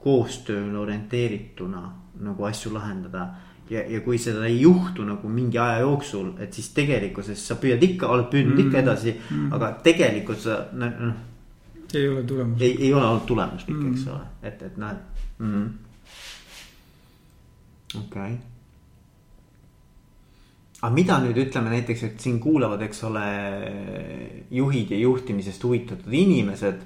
koostööle 0.01 0.79
orienteerituna 0.79 1.83
nagu 2.25 2.49
asju 2.49 2.73
lahendada 2.73 3.29
ja, 3.71 3.85
ja 3.89 4.01
kui 4.05 4.19
seda 4.21 4.47
ei 4.49 4.61
juhtu 4.61 5.05
nagu 5.07 5.31
mingi 5.33 5.59
aja 5.61 5.83
jooksul, 5.85 6.33
et 6.43 6.55
siis 6.57 6.71
tegelikkuses 6.77 7.47
sa 7.51 7.57
püüad 7.61 7.83
ikka, 7.85 8.09
oled 8.09 8.29
püüdnud 8.33 8.55
mm 8.55 8.61
-hmm. 8.61 8.69
ikka 8.69 8.79
edasi 8.79 9.15
mm, 9.15 9.37
-hmm. 9.37 9.55
aga 9.55 9.73
tegelikult 9.83 10.41
sa 10.41 10.67
noh. 10.73 11.13
ei 11.95 12.09
ole 12.09 12.23
tulemust. 12.23 12.63
ei, 12.63 12.77
ei 12.81 12.95
ole 12.95 13.07
olnud 13.07 13.27
tulemuslik 13.27 13.77
mm, 13.77 13.83
-hmm. 13.83 13.93
eks 13.93 14.07
ole, 14.07 14.25
et, 14.43 14.63
et 14.63 14.77
noh, 14.77 14.91
et 14.91 15.39
mm 15.39 15.55
-hmm.. 15.55 15.69
okei 17.99 18.33
okay. 18.33 18.37
aga 20.83 20.95
mida 20.95 21.19
nüüd 21.19 21.37
ütleme 21.37 21.71
näiteks, 21.71 22.03
et 22.03 22.21
siin 22.21 22.41
kuulavad, 22.41 22.83
eks 22.83 23.05
ole, 23.05 23.27
juhid 24.51 24.91
ja 24.91 24.99
juhtimisest 24.99 25.65
huvitatud 25.65 26.13
inimesed 26.13 26.81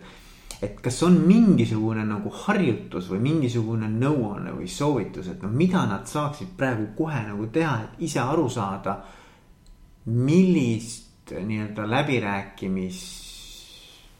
et 0.62 0.78
kas 0.80 1.00
on 1.02 1.16
mingisugune 1.26 2.04
nagu 2.06 2.30
harjutus 2.44 3.08
või 3.10 3.18
mingisugune 3.24 3.88
nõuanne 3.90 4.52
või 4.54 4.68
soovitus, 4.70 5.32
et 5.32 5.42
noh, 5.42 5.50
mida 5.50 5.82
nad 5.90 6.06
saaksid 6.06 6.54
praegu 6.58 6.92
kohe 6.98 7.24
nagu 7.26 7.48
teha, 7.50 7.74
et 7.82 8.06
ise 8.06 8.22
aru 8.22 8.48
saada. 8.48 9.02
millist 10.04 11.30
nii-öelda 11.30 11.84
läbirääkimis 11.86 12.96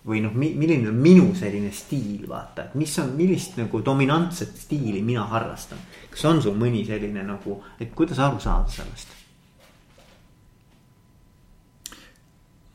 või 0.07 0.21
noh, 0.23 0.35
milline 0.35 0.89
on 0.91 0.99
minu 0.99 1.33
selline 1.35 1.71
stiil, 1.75 2.29
vaata, 2.29 2.69
et 2.69 2.77
mis 2.79 2.93
on, 2.99 3.11
millist 3.19 3.57
nagu 3.59 3.81
dominantset 3.85 4.55
stiili 4.57 5.03
mina 5.03 5.25
harrastan. 5.31 5.79
kas 6.11 6.25
on 6.25 6.43
sul 6.43 6.55
mõni 6.59 6.85
selline 6.87 7.23
nagu, 7.23 7.63
et 7.81 7.95
kuidas 7.95 8.19
aru 8.19 8.41
saada 8.41 8.71
sellest? 8.71 9.19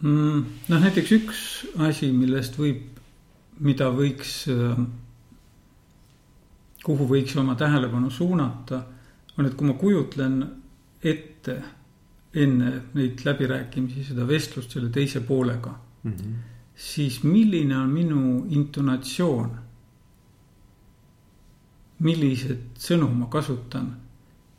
mm,? 0.02 0.46
noh, 0.68 0.80
näiteks 0.80 1.12
üks 1.20 1.42
asi, 1.88 2.12
millest 2.12 2.60
võib 2.60 2.97
mida 3.60 3.90
võiks, 3.94 4.34
kuhu 6.84 7.08
võiks 7.10 7.36
oma 7.40 7.56
tähelepanu 7.58 8.10
suunata, 8.14 8.84
on, 9.38 9.46
et 9.46 9.56
kui 9.58 9.68
ma 9.68 9.76
kujutlen 9.78 10.38
ette 11.04 11.58
enne 12.38 12.72
neid 12.94 13.24
läbirääkimisi, 13.26 14.04
seda 14.10 14.28
vestlust 14.28 14.74
selle 14.76 14.90
teise 14.94 15.22
poolega 15.26 15.72
mm, 16.04 16.12
-hmm. 16.12 16.34
siis 16.76 17.24
milline 17.24 17.78
on 17.78 17.90
minu 17.90 18.46
intonatsioon? 18.50 19.56
milliseid 22.00 22.78
sõnu 22.78 23.08
ma 23.10 23.26
kasutan, 23.26 23.88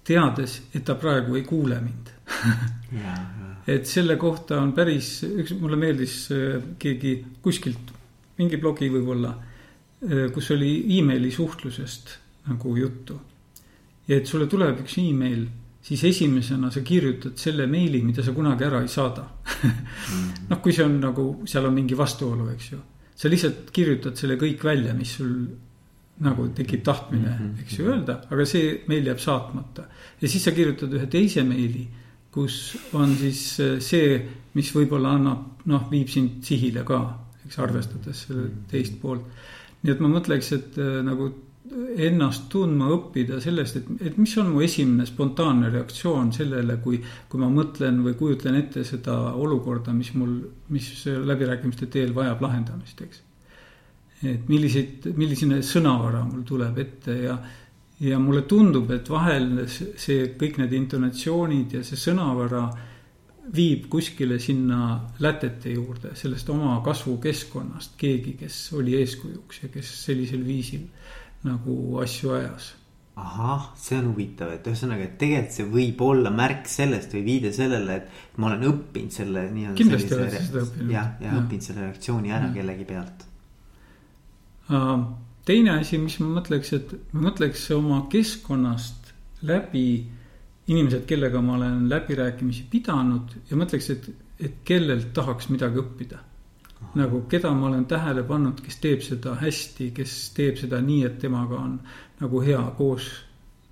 teades, 0.04 0.62
et 0.74 0.84
ta 0.84 0.94
praegu 0.94 1.36
ei 1.36 1.44
kuule 1.46 1.80
mind 1.80 2.10
et 3.74 3.86
selle 3.86 4.16
kohta 4.16 4.60
on 4.60 4.72
päris, 4.72 5.22
üks, 5.22 5.52
mulle 5.60 5.76
meeldis 5.76 6.16
äh, 6.32 6.62
keegi 6.78 7.12
kuskilt, 7.42 7.92
mingi 8.38 8.58
blogi 8.60 8.88
võib-olla, 8.92 9.32
kus 10.34 10.50
oli 10.54 10.70
emaili 10.98 11.30
suhtlusest 11.34 12.12
nagu 12.48 12.76
juttu. 12.76 13.16
ja 14.08 14.16
et 14.16 14.26
sulle 14.26 14.46
tuleb 14.46 14.84
üks 14.84 14.98
email 15.02 15.46
siis 15.88 16.04
esimesena 16.04 16.70
sa 16.70 16.80
kirjutad 16.80 17.36
selle 17.40 17.66
meili, 17.66 18.02
mida 18.04 18.22
sa 18.22 18.32
kunagi 18.36 18.66
ära 18.66 18.82
ei 18.82 18.90
saada 18.92 19.24
noh, 20.50 20.60
kui 20.62 20.74
see 20.74 20.84
on 20.84 20.98
nagu, 21.00 21.28
seal 21.48 21.68
on 21.68 21.76
mingi 21.76 21.96
vastuolu, 21.98 22.48
eks 22.54 22.72
ju. 22.72 22.80
sa 23.18 23.30
lihtsalt 23.30 23.70
kirjutad 23.74 24.18
selle 24.18 24.36
kõik 24.40 24.64
välja, 24.64 24.94
mis 24.94 25.14
sul 25.18 25.32
nagu 26.24 26.48
tekib 26.54 26.82
tahtmine, 26.86 27.30
mhm. 27.30 27.62
eks 27.62 27.78
ju, 27.78 27.86
öelda, 27.92 28.18
aga 28.28 28.46
see 28.48 28.82
meil 28.90 29.06
jääb 29.06 29.22
saatmata. 29.22 29.86
ja 30.20 30.28
siis 30.28 30.44
sa 30.44 30.54
kirjutad 30.56 30.92
ühe 30.94 31.06
teise 31.10 31.44
meili, 31.46 31.86
kus 32.34 32.76
on 32.98 33.14
siis 33.16 33.42
äh, 33.64 33.78
see, 33.82 34.18
mis 34.58 34.72
võib-olla 34.74 35.14
annab, 35.16 35.64
noh, 35.70 35.86
viib 35.90 36.10
sind 36.10 36.42
sihile 36.44 36.84
ka, 36.86 37.00
eks 37.48 37.58
arvestades 37.64 38.26
selle 38.28 38.48
teist 38.70 39.00
poolt. 39.02 39.26
nii 39.82 39.94
et 39.94 40.00
ma 40.04 40.10
mõtleks, 40.12 40.52
et 40.56 40.80
äh, 40.82 40.98
nagu 41.06 41.32
ennast 42.00 42.48
tundma 42.52 42.88
õppida 42.94 43.38
sellest, 43.42 43.78
et, 43.80 43.88
et 44.08 44.18
mis 44.20 44.32
on 44.40 44.50
mu 44.54 44.62
esimene 44.64 45.04
spontaanne 45.08 45.70
reaktsioon 45.72 46.30
sellele, 46.32 46.78
kui, 46.84 47.00
kui 47.28 47.40
ma 47.42 47.50
mõtlen 47.52 48.00
või 48.04 48.16
kujutlen 48.18 48.58
ette 48.62 48.84
seda 48.88 49.16
olukorda, 49.36 49.92
mis 49.96 50.12
mul, 50.16 50.38
mis 50.74 50.90
läbirääkimiste 51.04 51.90
teel 51.92 52.14
vajab 52.16 52.42
lahendamist, 52.46 53.02
eks. 53.04 53.22
et 54.24 54.48
milliseid, 54.50 55.10
milline 55.18 55.60
sõnavara 55.66 56.24
mul 56.26 56.44
tuleb 56.48 56.80
ette 56.84 57.18
ja, 57.26 57.36
ja 58.00 58.20
mulle 58.22 58.46
tundub, 58.48 58.90
et 58.94 59.10
vahel 59.12 59.66
see 59.68 60.32
kõik 60.40 60.62
need 60.62 60.74
intonatsioonid 60.78 61.78
ja 61.78 61.84
see 61.86 62.00
sõnavara 62.00 62.68
viib 63.54 63.86
kuskile 63.90 64.38
sinna 64.42 65.10
lätete 65.22 65.72
juurde, 65.72 66.14
sellest 66.18 66.48
oma 66.52 66.78
kasvukeskkonnast 66.84 67.96
keegi, 68.00 68.34
kes 68.42 68.58
oli 68.76 68.96
eeskujuks 69.00 69.62
ja 69.62 69.70
kes 69.72 69.92
sellisel 70.04 70.44
viisil 70.46 70.84
nagu 71.46 71.98
asju 72.02 72.34
ajas. 72.36 72.74
ahah, 73.18 73.72
see 73.74 73.96
on 73.98 74.12
huvitav, 74.12 74.52
et 74.54 74.66
ühesõnaga, 74.70 75.08
et 75.08 75.16
tegelikult 75.18 75.54
see 75.56 75.64
võib 75.72 76.02
olla 76.06 76.30
märk 76.30 76.68
sellest 76.70 77.16
või 77.16 77.24
viide 77.26 77.50
sellele, 77.54 77.96
et 77.96 78.36
ma 78.38 78.46
olen 78.52 78.68
õppinud 78.68 79.14
selle 79.14 79.42
nii-öelda. 79.50 79.78
kindlasti 79.80 80.14
oled 80.14 80.36
sa 80.36 80.42
seda 80.44 80.62
õppinud. 80.66 80.92
jah, 80.94 81.08
ja, 81.18 81.32
ja 81.32 81.40
õppinud 81.40 81.66
selle 81.66 81.86
reaktsiooni 81.86 82.30
ära 82.34 82.50
ja. 82.50 82.52
kellegi 82.60 82.86
pealt 82.86 83.26
uh,. 84.70 85.02
teine 85.48 85.74
asi, 85.80 85.98
mis 85.98 86.20
ma 86.22 86.30
mõtleks, 86.36 86.72
et 86.78 86.94
ma 87.10 87.26
mõtleks 87.30 87.66
oma 87.74 88.04
keskkonnast 88.12 89.12
läbi 89.48 89.88
inimesed, 90.68 91.04
kellega 91.08 91.40
ma 91.42 91.56
olen 91.56 91.86
läbirääkimisi 91.90 92.66
pidanud 92.70 93.36
ja 93.50 93.56
mõtleks, 93.56 93.90
et, 93.94 94.08
et 94.40 94.58
kellelt 94.68 95.12
tahaks 95.16 95.48
midagi 95.52 95.80
õppida. 95.80 96.20
Nagu 96.94 97.24
keda 97.30 97.50
ma 97.56 97.66
olen 97.66 97.86
tähele 97.90 98.22
pannud, 98.26 98.60
kes 98.62 98.76
teeb 98.82 99.00
seda 99.02 99.34
hästi, 99.40 99.90
kes 99.96 100.12
teeb 100.36 100.60
seda 100.60 100.78
nii, 100.84 101.00
et 101.08 101.18
temaga 101.18 101.58
on 101.58 101.78
nagu 102.20 102.42
hea 102.44 102.60
koos 102.78 103.08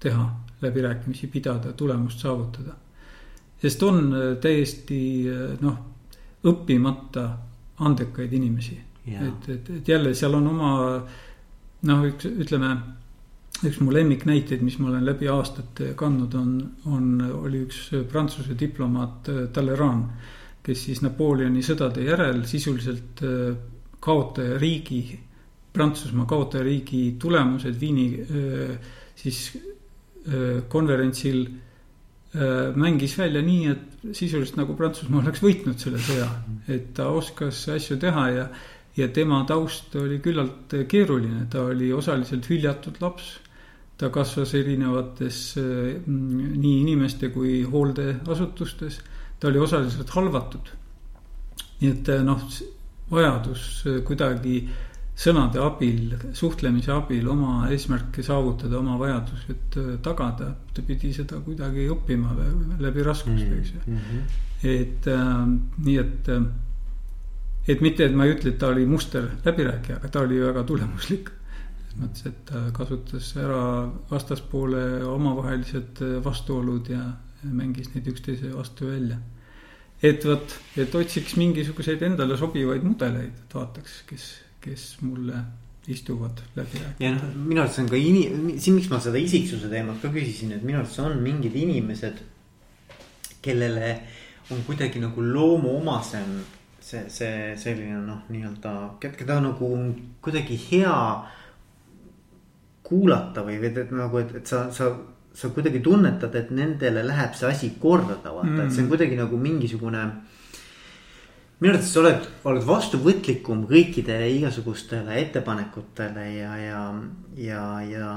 teha, 0.03 0.25
läbirääkimisi 0.63 1.29
pidada, 1.31 1.73
tulemust 1.73 2.25
saavutada. 2.25 2.75
sest 3.61 3.83
on 3.83 4.13
äh, 4.15 4.37
täiesti 4.41 4.99
äh, 5.29 5.55
noh, 5.61 5.77
õppimata 6.45 7.29
andekaid 7.79 8.33
inimesi, 8.33 8.77
et, 9.07 9.49
et, 9.49 9.71
et 9.71 9.89
jälle 9.89 10.15
seal 10.15 10.35
on 10.35 10.47
oma 10.49 10.71
noh, 11.83 12.05
üks 12.09 12.29
ütleme 12.29 12.71
üks 13.65 13.79
mu 13.81 13.93
lemmiknäiteid, 13.95 14.61
mis 14.63 14.77
ma 14.79 14.91
olen 14.91 15.07
läbi 15.07 15.29
aastate 15.33 15.95
kandnud, 15.97 16.35
on, 16.37 16.57
on, 16.93 17.07
oli 17.41 17.63
üks 17.65 17.89
Prantsuse 18.11 18.59
diplomaat 18.59 19.31
äh, 19.33 19.47
Talleyrand 19.53 20.35
kes 20.67 20.87
siis 20.89 21.03
Napoleoni 21.05 21.63
sõdade 21.65 22.05
järel 22.07 22.43
sisuliselt 22.49 23.23
äh, 23.27 23.55
kaotajariigi, 24.03 25.03
Prantsusmaa 25.77 26.25
kaotajariigi 26.31 27.03
tulemused 27.21 27.77
Viini 27.81 28.09
äh, 28.25 28.91
siis 29.19 29.47
äh, 29.55 30.67
konverentsil 30.69 31.47
mängis 32.77 33.15
välja 33.17 33.41
nii, 33.41 33.71
et 33.71 34.17
sisuliselt 34.19 34.59
nagu 34.59 34.75
Prantsusmaa 34.77 35.23
oleks 35.23 35.41
võitnud 35.41 35.79
selle 35.81 35.97
sõja. 36.05 36.27
et 36.69 36.91
ta 36.93 37.07
oskas 37.09 37.63
asju 37.73 37.97
teha 38.03 38.25
ja, 38.35 38.43
ja 38.99 39.07
tema 39.09 39.39
taust 39.49 39.95
oli 39.97 40.19
küllalt 40.21 40.75
keeruline, 40.91 41.47
ta 41.49 41.63
oli 41.71 41.89
osaliselt 41.97 42.51
hüljatud 42.51 43.01
laps 43.01 43.31
ta 43.97 44.11
kasvas 44.13 44.55
erinevates 44.55 45.39
nii 45.57 46.81
inimeste 46.83 47.31
kui 47.33 47.63
hooldeasutustes 47.65 49.01
ta 49.41 49.49
oli 49.49 49.59
osaliselt 49.59 50.11
halvatud. 50.11 50.73
nii 51.81 51.91
et 51.93 52.09
eh, 52.09 52.23
noh, 52.25 52.41
vajadus 53.13 53.63
eh, 53.87 53.99
kuidagi 54.05 54.61
sõnade 55.17 55.61
abil, 55.61 56.15
suhtlemise 56.37 56.93
abil 56.93 57.29
oma 57.33 57.69
eesmärke 57.73 58.25
saavutada, 58.25 58.79
oma 58.79 58.97
vajadused 59.01 59.79
tagada. 60.05 60.51
ta 60.75 60.85
pidi 60.87 61.13
seda 61.13 61.41
kuidagi 61.45 61.89
õppima 61.93 62.33
läbi 62.81 63.05
raskuste, 63.05 63.61
eks 63.61 63.73
ju 63.75 63.81
mm 63.87 63.99
-hmm.. 63.99 64.23
et 64.73 65.09
äh, 65.09 65.47
nii, 65.85 65.99
et, 65.99 66.31
et 67.69 67.81
mitte, 67.81 68.05
et 68.05 68.15
ma 68.15 68.25
ei 68.25 68.37
ütle, 68.37 68.53
et 68.53 68.59
ta 68.59 68.69
oli 68.69 68.87
muster 68.87 69.29
läbirääkija, 69.45 69.97
aga 69.97 70.09
ta 70.09 70.21
oli 70.21 70.41
väga 70.41 70.65
tulemuslik. 70.65 71.31
Mõttes, 72.01 72.27
et 72.29 72.43
ta 72.49 72.67
kasutas 72.77 73.31
ära 73.41 73.63
vastaspoole 74.11 74.83
omavahelised 75.09 76.03
vastuolud 76.25 76.91
ja 76.93 77.05
mängis 77.47 77.93
neid 77.95 78.09
üksteise 78.11 78.53
vastu 78.55 78.91
välja. 78.91 79.19
et 80.03 80.25
vot, 80.25 80.59
et 80.77 80.95
otsiks 80.95 81.37
mingisuguseid 81.41 82.03
endale 82.05 82.37
sobivaid 82.37 82.83
mudeleid, 82.85 83.33
et 83.33 83.55
vaataks, 83.55 84.03
kes, 84.07 84.27
kes 84.61 84.83
mulle 85.01 85.41
istuvad 85.89 86.43
läbi 86.57 86.83
ja 87.01 87.15
noh, 87.15 87.31
minu 87.35 87.63
arust 87.63 87.79
see 87.79 87.85
on 87.85 87.89
ka 87.89 87.97
ini-, 87.97 88.59
siin, 88.61 88.77
miks 88.77 88.91
ma 88.91 89.01
seda 89.01 89.21
isiksuse 89.23 89.71
teemat 89.73 90.03
ka 90.03 90.11
küsisin, 90.13 90.53
et 90.53 90.67
minu 90.67 90.83
arust 90.83 91.01
on 91.01 91.17
mingid 91.23 91.57
inimesed, 91.57 92.21
kellele 93.43 93.95
on 94.51 94.61
kuidagi 94.67 95.01
nagu 95.01 95.23
loomuomasem 95.23 96.37
see, 96.81 97.07
see 97.11 97.55
selline 97.59 98.03
noh, 98.05 98.27
nii-öelda, 98.31 98.75
keda 99.03 99.41
nagu 99.43 99.71
kuidagi 100.23 100.59
hea 100.69 100.99
kuulata 102.87 103.43
või, 103.43 103.59
või 103.61 103.75
et 103.75 103.93
nagu, 103.93 104.23
et, 104.23 104.35
et 104.41 104.55
sa, 104.55 104.67
sa 104.73 104.93
sa 105.37 105.51
kuidagi 105.53 105.83
tunnetad, 105.85 106.35
et 106.39 106.51
nendele 106.57 107.03
läheb 107.05 107.37
see 107.37 107.51
asi 107.51 107.71
korda, 107.81 108.17
vaata 108.25 108.49
mm., 108.49 108.63
et 108.65 108.73
see 108.73 108.81
on 108.81 108.87
mm. 108.87 108.93
kuidagi 108.95 109.19
nagu 109.19 109.41
mingisugune. 109.41 110.05
minu 111.61 111.73
arvates 111.73 111.91
sa 111.93 112.01
oled, 112.03 112.25
oled 112.49 112.65
vastuvõtlikum 112.69 113.65
kõikidele 113.69 114.31
igasugustele 114.39 115.17
ettepanekutele 115.23 116.25
ja, 116.39 116.57
ja, 116.61 116.83
ja, 117.41 117.67
ja 117.85 118.11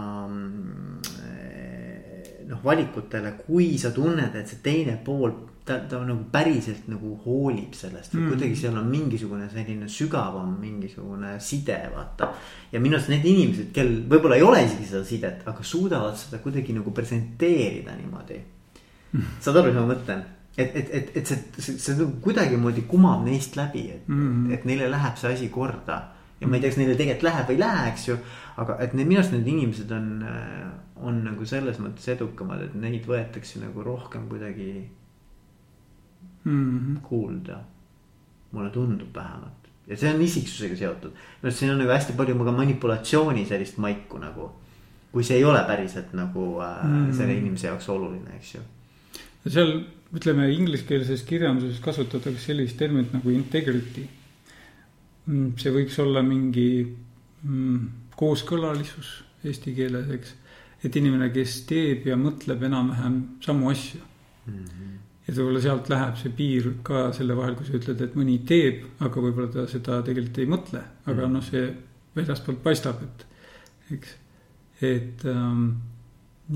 noh, 2.49 2.59
valikutele, 2.63 3.35
kui 3.45 3.77
sa 3.77 3.93
tunned, 3.95 4.35
et 4.35 4.49
see 4.49 4.61
teine 4.65 4.97
pool 5.05 5.35
ta, 5.69 5.77
ta 5.89 5.99
nagu 6.05 6.25
päriselt 6.33 6.87
nagu 6.89 7.13
hoolib 7.25 7.75
sellest 7.77 8.15
või 8.15 8.23
mm. 8.23 8.31
kuidagi 8.33 8.57
seal 8.57 8.79
on 8.79 8.89
mingisugune 8.89 9.49
selline 9.51 9.89
sügavam 9.91 10.55
mingisugune 10.61 11.35
side, 11.43 11.77
vaata. 11.93 12.31
ja 12.71 12.81
minu 12.81 12.97
arust 12.97 13.11
need 13.13 13.27
inimesed, 13.29 13.69
kel 13.75 13.93
võib-olla 14.09 14.39
ei 14.39 14.45
ole 14.45 14.63
isegi 14.65 14.89
seda 14.89 15.05
sidet, 15.07 15.45
aga 15.49 15.65
suudavad 15.65 16.17
seda 16.19 16.41
kuidagi 16.43 16.75
nagu 16.77 16.93
presenteerida 16.95 17.95
niimoodi 17.99 18.41
mm.. 18.41 19.39
saad 19.45 19.61
aru, 19.61 19.71
mis 19.71 19.81
ma 19.81 19.87
mõtlen? 19.93 20.27
et, 20.57 20.75
et, 20.75 20.93
et, 20.93 21.11
et 21.21 21.33
see, 21.33 21.41
see, 21.57 21.77
see 21.77 21.97
nagu 21.99 22.17
kuidagimoodi 22.23 22.85
kumab 22.89 23.25
neist 23.27 23.57
läbi, 23.59 23.89
et 23.93 24.09
mm., 24.09 24.49
et 24.55 24.65
neile 24.69 24.89
läheb 24.91 25.19
see 25.21 25.33
asi 25.35 25.49
korda. 25.53 26.01
ja 26.39 26.47
ma 26.47 26.57
ei 26.57 26.63
tea, 26.63 26.71
kas 26.71 26.81
neile 26.81 26.97
tegelikult 26.97 27.29
läheb 27.29 27.49
või 27.49 27.59
ei 27.59 27.63
lähe, 27.63 27.87
eks 27.93 28.07
ju. 28.09 28.17
aga 28.63 28.77
et 28.83 28.93
need 28.97 29.07
minu 29.07 29.21
arust 29.21 29.35
need 29.35 29.47
inimesed 29.53 29.91
on, 29.95 30.09
on 31.01 31.23
nagu 31.23 31.45
selles 31.45 31.79
mõttes 31.79 32.07
edukamad, 32.15 32.61
et 32.65 32.75
neid 32.75 33.05
võetakse 33.07 33.61
nagu 33.61 33.83
rohkem 33.83 34.27
kuidagi 34.29 34.71
mm 36.43 36.79
-hmm. 36.79 37.01
kuulda. 37.01 37.59
mulle 38.51 38.69
tundub 38.69 39.15
vähemalt 39.15 39.59
ja 39.89 39.97
see 39.97 40.13
on 40.13 40.21
isiksusega 40.21 40.75
seotud. 40.77 41.13
minu 41.13 41.49
arust 41.49 41.59
siin 41.59 41.71
on 41.73 41.79
nagu 41.81 41.91
hästi 41.91 42.15
palju 42.17 42.35
ka 42.45 42.51
manipulatsiooni 42.51 43.45
sellist 43.45 43.77
maiku 43.77 44.17
nagu. 44.21 44.51
kui 45.11 45.23
see 45.23 45.37
ei 45.37 45.45
ole 45.45 45.61
päriselt 45.67 46.13
nagu 46.13 46.59
äh, 46.61 46.83
mm. 46.85 47.13
selle 47.17 47.33
inimese 47.33 47.67
jaoks 47.67 47.89
oluline, 47.89 48.35
eks 48.37 48.55
ju. 48.55 48.61
seal 49.47 49.73
ütleme 50.13 50.49
ingliskeelses 50.53 51.23
kirjanduses 51.25 51.79
kasutatakse 51.81 52.51
sellist 52.51 52.77
terminit 52.77 53.13
nagu 53.13 53.29
integrity. 53.29 54.07
Mm, 55.25 55.51
see 55.61 55.73
võiks 55.73 55.97
olla 56.01 56.21
mingi 56.25 56.69
mm, 57.43 57.89
kooskõlalisus 58.17 59.11
eesti 59.45 59.73
keeles, 59.77 60.09
eks. 60.13 60.35
Et 60.83 60.95
inimene, 60.95 61.31
kes 61.33 61.63
teeb 61.69 62.07
ja 62.07 62.15
mõtleb 62.19 62.63
enam-vähem 62.69 63.19
samu 63.43 63.69
asju 63.71 63.99
mm. 63.99 64.53
-hmm. 64.53 64.95
ja 65.27 65.33
võib-olla 65.33 65.61
sealt 65.61 65.89
läheb 65.91 66.17
see 66.21 66.31
piir 66.37 66.71
ka 66.83 67.09
selle 67.13 67.35
vahel, 67.35 67.55
kui 67.55 67.67
sa 67.67 67.77
ütled, 67.79 68.01
et 68.01 68.15
mõni 68.15 68.39
teeb, 68.47 68.85
aga 68.99 69.25
võib-olla 69.25 69.51
ta 69.53 69.67
seda 69.67 70.01
tegelikult 70.05 70.37
ei 70.39 70.49
mõtle, 70.55 70.83
aga 71.05 71.19
mm 71.19 71.25
-hmm. 71.25 71.33
noh, 71.33 71.43
see 71.43 71.75
väljastpoolt 72.15 72.63
paistab, 72.63 73.03
et 73.03 73.25
eks, 73.95 74.15
et 74.81 75.25
ähm, 75.25 75.65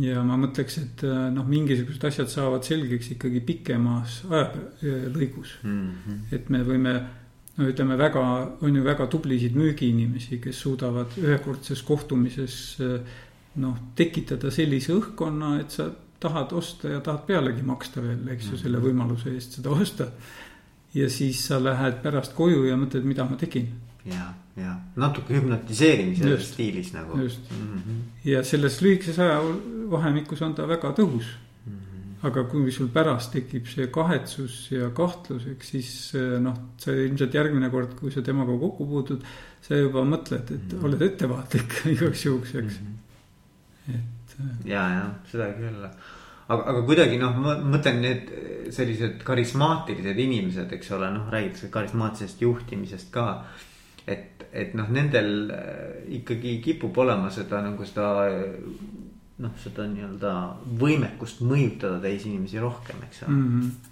ja 0.01 0.23
ma 0.25 0.37
mõtleks, 0.41 0.77
et 0.81 1.03
äh, 1.05 1.25
noh, 1.33 1.45
mingisugused 1.47 2.05
asjad 2.09 2.31
saavad 2.31 2.65
selgeks 2.65 3.11
ikkagi 3.13 3.41
pikemas 3.45 4.23
ajalõigus 4.29 5.57
mm. 5.63 5.91
-hmm. 6.05 6.23
et 6.31 6.49
me 6.49 6.63
võime, 6.63 6.95
no 7.57 7.67
ütleme 7.69 7.97
väga, 7.97 8.23
on 8.61 8.75
ju 8.75 8.83
väga 8.83 9.07
tublisid 9.07 9.55
müügiinimesi, 9.59 10.39
kes 10.41 10.63
suudavad 10.65 11.13
ühekordses 11.21 11.83
kohtumises 11.83 12.77
äh, 12.81 12.99
noh, 13.61 13.75
tekitada 13.97 14.51
sellise 14.53 14.95
õhkkonna, 14.95 15.57
et 15.61 15.75
sa 15.75 15.89
tahad 16.23 16.55
osta 16.55 16.93
ja 16.93 17.01
tahad 17.03 17.25
pealegi 17.27 17.65
maksta 17.67 18.01
veel, 18.03 18.23
eks 18.33 18.53
ju, 18.53 18.61
selle 18.61 18.79
mhm. 18.79 18.87
võimaluse 18.87 19.35
eest 19.35 19.59
seda 19.59 19.73
osta. 19.75 20.09
ja 20.93 21.07
siis 21.09 21.39
sa 21.47 21.57
lähed 21.57 22.03
pärast 22.03 22.35
koju 22.37 22.67
ja 22.67 22.77
mõtled, 22.77 23.05
mida 23.09 23.25
ma 23.29 23.37
tegin. 23.39 23.69
ja, 24.05 24.33
ja 24.59 24.75
natuke 24.99 25.35
hüpnotiseerimise 25.37 26.37
stiilis 26.43 26.91
nagu. 26.93 27.19
just 27.21 27.51
mm, 27.51 27.79
-hmm. 27.79 28.01
ja 28.29 28.43
selles 28.43 28.81
lühikeses 28.81 29.19
ajavahemikus 29.19 30.41
on 30.41 30.55
ta 30.55 30.67
väga 30.67 30.91
tõhus 30.91 31.25
mm. 31.65 31.71
-hmm. 31.71 32.27
aga 32.27 32.43
kui 32.43 32.71
sul 32.71 32.87
pärast 32.87 33.31
tekib 33.31 33.67
see 33.67 33.87
kahetsus 33.87 34.71
ja 34.71 34.89
kahtlus, 34.89 35.47
eks 35.55 35.69
siis 35.69 36.13
noh, 36.39 36.57
sa 36.77 36.91
ilmselt 36.91 37.33
järgmine 37.33 37.69
kord, 37.69 37.95
kui 37.99 38.11
sa 38.11 38.21
temaga 38.21 38.57
kokku 38.59 38.85
puutud, 38.85 39.23
sa 39.61 39.75
juba 39.75 40.03
mõtled, 40.03 40.51
et 40.51 40.51
mm 40.51 40.69
-hmm. 40.69 40.85
oled 40.85 41.01
ettevaatlik 41.01 41.81
igaks 41.95 42.25
juhuks, 42.25 42.55
eks 42.55 42.79
mm. 42.79 42.85
-hmm 42.87 43.02
et. 43.91 44.35
Äh, 44.39 44.51
ja, 44.69 44.83
ja 44.95 45.03
seda 45.29 45.51
küll, 45.57 45.83
aga, 45.83 46.59
aga 46.61 46.81
kuidagi 46.87 47.19
noh, 47.21 47.37
ma 47.43 47.57
mõtlen 47.75 48.01
need 48.03 48.33
sellised 48.73 49.21
karismaatilised 49.27 50.19
inimesed, 50.25 50.73
eks 50.77 50.91
ole, 50.97 51.11
noh, 51.13 51.29
räägitakse 51.33 51.71
karismaatilisest 51.73 52.43
juhtimisest 52.45 53.13
ka. 53.13 53.27
et, 54.07 54.43
et 54.51 54.73
noh, 54.75 54.89
nendel 54.91 55.51
äh, 55.55 56.03
ikkagi 56.19 56.57
kipub 56.63 56.97
olema 56.99 57.29
seda 57.31 57.61
nagu 57.63 57.85
seda 57.87 58.09
noh, 59.43 59.55
seda 59.63 59.87
nii-öelda 59.89 60.33
võimekust 60.79 61.41
mõjutada 61.47 62.01
teisi 62.03 62.29
inimesi 62.29 62.59
rohkem, 62.61 62.99
eks 63.07 63.25
ole 63.25 63.33
mm. 63.33 63.49
-hmm 63.49 63.89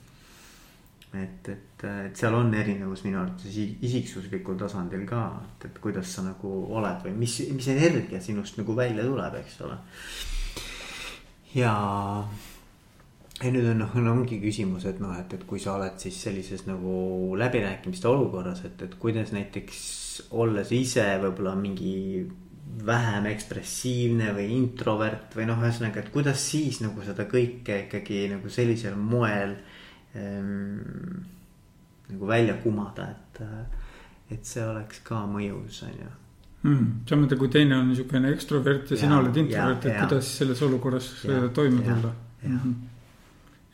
et, 1.14 1.50
et, 1.50 1.84
et 2.08 2.16
seal 2.16 2.36
on 2.38 2.54
erinevus 2.56 3.04
minu 3.04 3.20
arvates 3.20 3.58
isiksuslikul 3.84 4.56
tasandil 4.60 5.04
ka, 5.10 5.26
et, 5.44 5.68
et 5.68 5.80
kuidas 5.84 6.14
sa 6.16 6.24
nagu 6.24 6.52
oled 6.72 7.04
või 7.06 7.18
mis, 7.26 7.36
mis 7.52 7.68
energia 7.74 8.22
sinust 8.24 8.60
nagu 8.62 8.76
välja 8.78 9.04
tuleb, 9.08 9.36
eks 9.42 9.58
ole. 9.66 9.76
ja, 11.58 11.74
ja 13.42 13.52
nüüd 13.52 13.68
on 13.74 13.84
noh, 13.84 13.98
ongi 14.14 14.40
küsimus, 14.44 14.88
et 14.88 15.02
noh, 15.04 15.12
et, 15.20 15.36
et 15.36 15.44
kui 15.50 15.60
sa 15.60 15.76
oled 15.76 16.00
siis 16.00 16.22
sellises 16.30 16.64
nagu 16.70 17.36
läbirääkimiste 17.40 18.08
olukorras, 18.08 18.64
et, 18.70 18.80
et 18.88 18.96
kuidas 19.02 19.36
näiteks 19.36 19.82
olles 20.40 20.72
ise 20.76 21.10
võib-olla 21.20 21.58
mingi 21.60 22.24
vähem 22.88 23.28
ekspressiivne 23.34 24.32
või 24.38 24.48
introvert 24.56 25.36
või 25.36 25.50
noh, 25.50 25.60
ühesõnaga, 25.60 26.06
et 26.06 26.14
kuidas 26.14 26.40
siis 26.54 26.80
nagu 26.80 27.04
seda 27.04 27.28
kõike 27.28 27.84
ikkagi 27.86 28.24
nagu 28.32 28.48
sellisel 28.54 28.96
moel 28.96 29.58
ähm, 30.16 31.22
nagu 32.12 32.28
välja 32.28 32.58
kumada, 32.64 33.08
et, 33.12 33.42
et 34.32 34.46
see 34.46 34.64
oleks 34.66 35.00
ka 35.06 35.24
mõjus, 35.30 35.84
on 35.88 35.96
ju 35.96 36.10
mm,. 36.64 36.86
samuti 37.10 37.38
kui 37.40 37.50
teine 37.54 37.78
on 37.78 37.90
niisugune 37.92 38.32
ekstrovert 38.36 38.92
ja, 38.92 38.98
ja 38.98 39.02
sina 39.06 39.20
oled 39.22 39.42
introvert, 39.44 39.86
et 39.86 39.96
ja. 39.96 40.06
kuidas 40.06 40.32
selles 40.42 40.62
olukorras 40.68 41.10
ja, 41.28 41.42
toime 41.54 41.84
tulla. 41.86 42.14
Mm 42.44 42.58
-hmm. 42.58 42.74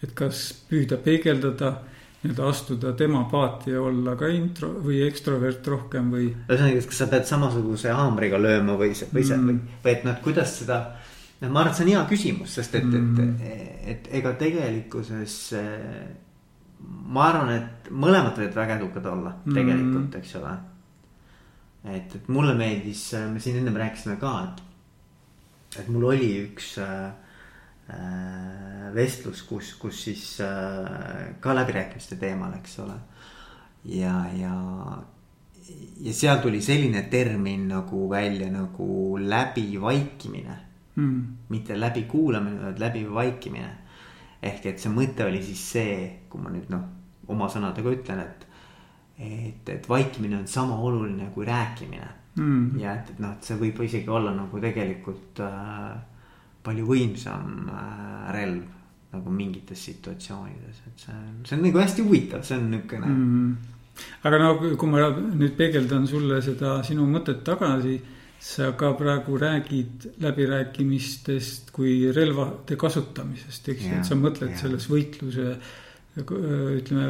et 0.04 0.12
kas 0.14 0.42
püüda 0.70 0.98
peegeldada, 0.98 1.72
nii-öelda 2.24 2.48
astuda 2.50 2.94
tema 2.94 3.24
paati 3.32 3.72
ja 3.72 3.82
olla 3.82 4.16
ka 4.16 4.28
intro 4.28 4.74
või 4.84 5.02
ekstrovert 5.08 5.68
rohkem 5.68 6.12
või. 6.12 6.34
ühesõnaga, 6.50 6.86
kas 6.86 6.98
sa 6.98 7.08
pead 7.08 7.26
samasuguse 7.26 7.92
haamriga 7.92 8.42
lööma 8.42 8.74
või, 8.74 8.92
või 9.14 9.24
see 9.24 9.38
mm. 9.38 9.48
või, 9.48 9.60
või 9.84 9.92
et 9.92 10.04
noh, 10.04 10.14
et 10.14 10.24
kuidas 10.24 10.60
seda 10.60 10.80
noh, 11.42 11.50
ma 11.50 11.60
arvan, 11.60 11.72
et 11.72 11.78
see 11.78 11.86
on 11.86 11.92
hea 11.92 12.06
küsimus, 12.10 12.54
sest 12.54 12.76
et 12.76 12.84
mm., 12.84 13.20
et, 13.20 13.42
et, 13.42 13.88
et 13.88 14.10
ega 14.20 14.34
tegelikkuses 14.34 15.52
ma 16.86 17.30
arvan, 17.32 17.52
et 17.56 17.92
mõlemad 17.92 18.38
võivad 18.38 18.58
väga 18.58 18.78
edukad 18.78 19.06
olla 19.10 19.34
mm. 19.38 19.54
tegelikult, 19.56 20.18
eks 20.20 20.34
ole. 20.42 20.56
et, 21.94 22.16
et 22.20 22.30
mulle 22.34 22.56
meeldis, 22.58 23.04
me 23.32 23.42
siin 23.44 23.62
ennem 23.62 23.78
rääkisime 23.80 24.18
ka, 24.22 24.34
et, 24.48 25.82
et 25.82 25.90
mul 25.94 26.10
oli 26.12 26.30
üks 26.44 26.76
äh, 26.84 27.10
äh, 27.94 28.88
vestlus, 28.96 29.44
kus, 29.48 29.74
kus 29.80 30.04
siis 30.10 30.26
äh, 30.44 31.34
ka 31.44 31.56
läbirääkimiste 31.58 32.20
teemal, 32.22 32.58
eks 32.60 32.80
ole. 32.86 33.00
ja, 33.94 34.20
ja, 34.36 34.54
ja 36.04 36.14
seal 36.14 36.44
tuli 36.44 36.62
selline 36.62 37.08
termin 37.12 37.68
nagu 37.72 38.06
välja 38.12 38.52
nagu 38.52 39.18
läbivaikimine 39.22 40.62
mm.. 40.96 41.28
mitte 41.50 41.80
läbikuulamine, 41.80 42.64
vaid 42.70 42.80
läbivaikimine 42.84 43.74
ehk 44.42 44.68
et 44.72 44.82
see 44.82 44.94
mõte 44.94 45.26
oli 45.26 45.42
siis 45.44 45.64
see, 45.74 45.96
kui 46.30 46.42
ma 46.42 46.52
nüüd 46.54 46.70
noh, 46.74 46.84
oma 47.34 47.50
sõnadega 47.52 47.96
ütlen, 47.98 48.22
et. 48.24 48.46
et, 49.18 49.70
et 49.74 49.90
vaikimine 49.90 50.38
on 50.38 50.48
sama 50.48 50.78
oluline 50.78 51.32
kui 51.34 51.46
rääkimine. 51.46 52.14
Mm.. 52.38 52.78
ja 52.78 52.94
et, 53.00 53.08
et 53.10 53.20
noh, 53.20 53.32
et 53.34 53.48
see 53.48 53.58
võib 53.58 53.80
isegi 53.82 54.12
olla 54.14 54.30
nagu 54.36 54.60
tegelikult 54.62 55.40
äh, 55.42 55.96
palju 56.62 56.84
võimsam 56.86 57.72
äh, 57.74 58.28
relv 58.36 58.76
nagu 59.16 59.32
mingites 59.34 59.82
situatsioonides, 59.88 60.84
et 60.86 61.06
see, 61.08 61.16
see 61.48 61.58
on 61.58 61.64
nagu 61.66 61.82
hästi 61.82 62.06
huvitav, 62.06 62.44
see 62.46 62.60
on 62.60 62.68
niukene 62.76 63.10
mm.. 63.10 63.56
aga 64.28 64.40
no 64.44 64.52
kui 64.60 64.92
ma 64.92 65.08
nüüd 65.16 65.56
peegeldan 65.58 66.06
sulle 66.10 66.38
seda 66.46 66.76
sinu 66.86 67.08
mõtet 67.10 67.42
tagasi 67.48 67.96
sa 68.40 68.72
ka 68.78 68.92
praegu 68.98 69.38
räägid 69.38 70.08
läbirääkimistest 70.22 71.72
kui 71.76 72.12
relvade 72.14 72.78
kasutamisest, 72.80 73.70
eks 73.74 73.86
ju, 73.88 73.98
et 73.98 74.08
sa 74.08 74.18
mõtled 74.20 74.54
ja. 74.54 74.60
selles 74.62 74.86
võitluse, 74.92 75.56
ütleme, 76.18 77.08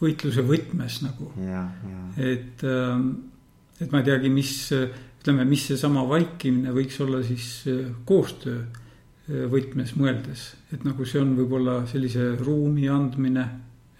võitluse 0.00 0.44
võtmes 0.48 1.00
nagu. 1.04 1.30
et, 2.16 2.64
ähm, 2.64 3.08
et 3.80 3.92
ma 3.92 4.00
ei 4.00 4.08
teagi, 4.08 4.32
mis, 4.32 4.54
ütleme, 4.72 5.46
mis 5.48 5.68
seesama 5.70 6.06
vaikimine 6.08 6.72
võiks 6.74 7.00
olla 7.04 7.22
siis 7.26 7.48
äh, 7.70 7.84
koostöö 8.08 8.62
äh, 8.64 9.46
võtmes 9.52 9.94
mõeldes, 10.00 10.48
et 10.72 10.88
nagu 10.88 11.04
see 11.04 11.20
on 11.20 11.36
võib-olla 11.36 11.82
sellise 11.90 12.32
ruumi 12.40 12.88
andmine, 12.88 13.48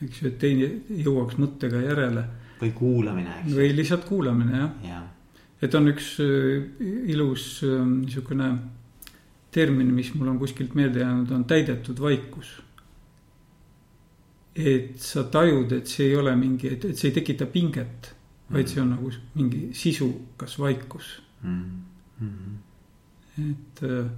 eks 0.03 0.23
ju, 0.23 0.33
et 0.33 0.39
teine 0.41 0.73
jõuaks 1.05 1.37
mõttega 1.39 1.85
järele. 1.85 2.29
või 2.63 2.77
kuulamine, 2.79 3.43
eks. 3.43 3.57
või 3.59 3.75
lihtsalt 3.77 4.09
kuulamine, 4.09 4.57
jah 4.57 4.89
ja 4.89 5.03
et 5.63 5.75
on 5.79 5.87
üks 5.93 6.17
äh, 6.21 6.65
ilus 7.13 7.63
äh, 7.63 7.79
niisugune 7.87 8.51
termin, 9.53 9.93
mis 9.95 10.11
mul 10.17 10.33
on 10.33 10.41
kuskilt 10.41 10.75
meelde 10.75 11.05
jäänud, 11.05 11.31
on 11.31 11.45
täidetud 11.45 12.01
vaikus. 12.01 12.61
et 14.53 14.99
sa 15.01 15.23
tajud, 15.33 15.71
et 15.73 15.89
see 15.89 16.11
ei 16.11 16.17
ole 16.17 16.35
mingi, 16.37 16.75
et, 16.75 16.83
et 16.85 16.99
see 16.99 17.09
ei 17.09 17.15
tekita 17.17 17.47
pinget, 17.49 18.11
vaid 18.53 18.69
see 18.69 18.83
on 18.83 18.91
nagu 18.93 19.09
mingi 19.33 19.71
sisukas 19.73 20.59
vaikus 20.61 21.23
mm. 21.43 21.63
-hmm. 22.21 23.47
et 23.47 23.83
äh, 23.89 24.11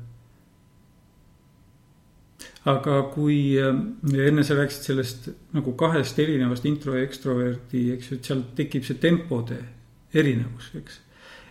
aga 2.64 3.03
kui 3.14 3.38
enne 3.59 4.42
sa 4.42 4.55
rääkisid 4.59 4.82
sellest 4.82 5.28
nagu 5.53 5.72
kahest 5.72 6.18
erinevast 6.18 6.66
intro 6.66 6.97
ja 6.97 7.05
ekstroverdi, 7.05 7.92
eks 7.92 8.11
ju, 8.11 8.16
et 8.16 8.24
seal 8.24 8.42
tekib 8.57 8.84
see 8.84 8.99
tempode 8.99 9.61
erinevus, 10.14 10.72
eks 10.74 11.03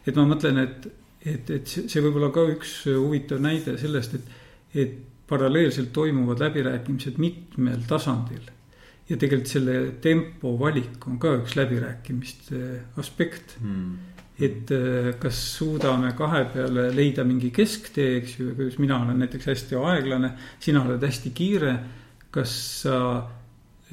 et 0.05 0.15
ma 0.19 0.25
mõtlen, 0.27 0.59
et, 0.63 0.87
et, 1.23 1.49
et 1.57 1.73
see 1.73 2.03
võib 2.03 2.19
olla 2.19 2.31
ka 2.35 2.45
üks 2.51 2.83
huvitav 2.91 3.41
näide 3.43 3.77
sellest, 3.81 4.17
et, 4.19 4.39
et 4.83 4.95
paralleelselt 5.29 5.93
toimuvad 5.95 6.41
läbirääkimised 6.43 7.19
mitmel 7.21 7.85
tasandil. 7.87 8.51
ja 9.09 9.17
tegelikult 9.19 9.51
selle 9.51 9.73
tempo 10.01 10.53
valik 10.59 11.03
on 11.11 11.17
ka 11.19 11.33
üks 11.41 11.57
läbirääkimiste 11.59 12.59
aspekt 13.01 13.57
mm. 13.59 13.89
et 14.39 14.71
äh, 14.71 15.09
kas 15.19 15.39
suudame 15.57 16.13
kahe 16.15 16.45
peale 16.53 16.85
leida 16.95 17.25
mingi 17.27 17.51
kesktee, 17.51 18.21
eks 18.21 18.37
ju, 18.39 18.53
kuidas 18.55 18.79
mina 18.79 19.01
olen 19.03 19.19
näiteks 19.19 19.49
hästi 19.51 19.75
aeglane, 19.75 20.31
sina 20.59 20.85
oled 20.85 21.03
hästi 21.03 21.33
kiire. 21.35 21.75
kas 22.33 22.53
sa 22.81 22.95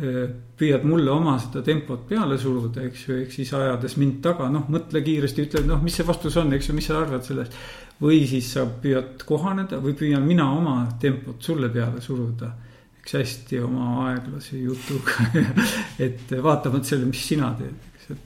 püüad 0.00 0.84
mulle 0.88 1.10
oma 1.12 1.34
seda 1.42 1.60
tempot 1.64 2.06
peale 2.08 2.38
suruda, 2.40 2.84
eks 2.88 3.02
ju, 3.06 3.16
ehk 3.24 3.34
siis 3.34 3.50
ajades 3.56 3.96
mind 4.00 4.20
taga, 4.24 4.48
noh, 4.52 4.66
mõtle 4.72 5.02
kiiresti, 5.04 5.44
ütle, 5.48 5.62
noh, 5.68 5.80
mis 5.84 5.98
see 5.98 6.06
vastus 6.08 6.38
on, 6.40 6.52
eks 6.56 6.70
ju, 6.70 6.76
mis 6.76 6.88
sa 6.88 7.00
arvad 7.02 7.26
sellest. 7.26 7.56
või 8.00 8.22
siis 8.28 8.46
sa 8.54 8.64
püüad 8.64 9.20
kohaneda 9.28 9.76
või 9.84 9.92
püüan 9.98 10.24
mina 10.24 10.46
oma 10.56 10.76
tempot 11.00 11.42
sulle 11.42 11.68
peale 11.68 12.00
suruda. 12.00 12.52
eks 13.00 13.14
hästi 13.16 13.60
oma 13.64 14.06
aeglase 14.08 14.58
jutuga 14.60 15.26
et 16.06 16.32
vaatamata 16.32 16.84
sellele, 16.84 17.10
mis 17.10 17.26
sina 17.26 17.52
teed, 17.58 17.88
eks, 17.92 18.10
et. 18.10 18.24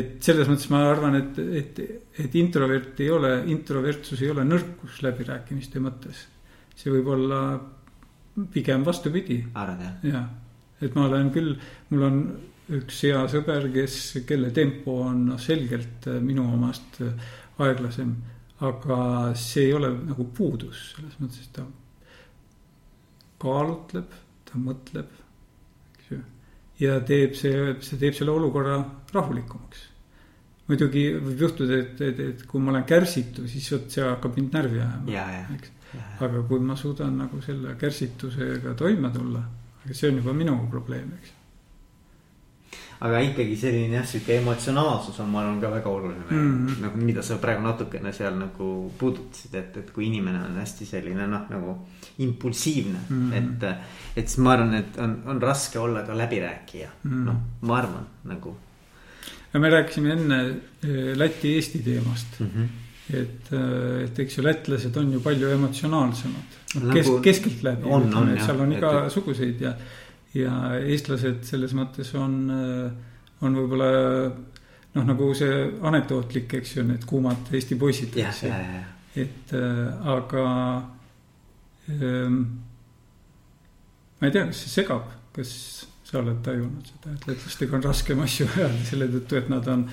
et 0.00 0.14
selles 0.24 0.48
mõttes 0.48 0.70
ma 0.70 0.84
arvan, 0.90 1.16
et, 1.20 1.38
et, 1.60 1.82
et 2.24 2.38
introvert 2.40 3.00
ei 3.00 3.10
ole, 3.10 3.34
introvertsus 3.52 4.22
ei 4.22 4.30
ole 4.30 4.44
nõrkus 4.44 5.02
läbirääkimiste 5.04 5.84
mõttes. 5.84 6.28
see 6.76 6.92
võib 6.92 7.12
olla 7.18 7.42
pigem 8.52 8.84
vastupidi. 8.84 9.44
arvad 9.54 9.80
jah? 9.80 10.00
jah, 10.14 10.26
et 10.84 10.96
ma 10.96 11.08
olen 11.08 11.30
küll, 11.34 11.54
mul 11.90 12.04
on 12.08 12.20
üks 12.74 13.02
hea 13.04 13.20
sõber, 13.28 13.68
kes, 13.72 13.96
kelle 14.28 14.50
tempo 14.56 15.00
on 15.04 15.26
noh, 15.30 15.40
selgelt 15.40 16.08
minu 16.24 16.46
omast 16.54 17.00
aeglasem. 17.58 18.14
aga 18.64 18.98
see 19.36 19.66
ei 19.66 19.72
ole 19.76 19.90
nagu 20.06 20.24
puudus, 20.32 20.94
selles 20.94 21.16
mõttes, 21.20 21.42
et 21.42 21.56
ta 21.58 21.64
kaalutleb, 23.42 24.14
ta 24.48 24.60
mõtleb, 24.60 25.10
eks 25.96 26.12
ju. 26.12 26.20
ja 26.84 27.00
teeb 27.06 27.34
see, 27.38 27.74
see 27.84 27.98
teeb 28.00 28.16
selle 28.16 28.32
olukorra 28.32 28.78
rahulikumaks. 29.12 29.82
muidugi 30.68 31.04
võib 31.18 31.42
juhtuda, 31.44 31.80
et, 31.82 32.00
et, 32.00 32.20
et 32.30 32.46
kui 32.48 32.62
ma 32.62 32.72
olen 32.72 32.86
kärsitu, 32.88 33.48
siis 33.50 33.66
vot 33.74 33.90
see 33.92 34.06
hakkab 34.06 34.38
mind 34.38 34.56
närvi 34.56 34.80
ajama, 34.80 35.58
eks. 35.58 35.74
aga 36.24 36.46
kui 36.48 36.62
ma 36.64 36.78
suudan 36.78 37.18
nagu 37.20 37.42
selle 37.44 37.76
kärsitusega 37.80 38.72
toime 38.78 39.12
tulla, 39.12 39.42
aga 39.84 39.94
see 39.94 40.10
on 40.10 40.20
juba 40.20 40.32
minu 40.32 40.58
probleem, 40.70 41.12
eks 41.20 41.32
aga 43.04 43.20
ikkagi 43.26 43.56
selline 43.58 43.98
jah, 43.98 44.06
sihuke 44.08 44.38
emotsionaalsus 44.38 45.18
on, 45.20 45.30
ma 45.32 45.42
arvan, 45.42 45.58
ka 45.60 45.70
väga 45.72 45.90
oluline 45.90 46.24
mm. 46.28 46.52
-hmm. 46.66 46.82
nagu 46.82 47.06
mida 47.08 47.22
sa 47.22 47.36
praegu 47.42 47.62
natukene 47.62 48.12
seal 48.12 48.38
nagu 48.38 48.68
puudutasid, 48.98 49.54
et, 49.54 49.76
et 49.76 49.90
kui 49.90 50.06
inimene 50.06 50.40
on 50.46 50.56
hästi 50.60 50.86
selline 50.86 51.26
noh, 51.28 51.48
nagu 51.50 51.74
impulsiivne 52.18 53.00
mm, 53.08 53.30
-hmm. 53.30 53.34
et. 53.38 54.16
et 54.16 54.28
siis 54.28 54.38
ma 54.38 54.52
arvan, 54.52 54.74
et 54.74 54.98
on, 54.98 55.16
on 55.26 55.42
raske 55.42 55.78
olla 55.78 56.02
ka 56.02 56.18
läbirääkija 56.18 56.88
mm, 57.02 57.10
-hmm. 57.10 57.26
noh, 57.26 57.36
ma 57.60 57.76
arvan 57.78 58.06
nagu. 58.24 58.56
me 59.52 59.70
rääkisime 59.70 60.12
enne 60.12 60.40
eh, 60.48 61.16
Läti-Eesti 61.16 61.78
teemast 61.78 62.40
mm. 62.40 62.46
-hmm 62.46 62.83
et, 63.10 63.52
eh, 63.52 64.04
et 64.06 64.22
eks 64.24 64.38
ju 64.38 64.46
lätlased 64.46 64.96
on 64.96 65.12
ju 65.12 65.20
palju 65.24 65.52
emotsionaalsemad 65.58 66.58
no,. 66.80 66.88
Kes, 66.92 67.06
nagu 67.06 67.20
keskeltläbi, 67.22 67.92
seal 68.40 68.64
on 68.64 68.72
igasuguseid 68.78 69.60
ja 69.68 69.76
ja 70.34 70.54
eestlased 70.82 71.44
selles 71.46 71.76
mõttes 71.78 72.08
on, 72.18 72.32
on 73.46 73.54
võib-olla 73.54 73.90
noh, 74.94 75.06
nagu 75.06 75.30
see 75.36 75.54
anekdootlik, 75.86 76.58
eks 76.60 76.76
ju, 76.78 76.84
need 76.86 77.06
kuumad 77.08 77.50
Eesti 77.54 77.78
poisid, 77.78 78.16
eks 78.22 78.44
ju. 78.46 78.52
et 79.24 79.54
äh, 79.54 80.10
aga 80.14 80.44
ähm, 81.90 82.38
ma 84.18 84.28
ei 84.28 84.34
tea, 84.34 84.46
kas 84.50 84.64
see 84.64 84.74
segab, 84.80 85.10
kas 85.34 85.54
sa 86.04 86.20
oled 86.20 86.42
tajunud 86.46 86.90
seda, 86.90 87.14
et 87.14 87.28
lätlastega 87.30 87.78
on 87.78 87.86
raskem 87.86 88.22
asju 88.24 88.48
ajada 88.54 88.84
selle 88.90 89.10
tõttu, 89.16 89.40
et 89.40 89.50
nad 89.52 89.70
on 89.72 89.86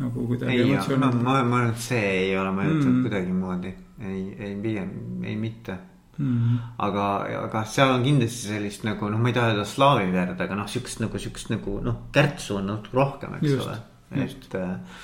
nagu 0.00 0.26
kuidagi. 0.26 0.58
ei, 0.58 0.96
ma, 0.96 1.10
ma, 1.10 1.12
ma 1.20 1.38
arvan, 1.38 1.70
et 1.70 1.80
see 1.84 2.04
ei 2.26 2.36
ole 2.36 2.52
mõjutatud 2.56 2.92
mm. 2.92 3.06
kuidagimoodi, 3.06 3.72
ei, 4.02 4.20
ei 4.38 4.54
pigem, 4.62 4.92
ei 5.24 5.38
mitte 5.38 5.78
Mm. 6.18 6.58
aga, 6.84 7.04
aga 7.38 7.62
seal 7.64 7.94
on 7.94 8.02
kindlasti 8.04 8.50
sellist 8.50 8.82
nagu 8.84 9.08
noh, 9.08 9.18
ma 9.18 9.30
ei 9.30 9.34
taha 9.34 9.54
öelda 9.54 9.64
slaavi 9.64 10.10
verd, 10.12 10.42
aga 10.44 10.58
noh, 10.58 10.66
siukest 10.68 11.00
nagu 11.00 11.18
siukest 11.18 11.48
nagu 11.54 11.78
noh, 11.82 12.02
kärtsu 12.12 12.58
on 12.58 12.68
natuke 12.68 12.98
rohkem, 12.98 13.38
eks 13.38 13.48
just, 13.48 13.64
ole. 13.64 14.26
et 14.26 14.56
äh, 14.60 15.00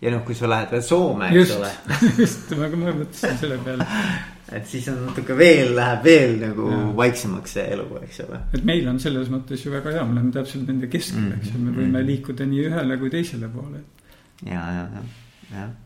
ja 0.00 0.14
noh, 0.14 0.24
kui 0.26 0.36
sa 0.38 0.48
lähed 0.50 0.72
veel 0.72 0.82
Soome, 0.86 1.28
eks 1.34 1.52
ole. 1.58 1.70
just, 2.22 2.56
ma 2.56 2.70
ka 2.72 2.80
mõtlesin 2.80 3.38
selle 3.42 3.58
peale. 3.66 3.86
et 4.56 4.64
siis 4.70 4.88
on 4.88 5.02
natuke 5.10 5.36
veel, 5.36 5.74
läheb 5.76 6.08
veel 6.08 6.34
nagu 6.40 6.70
ja. 6.72 6.80
vaiksemaks 7.02 7.56
see 7.58 7.66
elu, 7.74 7.86
eks 8.06 8.22
ole. 8.24 8.40
et 8.56 8.64
meil 8.72 8.88
on 8.88 9.00
selles 9.02 9.28
mõttes 9.32 9.64
ju 9.66 9.74
väga 9.74 9.98
hea, 9.98 10.08
me 10.08 10.16
oleme 10.16 10.32
täpselt 10.34 10.64
nende 10.70 10.88
keskel 10.88 11.20
mm, 11.20 11.30
-hmm. 11.30 11.42
eks 11.42 11.52
ju, 11.52 11.60
me 11.60 11.76
võime 11.76 11.98
mhm. 11.98 12.08
liikuda 12.08 12.48
nii 12.48 12.66
ühele 12.70 12.98
kui 13.02 13.12
teisele 13.12 13.52
poole. 13.52 13.84
ja, 13.84 13.97
ja, 14.46 14.62
ja, 14.78 15.04
jah 15.52 15.76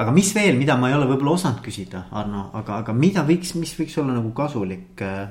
aga 0.00 0.12
mis 0.14 0.32
veel, 0.34 0.56
mida 0.58 0.76
ma 0.78 0.90
ei 0.90 0.96
ole 0.96 1.08
võib-olla 1.10 1.36
osanud 1.36 1.60
küsida, 1.64 2.06
Arno, 2.16 2.48
aga, 2.58 2.80
aga 2.82 2.94
mida 2.96 3.24
võiks, 3.26 3.54
mis 3.58 3.74
võiks 3.78 3.96
olla 4.00 4.16
nagu 4.16 4.32
kasulik 4.36 5.02
äh, 5.04 5.30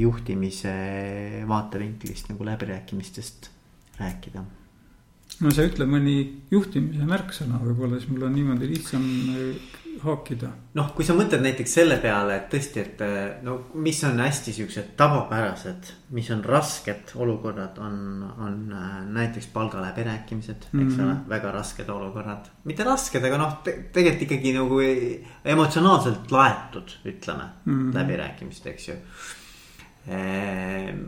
juhtimise 0.00 0.72
vaatevinklist 1.48 2.30
nagu 2.32 2.46
läbirääkimistest 2.48 3.50
rääkida? 4.00 4.44
no 5.40 5.52
sa 5.54 5.64
ütle 5.64 5.86
mõni 5.88 6.16
juhtimise 6.52 7.06
märksõna 7.08 7.60
võib-olla, 7.62 8.00
siis 8.00 8.10
mul 8.12 8.28
on 8.28 8.34
niimoodi 8.36 8.70
lihtsam 8.70 9.04
äh, 9.34 9.70
haakida. 10.04 10.50
noh, 10.74 10.90
kui 10.96 11.04
sa 11.06 11.14
mõtled 11.18 11.42
näiteks 11.44 11.72
selle 11.80 11.96
peale, 12.02 12.36
et 12.36 12.46
tõesti, 12.52 12.82
et 12.84 13.02
eh, 13.04 13.18
no 13.46 13.56
mis 13.80 13.98
on 14.08 14.20
hästi 14.22 14.54
siuksed 14.56 14.92
tavapärased, 15.00 15.90
mis 16.16 16.30
on 16.34 16.44
rasked 16.46 17.14
olukorrad, 17.14 17.80
on, 17.82 17.96
on 18.46 18.60
eh, 18.76 18.94
näiteks 19.18 19.50
palgaläbirääkimised, 19.54 20.68
eks 20.68 20.74
mm 20.74 20.88
-hmm. 20.88 21.04
ole, 21.04 21.16
väga 21.28 21.52
rasked 21.58 21.88
olukorrad. 21.88 22.50
mitte 22.64 22.84
rasked, 22.84 23.24
aga 23.24 23.38
noh 23.38 23.58
te, 23.64 23.76
tegelikult 23.92 24.22
ikkagi 24.28 24.54
nagu 24.56 24.80
emotsionaalselt 25.44 26.30
laetud, 26.30 26.96
ütleme 27.04 27.44
mm 27.64 27.78
-hmm. 27.78 27.94
läbirääkimised, 27.94 28.66
eks 28.66 28.88
ju 28.88 28.94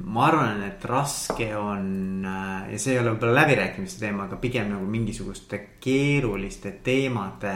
ma 0.05 0.27
arvan, 0.27 0.63
et 0.63 0.85
raske 0.85 1.57
on 1.57 2.23
ja 2.71 2.79
see 2.79 2.93
ei 2.93 2.99
ole 3.01 3.15
võib-olla 3.15 3.41
läbirääkimiste 3.41 4.05
teema, 4.05 4.25
aga 4.25 4.37
pigem 4.37 4.69
nagu 4.69 4.87
mingisuguste 4.87 5.59
keeruliste 5.81 6.75
teemade 6.85 7.55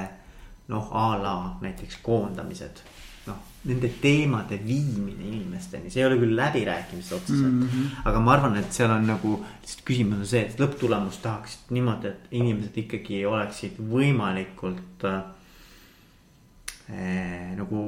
noh, 0.73 0.93
a 0.93 1.09
la 1.23 1.35
näiteks 1.62 1.99
koondamised. 2.03 2.83
noh, 3.27 3.39
nende 3.67 3.89
teemade 4.01 4.59
viimine 4.62 5.25
inimesteni, 5.27 5.91
see 5.91 6.03
ei 6.03 6.07
ole 6.07 6.19
küll 6.21 6.37
läbirääkimised 6.39 7.17
otseselt 7.17 7.53
mm. 7.53 7.62
-hmm. 7.73 8.05
aga 8.07 8.21
ma 8.23 8.33
arvan, 8.37 8.57
et 8.61 8.73
seal 8.73 8.93
on 8.95 9.07
nagu 9.07 9.33
lihtsalt 9.43 9.83
küsimus 9.89 10.23
on 10.23 10.31
see, 10.31 10.45
et 10.47 10.61
lõpptulemus 10.62 11.19
tahaks 11.23 11.59
niimoodi, 11.75 12.12
et 12.12 12.29
inimesed 12.31 12.79
ikkagi 12.85 13.25
oleksid 13.27 13.81
võimalikult 13.91 15.09
äh, 15.11 15.23
nagu 17.59 17.81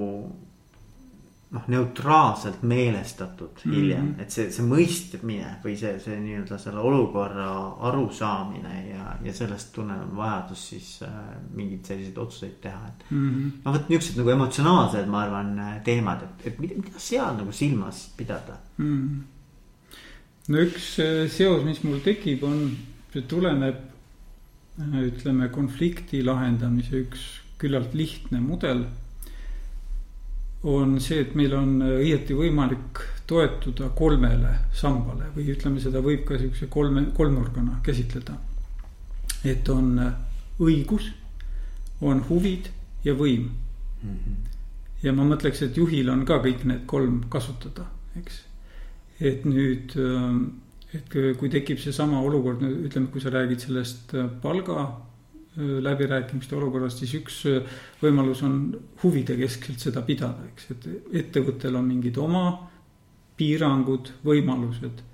noh, 1.50 1.64
neutraalselt 1.72 2.62
meelestatud 2.62 3.48
mm 3.64 3.70
-hmm. 3.70 3.74
hiljem, 3.74 4.08
et 4.20 4.30
see, 4.30 4.50
see 4.52 4.64
mõistmine 4.64 5.54
või 5.62 5.76
see, 5.80 5.94
see 6.04 6.18
nii-öelda 6.20 6.58
selle 6.60 6.82
olukorra 6.84 7.48
arusaamine 7.88 8.74
ja, 8.90 9.14
ja 9.24 9.32
sellest 9.32 9.72
tuleneb 9.72 10.12
vajadus 10.16 10.66
siis 10.74 10.90
äh, 11.06 11.14
mingeid 11.54 11.88
selliseid 11.88 12.18
otsuseid 12.18 12.60
teha, 12.60 12.82
et 12.88 13.10
mm. 13.10 13.30
-hmm. 13.30 13.50
no 13.64 13.72
vot 13.72 13.88
niuksed 13.88 14.20
nagu 14.20 14.30
emotsionaalsed, 14.36 15.08
ma 15.08 15.22
arvan, 15.22 15.58
äh, 15.58 15.82
teemad, 15.84 16.22
et, 16.22 16.46
et 16.52 16.60
mida, 16.60 16.74
mida 16.84 16.98
seal 17.08 17.36
nagu 17.40 17.52
silmas 17.52 18.04
pidada 18.16 18.58
mm. 18.76 19.08
-hmm. 19.08 19.98
no 20.48 20.58
üks 20.68 20.98
äh, 21.00 21.30
seos, 21.30 21.64
mis 21.64 21.82
mul 21.84 22.00
tekib, 22.04 22.44
on, 22.44 22.76
see 23.12 23.22
tuleneb 23.22 23.84
ütleme 24.78 25.48
konflikti 25.48 26.22
lahendamise 26.22 27.00
üks 27.00 27.20
küllalt 27.58 27.94
lihtne 27.94 28.40
mudel 28.40 28.84
on 30.62 30.98
see, 31.00 31.20
et 31.22 31.34
meil 31.38 31.54
on 31.54 31.78
õieti 31.86 32.34
võimalik 32.34 33.02
toetuda 33.28 33.90
kolmele 33.96 34.54
sambale 34.74 35.28
või 35.34 35.52
ütleme, 35.52 35.80
seda 35.82 36.02
võib 36.02 36.24
ka 36.26 36.38
siukse 36.40 36.66
kolme, 36.72 37.08
kolmnurgana 37.14 37.78
käsitleda. 37.84 38.34
et 39.44 39.68
on 39.68 40.00
õigus, 40.58 41.12
on 42.00 42.24
huvid 42.28 42.68
ja 43.04 43.14
võim 43.14 43.50
mm. 44.02 44.10
-hmm. 44.10 44.36
ja 45.02 45.12
ma 45.12 45.24
mõtleks, 45.24 45.62
et 45.62 45.76
juhil 45.76 46.08
on 46.10 46.24
ka 46.24 46.40
kõik 46.42 46.64
need 46.64 46.86
kolm 46.86 47.20
kasutada, 47.28 47.86
eks. 48.16 48.42
et 49.20 49.44
nüüd, 49.44 49.94
et 50.94 51.08
kui 51.38 51.48
tekib 51.48 51.78
seesama 51.78 52.20
olukord, 52.20 52.62
ütleme, 52.62 53.06
kui 53.06 53.20
sa 53.20 53.30
räägid 53.30 53.60
sellest 53.60 54.14
palga 54.42 55.07
läbirääkimiste 55.58 56.56
olukorrast, 56.56 57.02
siis 57.02 57.14
üks 57.18 57.38
võimalus 58.02 58.42
on 58.46 58.60
huvide 59.02 59.36
keskselt 59.40 59.82
seda 59.82 60.02
pidada, 60.06 60.46
eks, 60.52 60.70
et 60.74 60.88
ettevõttel 61.22 61.76
on 61.78 61.86
mingid 61.88 62.18
oma 62.22 62.44
piirangud, 63.38 64.12
võimalused. 64.26 65.04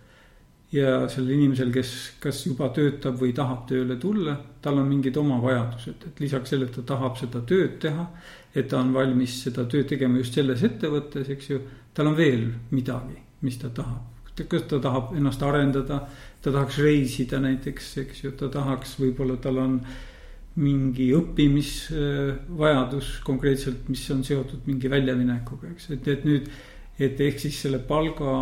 ja 0.75 1.05
sellel 1.09 1.37
inimesel, 1.37 1.69
kes 1.71 1.91
kas 2.19 2.41
juba 2.49 2.67
töötab 2.75 3.21
või 3.21 3.31
tahab 3.37 3.67
tööle 3.69 3.95
tulla, 4.01 4.35
tal 4.61 4.81
on 4.81 4.89
mingid 4.89 5.17
oma 5.17 5.37
vajadused, 5.43 6.07
et 6.09 6.21
lisaks 6.21 6.51
sellele, 6.51 6.71
et 6.73 6.79
ta 6.81 6.83
tahab 6.95 7.19
seda 7.21 7.45
tööd 7.47 7.79
teha. 7.81 8.09
et 8.55 8.69
ta 8.69 8.79
on 8.79 8.93
valmis 8.95 9.43
seda 9.43 9.65
tööd 9.67 9.89
tegema 9.89 10.19
just 10.19 10.35
selles 10.35 10.63
ettevõttes, 10.63 11.29
eks 11.29 11.51
ju, 11.51 11.61
tal 11.95 12.07
on 12.07 12.17
veel 12.17 12.53
midagi, 12.71 13.17
mis 13.41 13.59
ta 13.59 13.69
tahab 13.69 14.11
kas 14.49 14.63
ta 14.67 14.81
tahab 14.83 15.13
ennast 15.15 15.43
arendada, 15.43 16.09
ta 16.43 16.51
tahaks 16.51 16.79
reisida 16.83 17.39
näiteks, 17.39 17.97
eks 18.03 18.25
ju, 18.25 18.33
ta 18.33 18.49
tahaks, 18.49 18.97
võib-olla 18.99 19.37
tal 19.39 19.61
on 19.63 19.77
äh, 19.79 20.14
mingi 20.55 21.09
õppimisvajadus 21.17 23.09
konkreetselt, 23.27 23.89
mis 23.91 24.05
on 24.15 24.23
seotud 24.27 24.69
mingi 24.69 24.91
väljaminekuga, 24.91 25.73
eks, 25.73 25.91
et, 25.97 26.09
et 26.13 26.25
nüüd. 26.29 26.49
et 26.95 27.21
ehk 27.21 27.41
siis 27.43 27.57
selle 27.65 27.81
palga 27.83 28.35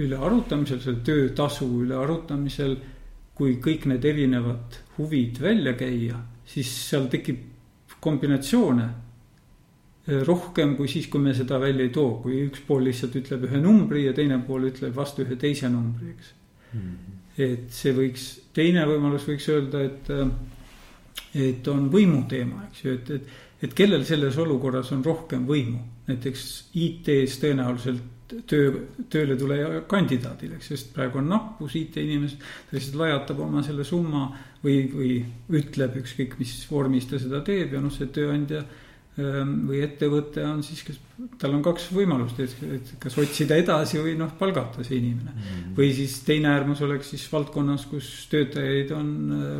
üle 0.00 0.16
arutamisel, 0.16 0.80
selle 0.80 1.02
töötasu 1.04 1.68
üle 1.84 1.96
arutamisel. 2.00 2.76
kui 3.32 3.56
kõik 3.64 3.86
need 3.88 4.04
erinevad 4.04 4.76
huvid 4.98 5.38
välja 5.40 5.72
käia, 5.74 6.18
siis 6.44 6.68
seal 6.88 7.08
tekib 7.08 7.38
kombinatsioone. 8.00 8.88
rohkem 10.26 10.76
kui 10.76 10.88
siis, 10.88 11.06
kui 11.06 11.20
me 11.20 11.34
seda 11.34 11.58
välja 11.60 11.84
ei 11.84 11.90
too, 11.94 12.20
kui 12.22 12.42
üks 12.48 12.60
pool 12.66 12.84
lihtsalt 12.84 13.16
ütleb 13.16 13.44
ühe 13.46 13.60
numbri 13.60 14.04
ja 14.06 14.12
teine 14.12 14.38
pool 14.46 14.64
ütleb 14.68 14.94
vastu 14.96 15.22
ühe 15.22 15.36
teise 15.36 15.68
numbri, 15.68 16.10
eks 16.16 16.32
mm. 16.74 16.80
-hmm 16.80 17.22
et 17.40 17.70
see 17.72 17.94
võiks, 17.96 18.24
teine 18.52 18.84
võimalus 18.88 19.24
võiks 19.28 19.48
öelda, 19.52 19.84
et, 19.88 20.10
et 21.34 21.68
on 21.72 21.88
võimu 21.92 22.24
teema, 22.28 22.66
eks 22.68 22.84
ju, 22.84 22.94
et, 22.98 23.10
et, 23.16 23.28
et 23.66 23.74
kellel 23.76 24.04
selles 24.08 24.36
olukorras 24.42 24.92
on 24.92 25.04
rohkem 25.04 25.46
võimu. 25.48 25.80
näiteks 26.08 26.48
IT-s 26.74 27.38
tõenäoliselt 27.40 28.36
töö, 28.48 28.72
tööle 29.12 29.36
tuleja 29.38 29.82
kandidaadil, 29.88 30.56
eks, 30.56 30.70
sest 30.72 30.92
praegu 30.94 31.20
on 31.20 31.28
nappus 31.32 31.76
IT-inimesed. 31.78 32.38
ta 32.40 32.76
lihtsalt 32.76 32.98
lajatab 33.00 33.42
oma 33.44 33.62
selle 33.66 33.84
summa 33.84 34.28
või, 34.64 34.86
või 34.92 35.12
ütleb 35.60 35.98
ükskõik 36.02 36.38
mis 36.40 36.54
vormis 36.70 37.08
ta 37.10 37.20
seda 37.22 37.42
teeb 37.46 37.74
ja 37.76 37.82
noh, 37.82 37.92
see 37.92 38.10
tööandja 38.12 38.64
või 39.12 39.82
ettevõte 39.84 40.40
on 40.48 40.62
siis, 40.64 40.80
kes, 40.86 40.96
tal 41.40 41.52
on 41.52 41.60
kaks 41.64 41.90
võimalust, 41.92 42.38
et, 42.40 42.54
et 42.78 42.92
kas 43.02 43.18
otsida 43.20 43.58
edasi 43.60 44.00
või 44.00 44.14
noh, 44.16 44.30
palgata 44.38 44.80
see 44.86 44.96
inimene 45.02 45.34
mm. 45.34 45.42
-hmm. 45.42 45.74
või 45.76 45.90
siis 45.92 46.14
teine 46.24 46.48
äärmus 46.48 46.80
oleks 46.86 47.12
siis 47.12 47.26
valdkonnas, 47.32 47.84
kus 47.90 48.08
töötajaid 48.32 48.94
on 48.96 49.10
äh, 49.36 49.52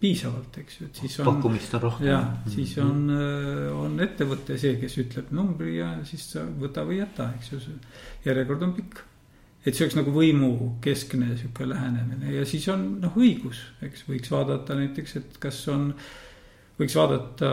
piisavalt, 0.00 0.60
eks 0.60 0.80
ju, 0.80 0.90
et 0.90 1.00
siis 1.00 1.16
on. 1.22 1.30
pakkumist 1.30 1.78
on 1.78 1.84
rohkem. 1.86 2.06
jah, 2.10 2.28
siis 2.52 2.76
mhm. 2.76 2.90
on 2.90 3.16
äh,, 3.16 3.80
on 3.80 3.96
ettevõte 4.04 4.60
see, 4.60 4.76
kes 4.82 5.00
ütleb 5.00 5.32
numbri 5.32 5.78
ja 5.78 5.94
siis 6.04 6.28
sa 6.34 6.44
võta 6.44 6.84
või 6.84 7.00
jäta, 7.00 7.32
eks 7.38 7.52
ju, 7.54 7.64
see 7.64 8.28
järjekord 8.28 8.68
on 8.68 8.76
pikk 8.76 9.04
et 9.64 9.74
see 9.74 9.88
oleks 9.88 9.96
nagu 9.96 10.12
võimukeskne 10.12 11.32
sihuke 11.32 11.64
lähenemine 11.64 12.36
ja 12.36 12.44
siis 12.44 12.68
on 12.68 12.90
noh, 13.00 13.16
õigus, 13.16 13.70
eks 13.80 14.04
võiks 14.04 14.36
vaadata 14.36 14.76
näiteks, 14.76 15.16
et 15.16 15.40
kas 15.40 15.64
on 15.72 15.94
äh, 15.96 16.16
võiks 16.78 16.94
vaadata 16.94 17.48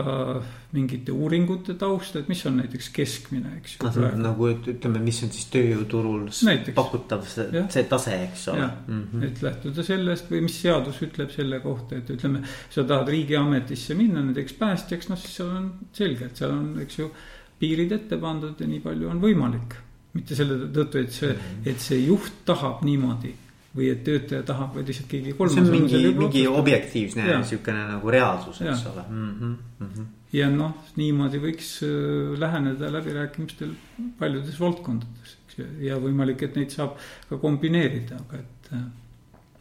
mingite 0.76 1.12
uuringute 1.14 1.74
tausta, 1.78 2.20
et 2.20 2.28
mis 2.30 2.42
on 2.48 2.58
näiteks 2.60 2.88
keskmine, 2.94 3.56
eks 3.58 3.76
ju. 3.78 4.10
nagu 4.20 4.50
ütleme, 4.52 5.00
mis 5.02 5.18
on 5.24 5.32
siis 5.34 5.48
tööjõuturul 5.52 6.26
näiteks. 6.30 6.74
pakutav 6.76 7.24
see, 7.30 7.62
see 7.72 7.86
tase, 7.90 8.16
eks 8.26 8.46
ole. 8.52 8.66
Mm 8.66 9.00
-hmm. 9.00 9.24
et 9.28 9.42
lähtuda 9.42 9.86
sellest 9.86 10.30
või 10.30 10.44
mis 10.46 10.60
seadus 10.62 11.00
ütleb 11.06 11.32
selle 11.34 11.60
kohta, 11.64 11.96
et 11.96 12.10
ütleme, 12.10 12.42
sa 12.70 12.84
tahad 12.84 13.08
riigiametisse 13.14 13.94
minna 13.98 14.22
näiteks 14.26 14.58
päästjaks, 14.60 15.08
noh 15.08 15.18
siis 15.18 15.40
seal 15.40 15.50
on 15.56 15.72
selge, 15.92 16.30
et 16.30 16.36
seal 16.36 16.54
on, 16.54 16.68
eks 16.82 16.98
ju. 16.98 17.10
piirid 17.58 17.92
ette 17.92 18.18
pandud 18.20 18.60
ja 18.60 18.66
nii 18.68 18.82
palju 18.84 19.08
on 19.08 19.20
võimalik, 19.20 19.78
mitte 20.12 20.36
selle 20.36 20.68
tõttu, 20.68 21.00
et 21.00 21.12
see, 21.12 21.32
mhm. 21.32 21.68
et 21.72 21.80
see 21.80 22.02
juht 22.04 22.44
tahab 22.44 22.82
niimoodi 22.84 23.32
või 23.76 23.90
et 23.92 24.02
töötaja 24.06 24.44
tahab 24.46 24.76
või 24.76 24.86
lihtsalt 24.88 25.08
keegi 25.10 25.34
kolmas. 25.36 25.56
see 25.56 25.64
on 25.64 25.72
mingi, 25.74 26.12
mingi 26.16 26.44
objektiivne 26.48 27.26
niisugune 27.28 27.82
nagu 27.92 28.12
reaalsus, 28.12 28.60
eks 28.64 28.86
ole 28.92 29.04
mm. 29.08 29.32
-hmm, 29.32 29.56
mm 29.78 29.90
-hmm. 29.90 30.06
ja 30.38 30.48
noh, 30.50 30.76
niimoodi 30.96 31.40
võiks 31.42 31.72
äh, 31.84 32.38
läheneda 32.40 32.92
läbirääkimistel 32.92 33.74
paljudes 34.18 34.60
valdkondades, 34.60 35.36
eks 35.46 35.58
ju, 35.58 35.68
ja 35.88 36.00
võimalik, 36.00 36.42
et 36.42 36.56
neid 36.56 36.72
saab 36.72 36.96
ka 37.28 37.38
kombineerida, 37.42 38.22
aga 38.26 38.42
et. 38.42 38.72
Äh, 38.72 38.86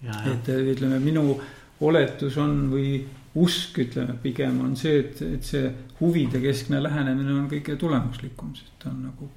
et 0.06 0.50
äh, 0.50 0.68
ütleme, 0.72 1.00
minu 1.00 1.40
oletus 1.82 2.38
on 2.38 2.70
või 2.70 3.00
usk, 3.36 3.80
ütleme 3.80 4.14
pigem 4.22 4.60
on 4.62 4.76
see, 4.76 5.00
et, 5.00 5.22
et 5.22 5.44
see 5.44 5.72
huvide 6.00 6.40
keskne 6.44 6.84
lähenemine 6.84 7.34
on 7.34 7.50
kõige 7.50 7.76
tulemuslikum, 7.76 8.54
sest 8.56 8.72
ta 8.84 8.90
on 8.90 9.02
nagu, 9.10 9.30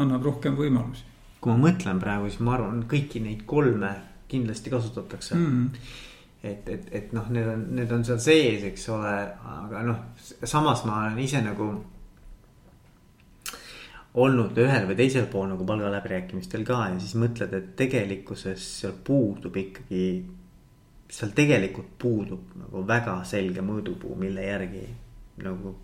annab 0.00 0.24
rohkem 0.24 0.56
võimalusi 0.56 1.09
kui 1.40 1.52
ma 1.52 1.68
mõtlen 1.68 2.00
praegu, 2.00 2.28
siis 2.28 2.42
ma 2.44 2.54
arvan, 2.56 2.84
kõiki 2.88 3.22
neid 3.24 3.44
kolme 3.48 3.94
kindlasti 4.30 4.72
kasutatakse 4.72 5.36
mm.. 5.36 5.86
et, 6.46 6.68
et, 6.68 6.90
et 7.00 7.14
noh, 7.16 7.30
need 7.32 7.48
on, 7.48 7.64
need 7.78 7.94
on 7.96 8.04
seal 8.06 8.20
sees, 8.22 8.66
eks 8.68 8.84
ole, 8.94 9.14
aga 9.54 9.84
noh, 9.88 10.04
samas 10.44 10.84
ma 10.88 11.00
olen 11.06 11.18
ise 11.24 11.42
nagu 11.44 11.70
olnud 14.20 14.58
ühel 14.58 14.88
või 14.88 14.98
teisel 14.98 15.28
pool 15.30 15.46
nagu 15.52 15.66
palgaläbirääkimistel 15.66 16.64
ka 16.66 16.82
ja 16.90 16.98
siis 16.98 17.14
mõtled, 17.18 17.54
et 17.56 17.74
tegelikkuses 17.78 18.64
seal 18.80 18.96
puudub 19.06 19.56
ikkagi. 19.56 20.06
seal 21.10 21.30
tegelikult 21.34 21.94
puudub 21.98 22.50
nagu 22.58 22.82
väga 22.86 23.20
selge 23.26 23.62
mõõdupuu, 23.66 24.16
mille 24.18 24.44
järgi 24.46 24.82
nagu 25.46 25.76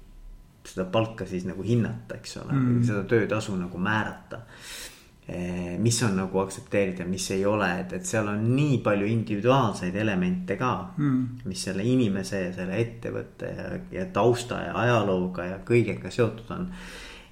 seda 0.67 0.85
palka 0.91 1.27
siis 1.27 1.47
nagu 1.47 1.63
hinnata, 1.63 2.19
eks 2.19 2.37
ole 2.43 2.53
mm., 2.53 2.83
seda 2.87 3.05
töötasu 3.07 3.55
nagu 3.57 3.79
määrata 3.79 4.43
Eh, 4.43 4.96
mis 5.83 5.97
on 6.07 6.13
nagu 6.21 6.39
aktsepteeritav, 6.39 7.09
mis 7.11 7.25
ei 7.35 7.41
ole, 7.51 7.67
et, 7.81 7.97
et 7.99 8.07
seal 8.07 8.29
on 8.31 8.45
nii 8.55 8.77
palju 8.85 9.09
individuaalseid 9.11 9.97
elemente 9.99 10.55
ka 10.61 10.71
mm.. 10.95 11.49
mis 11.51 11.65
selle 11.67 11.83
inimese 11.83 12.45
ja 12.45 12.53
selle 12.55 12.77
ettevõtte 12.79 13.51
ja, 13.51 13.65
ja 13.91 14.05
tausta 14.15 14.61
ja 14.69 14.77
ajalooga 14.85 15.49
ja 15.49 15.57
kõigega 15.67 16.13
seotud 16.15 16.53
on. 16.55 16.69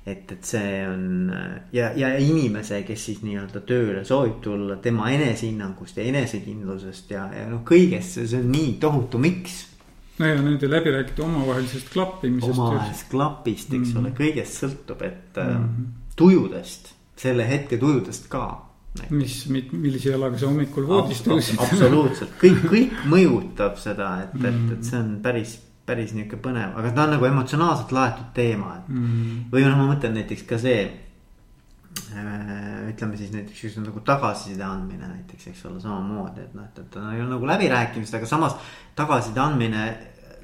et, 0.05 0.27
et 0.27 0.43
see 0.43 0.81
on 0.89 1.31
ja, 1.73 1.93
ja 1.95 2.11
inimese, 2.19 2.81
kes 2.89 3.05
siis 3.13 3.23
nii-öelda 3.23 3.63
tööle 3.69 4.03
soovib 4.05 4.43
tulla, 4.43 4.81
tema 4.83 5.13
enesehinnangust 5.15 6.03
ja 6.03 6.09
enesekindlusest 6.11 7.15
ja, 7.15 7.29
ja 7.31 7.47
noh, 7.53 7.63
kõigest, 7.69 8.19
see 8.19 8.43
on 8.43 8.51
nii 8.57 8.75
tohutu 8.83 9.23
miks 9.23 9.61
no 10.19 10.33
ja 10.33 10.43
nende 10.43 10.67
läbirääkimiste 10.71 11.23
omavahelisest 11.23 11.95
klappimisest. 11.95 12.59
omavahelisest 12.59 13.09
klapist, 13.15 13.71
eks 13.71 13.95
mm. 13.95 14.03
ole, 14.03 14.15
kõigest 14.19 14.61
sõltub, 14.65 15.07
et 15.07 15.43
mm. 15.47 15.89
tujudest 16.19 16.94
selle 17.17 17.47
hetke 17.49 17.79
tujudest 17.81 18.29
ka. 18.33 18.47
mis, 19.11 19.41
millise 19.51 20.13
jalaga 20.13 20.39
sa 20.39 20.47
hommikul 20.47 20.85
voodis 20.87 21.23
tõusid 21.27 21.59
absoluutselt, 21.59 22.37
kõik, 22.39 22.61
kõik 22.71 22.99
mõjutab 23.13 23.79
seda, 23.83 24.11
et 24.23 24.37
mm., 24.39 24.51
et, 24.51 24.77
et 24.77 24.87
see 24.87 25.01
on 25.01 25.09
päris, 25.23 25.57
päris 25.87 26.13
nihuke 26.15 26.39
põnev, 26.43 26.77
aga 26.79 26.93
ta 26.95 27.09
on 27.09 27.17
nagu 27.17 27.27
emotsionaalselt 27.27 27.95
laetud 27.95 28.29
teema, 28.37 28.77
et 28.79 28.93
mm.. 28.93 29.41
või 29.51 29.65
noh, 29.67 29.75
ma 29.81 29.89
mõtlen 29.91 30.15
näiteks 30.15 30.47
ka 30.47 30.61
see 30.63 30.85
äh, 30.87 32.31
ütleme 32.93 33.19
siis 33.19 33.35
näiteks 33.35 33.65
just 33.67 33.83
nagu 33.83 34.03
tagasiside 34.07 34.63
andmine 34.67 35.11
näiteks, 35.11 35.51
eks 35.51 35.67
ole, 35.71 35.83
samamoodi, 35.83 36.47
et 36.47 36.55
noh, 36.55 36.71
et, 36.71 36.83
et 36.87 36.99
ei 37.03 37.23
ole 37.25 37.31
nagu 37.33 37.51
läbirääkimised, 37.51 38.15
aga 38.21 38.31
samas 38.31 38.55
tagasiside 38.95 39.43
andmine. 39.43 39.89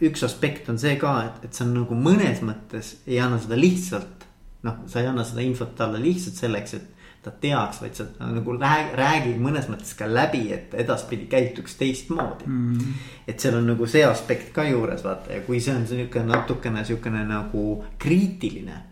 üks 0.01 0.23
aspekt 0.25 0.69
on 0.73 0.79
see 0.81 0.95
ka, 0.97 1.11
et, 1.29 1.43
et 1.45 1.55
see 1.55 1.67
on 1.69 1.75
nagu 1.83 1.95
mõnes 1.95 2.41
mõttes 2.43 2.95
ei 3.07 3.19
anna 3.21 3.39
seda 3.39 3.59
lihtsalt 3.61 4.20
noh, 4.63 4.83
sa 4.87 5.01
ei 5.01 5.11
anna 5.11 5.25
seda 5.25 5.45
infot 5.45 5.75
talle 5.77 6.01
lihtsalt 6.03 6.41
selleks, 6.41 6.75
et 6.75 7.01
ta 7.23 7.33
teaks, 7.37 7.83
vaid 7.83 7.97
sa 7.99 8.07
nagu 8.21 8.55
räägid 8.57 9.41
mõnes 9.45 9.67
mõttes 9.69 9.93
ka 9.97 10.09
läbi, 10.09 10.47
et 10.57 10.75
edaspidi 10.85 11.27
käituks 11.29 11.77
teistmoodi 11.77 12.47
mm. 12.49 12.79
-hmm. 12.79 13.03
et 13.29 13.41
seal 13.41 13.59
on 13.59 13.67
nagu 13.75 13.87
see 13.87 14.05
aspekt 14.05 14.55
ka 14.57 14.65
juures 14.65 15.05
vaata 15.05 15.33
ja 15.33 15.43
kui 15.45 15.61
see 15.61 15.75
on 15.77 15.87
sihuke 15.87 16.23
natukene 16.25 16.85
sihukene 16.85 17.25
nagu 17.29 17.85
kriitiline. 17.99 18.83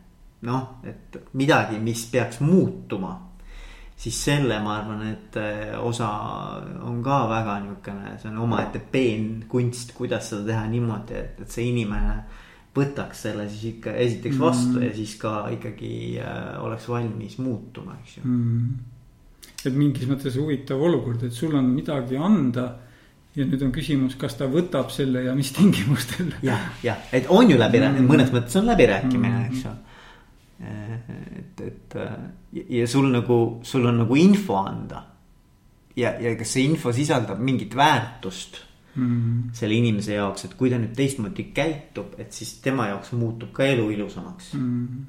noh, 0.42 0.78
et 0.84 1.16
midagi, 1.32 1.78
mis 1.78 2.06
peaks 2.12 2.40
muutuma 2.40 3.28
siis 3.98 4.24
selle 4.24 4.60
ma 4.62 4.76
arvan, 4.78 5.02
et 5.08 5.36
eh, 5.36 5.78
osa 5.82 6.08
on 6.86 7.02
ka 7.02 7.24
väga 7.28 7.58
niisugune, 7.64 8.12
see 8.18 8.30
on 8.30 8.38
omaette 8.44 8.78
peenkunst, 8.78 9.92
kuidas 9.96 10.30
seda 10.30 10.44
teha 10.52 10.66
niimoodi, 10.70 11.14
et, 11.18 11.40
et 11.42 11.50
see 11.50 11.66
inimene 11.72 12.20
võtaks 12.78 13.24
selle 13.26 13.46
siis 13.50 13.74
ikka 13.74 13.94
esiteks 14.04 14.38
vastu 14.40 14.76
mm. 14.76 14.84
ja 14.86 14.94
siis 14.96 15.14
ka 15.20 15.32
ikkagi 15.54 15.92
äh, 16.22 16.52
oleks 16.64 16.88
valmis 16.90 17.38
muutuma, 17.42 17.96
eks 18.02 18.18
ju 18.18 18.24
mm.. 18.24 18.68
et 19.64 19.74
mingis 19.78 20.08
mõttes 20.10 20.38
huvitav 20.38 20.82
olukord, 20.88 21.24
et 21.26 21.34
sul 21.34 21.56
on 21.58 21.72
midagi 21.72 22.20
anda. 22.20 22.68
ja 23.38 23.46
nüüd 23.46 23.62
on 23.66 23.74
küsimus, 23.74 24.16
kas 24.18 24.38
ta 24.38 24.48
võtab 24.50 24.92
selle 24.94 25.26
ja 25.26 25.34
mis 25.38 25.52
tingimustel. 25.58 26.32
jah, 26.46 26.70
jah, 26.84 27.02
et 27.12 27.28
on 27.28 27.50
ju 27.50 27.58
läbirääkimine 27.58 28.06
mm., 28.06 28.14
mõnes 28.14 28.32
mõttes 28.34 28.60
on 28.60 28.70
läbirääkimine 28.72 29.34
mm., 29.34 29.50
eks 29.50 29.66
ju. 29.66 29.76
et, 31.42 31.66
et 31.68 31.98
ja 32.78 32.86
sul 32.90 33.10
nagu, 33.12 33.42
sul 33.62 33.86
on 33.86 34.02
nagu 34.04 34.16
info 34.18 34.62
anda. 34.62 35.04
ja, 35.96 36.16
ja 36.20 36.34
kas 36.38 36.56
see 36.56 36.64
info 36.70 36.94
sisaldab 36.94 37.42
mingit 37.42 37.76
väärtust 37.78 38.67
mm. 38.98 39.50
selle 39.56 39.78
inimese 39.78 40.16
jaoks, 40.16 40.46
et 40.48 40.56
kui 40.58 40.70
ta 40.72 40.78
nüüd 40.80 40.94
teistmoodi 40.98 41.48
käitub, 41.56 42.16
et 42.20 42.34
siis 42.34 42.56
tema 42.64 42.88
jaoks 42.92 43.12
muutub 43.18 43.52
ka 43.56 43.66
elu 43.68 43.88
ilusamaks 43.94 44.52
mm.. 44.58 45.04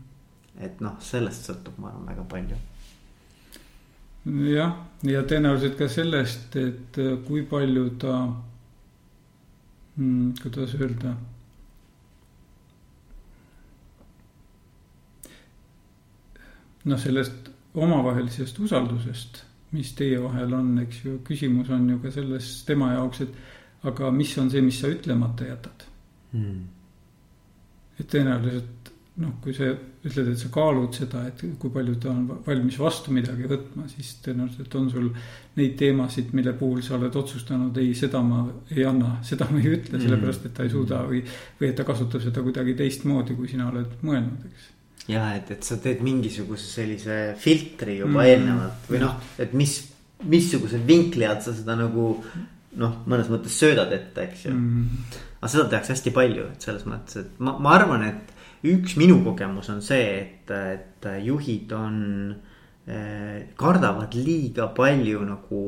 et 0.65 0.83
noh, 0.85 0.99
sellest 1.03 1.49
sõltub, 1.49 1.79
ma 1.81 1.91
arvan, 1.91 2.05
väga 2.11 2.27
palju. 2.35 2.59
jah, 4.53 4.77
ja 5.09 5.25
tõenäoliselt 5.27 5.77
ka 5.79 5.89
sellest, 5.91 6.55
et 6.59 7.01
äh, 7.01 7.17
kui 7.27 7.43
palju 7.49 7.89
ta 8.01 8.15
mm,, 9.97 10.39
kuidas 10.43 10.77
öelda 10.79 11.15
noh, 16.89 16.99
sellest 16.99 17.49
omavahelisest 17.79 18.59
usaldusest, 18.59 19.43
mis 19.75 19.91
teie 19.97 20.17
vahel 20.21 20.53
on, 20.57 20.73
eks 20.83 21.03
ju, 21.05 21.19
küsimus 21.25 21.69
on 21.73 21.87
ju 21.91 21.99
ka 22.03 22.11
selles 22.13 22.47
tema 22.67 22.93
jaoks, 22.95 23.21
et 23.25 23.58
aga 23.87 24.11
mis 24.11 24.33
on 24.41 24.49
see, 24.51 24.63
mis 24.65 24.79
sa 24.81 24.91
ütlemata 24.91 25.47
jätad 25.47 25.85
hmm.? 26.33 26.65
et 27.99 28.09
tõenäoliselt 28.11 28.79
noh, 29.19 29.35
kui 29.43 29.53
sa 29.55 29.67
ütled, 29.69 30.29
et 30.31 30.39
sa 30.39 30.49
kaalud 30.53 30.95
seda, 30.95 31.25
et 31.27 31.41
kui 31.59 31.71
palju 31.73 31.97
ta 31.99 32.11
on 32.11 32.23
valmis 32.45 32.77
vastu 32.79 33.11
midagi 33.11 33.49
võtma, 33.51 33.85
siis 33.91 34.13
tõenäoliselt 34.23 34.75
on 34.79 34.87
sul 34.93 35.09
neid 35.59 35.75
teemasid, 35.79 36.31
mille 36.37 36.53
puhul 36.59 36.81
sa 36.85 36.95
oled 36.95 37.15
otsustanud, 37.19 37.75
ei, 37.83 37.91
seda 37.99 38.21
ma 38.23 38.45
ei 38.71 38.85
anna, 38.87 39.17
seda 39.27 39.49
ma 39.51 39.59
ei 39.59 39.73
ütle, 39.75 39.99
sellepärast 39.99 40.47
et 40.47 40.55
ta 40.55 40.67
ei 40.67 40.71
suuda 40.71 41.01
või, 41.09 41.23
või 41.59 41.71
et 41.71 41.75
ta 41.79 41.87
kasutab 41.87 42.23
seda 42.23 42.43
kuidagi 42.45 42.77
teistmoodi, 42.79 43.35
kui 43.35 43.51
sina 43.51 43.67
oled 43.71 43.99
mõelnud, 44.07 44.45
eks. 44.47 44.69
ja 45.11 45.25
et, 45.35 45.51
et 45.57 45.67
sa 45.67 45.79
teed 45.83 46.03
mingisuguse 46.05 46.71
sellise 46.77 47.19
filtri 47.43 47.99
juba 47.99 48.21
mm. 48.21 48.29
eelnevalt 48.31 48.93
või 48.93 49.03
noh, 49.03 49.19
et 49.39 49.55
mis 49.57 49.81
missuguse 50.29 50.79
vinkli 50.87 51.27
alt 51.27 51.43
sa 51.45 51.53
seda 51.55 51.75
nagu 51.79 52.13
noh, 52.79 52.99
mõnes 53.09 53.29
mõttes 53.31 53.57
söödad 53.59 53.91
ette, 53.95 54.25
eks 54.29 54.47
ju. 54.47 54.55
Mm.. 54.55 55.05
aga 55.39 55.51
seda 55.51 55.67
tehakse 55.71 55.95
hästi 55.95 56.13
palju, 56.15 56.49
et 56.53 56.67
selles 56.67 56.85
mõttes, 56.89 57.21
et 57.21 57.39
ma, 57.43 57.55
ma 57.59 57.75
arvan, 57.77 58.05
et 58.07 58.33
üks 58.69 58.97
minu 58.99 59.19
kogemus 59.25 59.69
on 59.73 59.83
see, 59.85 60.09
et, 60.23 60.51
et 60.51 61.07
juhid 61.25 61.71
on 61.75 62.01
eh,, 62.87 63.47
kardavad 63.59 64.17
liiga 64.17 64.71
palju 64.75 65.23
nagu 65.27 65.63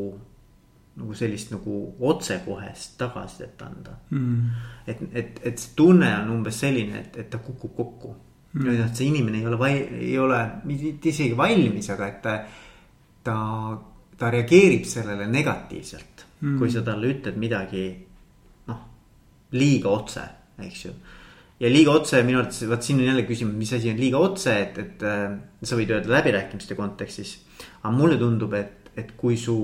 nagu 1.01 1.15
sellist 1.15 1.53
nagu 1.53 1.75
otsekohest 2.03 2.97
tagasisidet 2.99 3.61
anda. 3.63 3.95
Mm.. 4.11 4.49
et, 4.87 5.05
et, 5.13 5.39
et 5.47 5.61
see 5.61 5.75
tunne 5.77 6.09
on 6.19 6.33
umbes 6.35 6.59
selline, 6.65 7.05
et, 7.05 7.21
et 7.23 7.29
ta 7.31 7.39
kukub 7.43 7.75
kokku. 7.77 8.11
Mm.. 8.51 8.73
et 8.89 8.97
see 8.99 9.07
inimene 9.07 9.39
ei 9.39 9.47
ole, 9.47 9.71
ei 9.95 10.17
ole 10.19 10.41
mitte 10.67 11.13
isegi 11.13 11.37
valmis, 11.37 11.87
aga 11.93 12.09
et 12.11 12.19
ta, 12.25 12.35
ta, 13.23 13.37
ta 14.19 14.31
reageerib 14.35 14.83
sellele 14.89 15.29
negatiivselt 15.31 16.10
mm.. 16.41 16.57
kui 16.59 16.73
sa 16.73 16.83
talle 16.85 17.13
ütled 17.13 17.39
midagi, 17.41 17.85
noh, 18.67 18.83
liiga 19.57 19.93
otse, 19.93 20.25
eks 20.67 20.85
ju 20.85 20.93
ja 21.61 21.69
liiga 21.69 21.93
otse 21.93 22.23
minu 22.25 22.41
arvates, 22.41 22.65
vot 22.69 22.83
siin 22.83 22.99
on 22.99 23.09
jälle 23.11 23.23
küsimus, 23.29 23.55
mis 23.57 23.73
asi 23.77 23.93
on 23.93 24.01
liiga 24.01 24.21
otse, 24.21 24.57
et, 24.65 24.81
et 24.81 25.05
äh, 25.05 25.29
sa 25.61 25.77
võid 25.77 25.93
öelda 25.93 26.09
läbirääkimiste 26.17 26.77
kontekstis. 26.77 27.37
aga 27.83 27.93
mulle 27.93 28.17
tundub, 28.17 28.53
et, 28.57 28.91
et 28.97 29.15
kui 29.17 29.37
su 29.37 29.57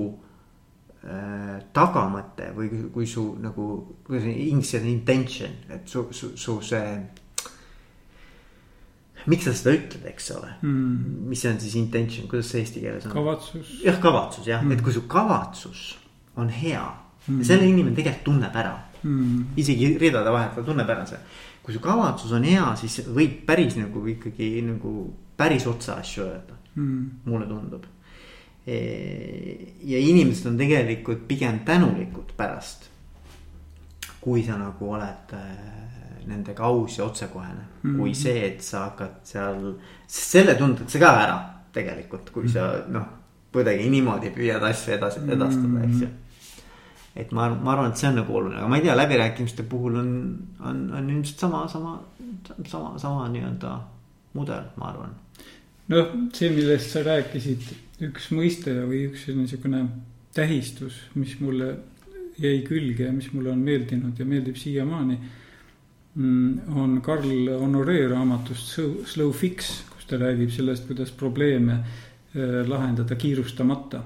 Äh, 0.98 1.60
tagamõte 1.70 2.48
või 2.56 2.68
kui 2.90 3.06
su 3.06 3.22
nagu, 3.38 3.64
kuidas 4.02 4.24
inglise 4.28 4.80
keeles 4.80 4.90
intention, 4.90 5.52
et 5.70 5.86
su, 5.86 6.02
su, 6.10 6.32
su 6.34 6.56
see. 6.66 6.96
miks 9.30 9.46
sa 9.46 9.54
seda 9.54 9.76
ütled, 9.76 10.08
eks 10.10 10.26
ole 10.34 10.50
mm., 10.58 11.28
mis 11.30 11.44
see 11.44 11.52
on 11.52 11.60
siis 11.62 11.76
intention, 11.78 12.26
kuidas 12.26 12.50
see 12.50 12.64
eesti 12.64 12.82
keeles 12.82 13.06
on? 13.06 13.14
kavatsus. 13.14 13.70
jah, 13.86 14.00
kavatsus 14.02 14.50
jah 14.50 14.64
mm., 14.64 14.74
et 14.74 14.82
kui 14.82 14.96
su 14.96 15.04
kavatsus 15.06 15.84
on 16.38 16.50
hea 16.52 16.84
mm., 16.84 17.42
selle 17.44 17.68
inimene 17.68 17.96
tegelikult 17.96 18.24
tunneb 18.30 18.56
ära 18.62 18.74
mm.. 19.02 19.58
isegi 19.60 19.92
ridade 20.00 20.32
vahelt 20.32 20.56
ta 20.58 20.64
tunneb 20.66 20.90
ära 20.90 21.06
see. 21.06 21.20
kui 21.62 21.76
su 21.76 21.82
kavatsus 21.84 22.32
on 22.32 22.46
hea, 22.48 22.64
siis 22.80 23.02
võib 23.06 23.42
päris 23.46 23.76
nagu 23.76 24.06
ikkagi 24.14 24.50
nagu 24.66 24.94
päris 25.38 25.66
otse 25.70 25.92
asju 25.98 26.26
öelda 26.26 26.58
mm., 26.74 27.06
mulle 27.28 27.46
tundub 27.50 27.86
ja 28.68 29.98
inimesed 29.98 30.46
on 30.50 30.58
tegelikult 30.58 31.22
pigem 31.28 31.62
tänulikud 31.64 32.34
pärast. 32.36 32.90
kui 34.20 34.42
sa 34.44 34.58
nagu 34.58 34.90
oled 34.92 35.32
äh, 35.32 35.78
nendega 36.26 36.64
aus 36.66 36.98
ja 36.98 37.04
otsekohene 37.04 37.62
mm, 37.82 37.94
kui 37.96 38.14
see, 38.18 38.42
et 38.48 38.64
sa 38.66 38.88
hakkad 38.88 39.20
seal, 39.24 39.62
selle 40.10 40.56
tundad 40.58 40.90
sa 40.90 41.00
ka 41.00 41.12
ära 41.22 41.38
tegelikult, 41.72 42.32
kui 42.34 42.44
mm 42.44 42.52
sa 42.52 42.66
noh, 42.90 43.06
kuidagi 43.54 43.88
niimoodi 43.88 44.32
püüad 44.34 44.64
asju 44.68 44.92
edasi 44.98 45.22
edastada, 45.24 45.84
eks 45.86 46.02
ju. 46.02 46.08
Et 47.18 47.32
ma, 47.34 47.48
ma 47.50 47.74
arvan, 47.74 47.90
et 47.90 48.00
see 48.00 48.08
on 48.10 48.18
nagu 48.20 48.36
oluline, 48.40 48.60
aga 48.60 48.70
ma 48.70 48.78
ei 48.78 48.84
tea, 48.86 48.96
läbirääkimiste 48.98 49.64
puhul 49.68 49.98
on, 49.98 50.10
on, 50.60 50.82
on 50.94 51.10
ilmselt 51.10 51.42
sama, 51.46 51.64
sama, 51.68 51.96
sama, 52.66 52.92
sama 53.02 53.26
nii-öelda 53.34 53.74
mudel, 54.38 54.68
ma 54.78 54.92
arvan. 54.92 55.16
noh, 55.92 56.12
see, 56.36 56.52
millest 56.54 56.94
sa 56.94 57.02
rääkisid 57.06 57.66
üks 58.08 58.30
mõiste 58.36 58.74
või 58.86 59.08
üks 59.08 59.26
niisugune 59.34 59.82
tähistus, 60.36 61.00
mis 61.18 61.34
mulle 61.42 61.72
jäi 62.38 62.60
külge 62.66 63.08
ja 63.08 63.12
mis 63.14 63.32
mulle 63.34 63.50
on 63.50 63.62
meeldinud 63.64 64.18
ja 64.18 64.26
meeldib 64.28 64.58
siiamaani. 64.60 65.18
Mm, 66.18 66.76
on 66.78 67.00
Karl 67.02 67.50
Honoré 67.60 68.00
raamatust 68.10 68.78
Slow 69.06 69.32
Fix, 69.34 69.82
kus 69.90 70.06
ta 70.10 70.18
räägib 70.20 70.52
sellest, 70.54 70.86
kuidas 70.86 71.10
probleeme 71.14 71.80
äh, 71.80 72.62
lahendada 72.66 73.18
kiirustamata. 73.18 74.02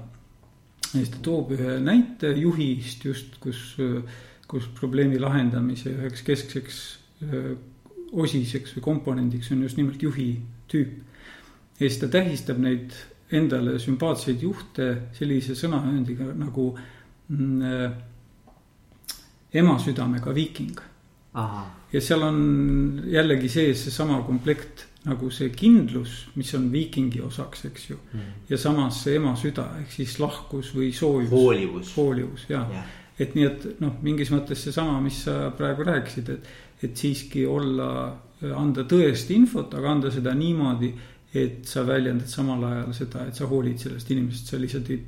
Ta 0.93 1.21
toob 1.25 1.55
ühe 1.55 1.79
näite 1.81 2.33
juhist 2.37 3.05
just, 3.05 3.39
kus, 3.41 3.61
kus 4.47 4.67
probleemi 4.77 5.17
lahendamise 5.21 5.89
üheks 5.89 6.21
keskseks 6.27 6.81
osiseks 8.13 8.75
või 8.77 8.85
komponendiks 8.85 9.51
on 9.53 9.63
just 9.65 9.79
nimelt 9.79 10.01
juhi 10.03 10.35
tüüp. 10.69 11.01
ja 11.79 11.87
siis 11.87 11.99
ta 12.01 12.07
tähistab 12.13 12.59
neid 12.61 12.93
endale 13.33 13.79
sümpaatseid 13.81 14.41
juhte 14.45 14.89
sellise 15.17 15.55
sõnaühendiga 15.57 16.29
nagu 16.37 16.69
mm, 17.29 17.61
äh, 17.61 17.91
ema 19.53 19.77
südamega 19.79 20.33
viiking. 20.35 20.79
ja 21.93 22.01
seal 22.01 22.21
on 22.27 22.39
jällegi 23.09 23.49
sees 23.49 23.87
seesama 23.87 24.21
komplekt 24.27 24.85
nagu 25.03 25.29
see 25.35 25.51
kindlus, 25.51 26.27
mis 26.39 26.53
on 26.55 26.69
viikingi 26.71 27.21
osaks, 27.25 27.65
eks 27.69 27.89
ju 27.89 27.97
mm.. 27.99 28.33
ja 28.49 28.57
samas 28.57 29.01
see 29.03 29.17
ema 29.19 29.35
süda 29.39 29.67
ehk 29.81 29.91
siis 29.91 30.17
lahkus 30.21 30.73
või 30.75 30.91
soojus. 30.95 31.31
hoolivus. 31.31 31.95
hoolivus 31.97 32.45
ja 32.49 32.65
yeah., 32.71 32.99
et 33.19 33.35
nii, 33.37 33.45
et 33.45 33.65
noh, 33.83 33.97
mingis 34.01 34.31
mõttes 34.33 34.63
seesama, 34.65 34.97
mis 35.03 35.19
sa 35.27 35.51
praegu 35.57 35.85
rääkisid, 35.85 36.29
et, 36.33 36.47
et 36.81 36.97
siiski 36.97 37.43
olla, 37.45 37.89
anda 38.57 38.87
tõest 38.89 39.29
infot, 39.35 39.75
aga 39.77 39.91
anda 39.91 40.09
seda 40.11 40.33
niimoodi 40.33 40.89
et 41.33 41.65
sa 41.65 41.81
väljendad 41.87 42.29
samal 42.29 42.61
ajal 42.67 42.91
seda, 42.93 43.27
et 43.27 43.37
sa 43.37 43.47
hoolid 43.49 43.81
sellest 43.81 44.11
inimesest, 44.13 44.51
sa 44.51 44.59
lihtsalt 44.61 44.89
ei 44.93 44.99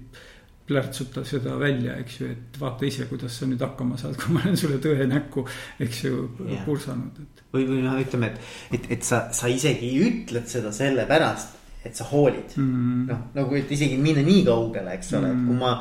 plärtsuta 0.65 1.23
seda 1.27 1.55
välja, 1.61 1.97
eks 2.01 2.19
ju, 2.21 2.29
et 2.33 2.59
vaata 2.59 2.87
ise, 2.87 3.05
kuidas 3.09 3.35
sa 3.37 3.47
nüüd 3.49 3.61
hakkama 3.61 3.99
saad, 4.01 4.15
kui 4.21 4.33
ma 4.33 4.43
olen 4.43 4.57
sulle 4.59 4.79
tõe 4.83 5.05
näkku, 5.09 5.45
eks 5.85 6.05
ju 6.07 6.23
pursanud, 6.65 7.19
et. 7.21 7.43
või, 7.53 7.67
või 7.69 7.83
noh, 7.85 7.99
ütleme, 8.01 8.31
et, 8.33 8.47
et, 8.79 8.89
et 8.97 9.05
sa, 9.05 9.27
sa 9.35 9.51
isegi 9.51 9.91
ütled 10.05 10.49
seda 10.49 10.73
sellepärast, 10.75 11.61
et 11.85 11.93
sa 11.93 12.07
hoolid 12.09 12.55
mm 12.57 12.69
-hmm.. 12.71 13.05
noh, 13.11 13.27
nagu, 13.35 13.55
et 13.59 13.71
isegi 13.71 13.97
minna 14.01 14.23
nii 14.25 14.41
kaugele, 14.47 14.95
eks 14.97 15.13
ole 15.13 15.27
mm, 15.27 15.33
-hmm. 15.33 15.43
et 15.43 15.47
kui 15.47 15.59
ma 15.59 15.73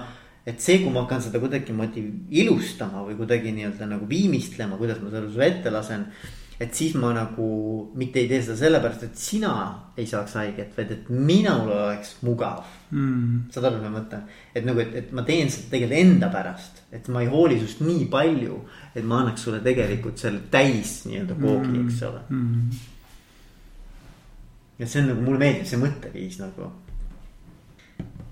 et 0.45 0.61
see, 0.61 0.83
kui 0.83 0.93
ma 0.93 1.07
hakkan 1.07 1.23
seda 1.25 1.41
kuidagimoodi 1.41 2.03
ilustama 2.43 3.01
või 3.07 3.17
kuidagi 3.17 3.53
nii-öelda 3.57 3.89
nagu 3.89 4.09
viimistlema, 4.09 4.77
kuidas 4.77 5.01
ma 5.01 5.11
selle 5.11 5.31
sulle 5.33 5.47
ette 5.47 5.71
lasen 5.73 6.05
et 6.65 6.75
siis 6.75 6.95
ma 6.97 7.11
nagu 7.13 7.47
mitte 7.99 8.23
ei 8.23 8.29
tee 8.31 8.41
seda 8.45 8.57
sellepärast, 8.63 9.03
et 9.09 9.19
sina 9.21 9.53
ei 9.99 10.07
saaks 10.09 10.37
haiget, 10.39 10.73
vaid 10.77 10.93
et 10.95 11.11
minul 11.13 11.69
oleks 11.69 12.15
mugav 12.25 12.63
mm.. 12.91 13.51
saad 13.53 13.69
aru, 13.69 13.81
mis 13.83 13.89
ma 13.91 13.99
mõtlen, 13.99 14.25
et 14.57 14.65
nagu, 14.67 14.81
et, 14.81 14.95
et 15.03 15.13
ma 15.17 15.25
teen 15.27 15.51
seda 15.53 15.75
tegelikult 15.75 15.99
enda 16.01 16.31
pärast, 16.33 16.81
et 16.95 17.11
ma 17.13 17.25
ei 17.25 17.31
hooli 17.33 17.59
sinust 17.61 17.83
nii 17.85 18.07
palju, 18.13 18.61
et 18.95 19.05
ma 19.05 19.21
annaks 19.23 19.45
sulle 19.47 19.61
tegelikult 19.65 20.23
selle 20.23 20.45
täis 20.53 21.03
nii-öelda 21.09 21.37
koogi 21.43 21.75
mm., 21.75 21.85
eks 21.85 22.03
ole 22.09 22.23
mm.. 22.31 22.81
ja 24.81 24.89
see 24.89 25.03
on 25.03 25.13
nagu, 25.13 25.27
mulle 25.29 25.45
meeldib 25.45 25.69
see 25.69 25.83
mõtteviis 25.85 26.41
nagu. 26.41 26.71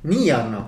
nii, 0.08 0.26
Arno. 0.34 0.66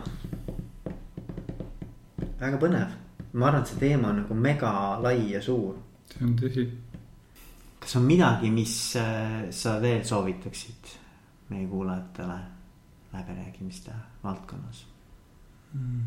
väga 2.45 2.61
põnev, 2.61 2.99
ma 3.33 3.49
arvan, 3.49 3.63
et 3.63 3.73
see 3.73 3.85
teema 3.87 4.11
on 4.13 4.25
nagu 4.25 4.43
mega 4.51 4.75
lai 5.01 5.21
ja 5.33 5.41
suur. 5.43 5.79
see 6.13 6.27
on 6.27 6.35
tõsi 6.43 6.69
kas 7.85 7.97
on 8.01 8.07
midagi, 8.09 8.51
mis 8.51 8.75
äh, 8.97 9.47
sa 9.53 9.77
veel 9.83 10.05
soovitaksid 10.09 10.93
meie 11.53 11.69
kuulajatele 11.69 12.39
läbirääkimiste 13.13 13.93
valdkonnas 14.25 14.85
mm.? 15.77 16.05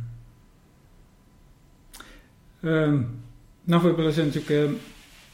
noh, 2.67 3.83
võib-olla 3.83 4.11
see 4.11 4.25
on 4.25 4.31
sihuke 4.33 4.61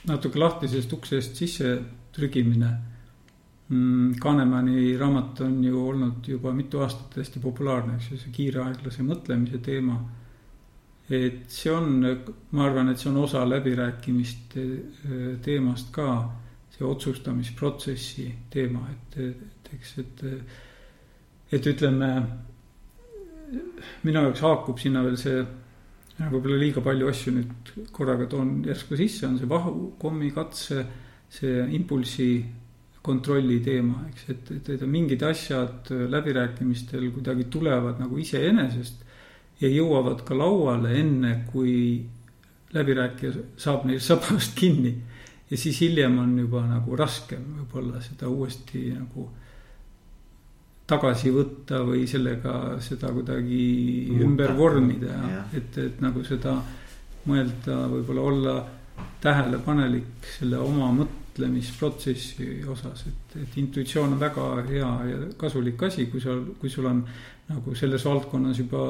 natuke 0.09 0.39
lahtisest 0.39 0.91
uksest 0.93 1.37
sisse 1.39 1.69
trügimine. 2.13 2.71
Mm, 3.69 4.15
Kanemani 4.21 4.97
raamat 4.99 5.39
on 5.45 5.61
ju 5.63 5.85
olnud 5.87 6.27
juba 6.27 6.51
mitu 6.53 6.83
aastat 6.83 7.15
hästi 7.21 7.39
populaarne, 7.39 7.95
eks 7.95 8.11
ju, 8.11 8.19
see 8.19 8.33
kiire 8.35 8.65
aeglase 8.65 9.05
mõtlemise 9.07 9.61
teema. 9.63 10.01
Et 11.09 11.51
see 11.51 11.71
on, 11.71 11.99
ma 12.51 12.65
arvan, 12.65 12.89
et 12.89 12.99
see 12.99 13.09
on 13.11 13.19
osa 13.23 13.43
läbirääkimiste 13.47 14.63
äh, 14.63 15.25
teemast 15.43 15.91
ka 15.95 16.07
see 16.73 16.85
otsustamisprotsessi 16.87 18.29
teema, 18.49 18.87
et, 18.91 19.17
et 19.19 19.73
eks, 19.75 19.97
et, 20.01 20.23
et 21.53 21.67
ütleme, 21.69 22.09
minu 24.03 24.23
jaoks 24.23 24.41
haakub 24.41 24.81
sinna 24.81 25.03
veel 25.05 25.19
see, 25.21 25.43
võib-olla 26.23 26.57
liiga 26.61 26.81
palju 26.85 27.11
asju 27.11 27.35
nüüd 27.35 27.71
korraga 27.93 28.25
toon 28.31 28.55
järsku 28.65 28.97
sisse, 28.97 29.27
on 29.27 29.37
see 29.37 29.49
vahukommi 29.49 30.31
katse, 30.33 30.81
see 31.33 31.61
impulsi 31.77 32.29
kontrolli 33.03 33.59
teema, 33.61 34.05
eks, 34.09 34.27
et, 34.31 34.51
et, 34.55 34.69
et 34.77 34.83
mingid 34.87 35.23
asjad 35.27 35.91
läbirääkimistel 36.09 37.09
kuidagi 37.11 37.49
tulevad 37.51 37.99
nagu 37.99 38.17
iseenesest 38.21 39.02
ja 39.61 39.69
jõuavad 39.69 40.23
ka 40.25 40.37
lauale 40.37 40.95
enne, 40.99 41.35
kui 41.51 41.75
läbirääkija 42.73 43.45
saab 43.57 43.85
neil 43.89 44.01
sabast 44.01 44.55
kinni. 44.59 44.95
Ja 45.51 45.57
siis 45.57 45.79
hiljem 45.83 46.17
on 46.17 46.37
juba 46.39 46.63
nagu 46.65 46.95
raskem 46.97 47.43
võib-olla 47.59 48.01
seda 48.01 48.29
uuesti 48.31 48.87
nagu 48.95 49.27
tagasi 50.89 51.31
võtta 51.31 51.81
või 51.85 52.07
sellega 52.09 52.77
seda 52.83 53.11
kuidagi 53.13 53.65
Muuta. 54.09 54.23
ümber 54.25 54.55
vormida 54.57 55.11
ja 55.11 55.43
et, 55.55 55.77
et 55.77 56.01
nagu 56.03 56.23
seda 56.27 56.57
mõelda, 57.29 57.77
võib-olla 57.91 58.23
olla 58.31 58.55
tähelepanelik 59.23 60.25
selle 60.37 60.59
oma 60.59 60.89
mõtlemisprotsessi 60.97 62.65
osas, 62.69 63.05
et, 63.07 63.37
et 63.43 63.59
intuitsioon 63.61 64.15
on 64.15 64.19
väga 64.19 64.47
hea 64.67 64.89
ja 65.09 65.21
kasulik 65.39 65.85
asi, 65.87 66.09
kui 66.11 66.21
sul, 66.21 66.43
kui 66.59 66.69
sul 66.69 66.89
on 66.89 67.03
nagu 67.47 67.75
selles 67.75 68.03
valdkonnas 68.05 68.59
juba 68.59 68.83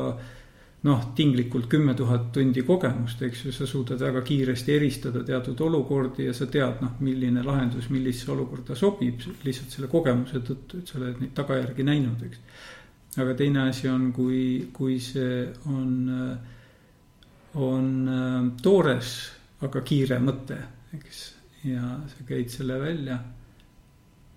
noh, 0.84 1.04
tinglikult 1.16 1.70
kümme 1.72 1.94
tuhat 1.96 2.32
tundi 2.36 2.64
kogemust, 2.68 3.22
eks 3.24 3.46
ju, 3.46 3.54
sa 3.56 3.68
suudad 3.68 4.02
väga 4.04 4.22
kiiresti 4.28 4.74
eristada 4.76 5.24
teatud 5.24 5.62
olukordi 5.64 6.28
ja 6.28 6.34
sa 6.36 6.48
tead, 6.52 6.82
noh, 6.84 6.98
milline 7.04 7.44
lahendus 7.46 7.88
millisesse 7.94 8.32
olukorda 8.34 8.76
sobib, 8.76 9.24
lihtsalt 9.46 9.72
selle 9.72 9.88
kogemuse 9.92 10.44
tõttu, 10.44 10.82
et 10.82 10.92
sa 10.92 11.00
oled 11.00 11.22
neid 11.24 11.32
tagajärgi 11.38 11.88
näinud, 11.88 12.26
eks. 12.28 12.42
aga 13.24 13.38
teine 13.40 13.68
asi 13.70 13.88
on, 13.88 14.10
kui, 14.16 14.42
kui 14.76 15.00
see 15.04 15.46
on, 15.72 15.94
on 17.64 17.88
toores, 18.62 19.14
aga 19.64 19.86
kiire 19.88 20.20
mõte, 20.20 20.60
eks, 21.00 21.24
ja 21.70 21.96
sa 22.12 22.28
käid 22.28 22.52
selle 22.52 22.82
välja 22.82 23.22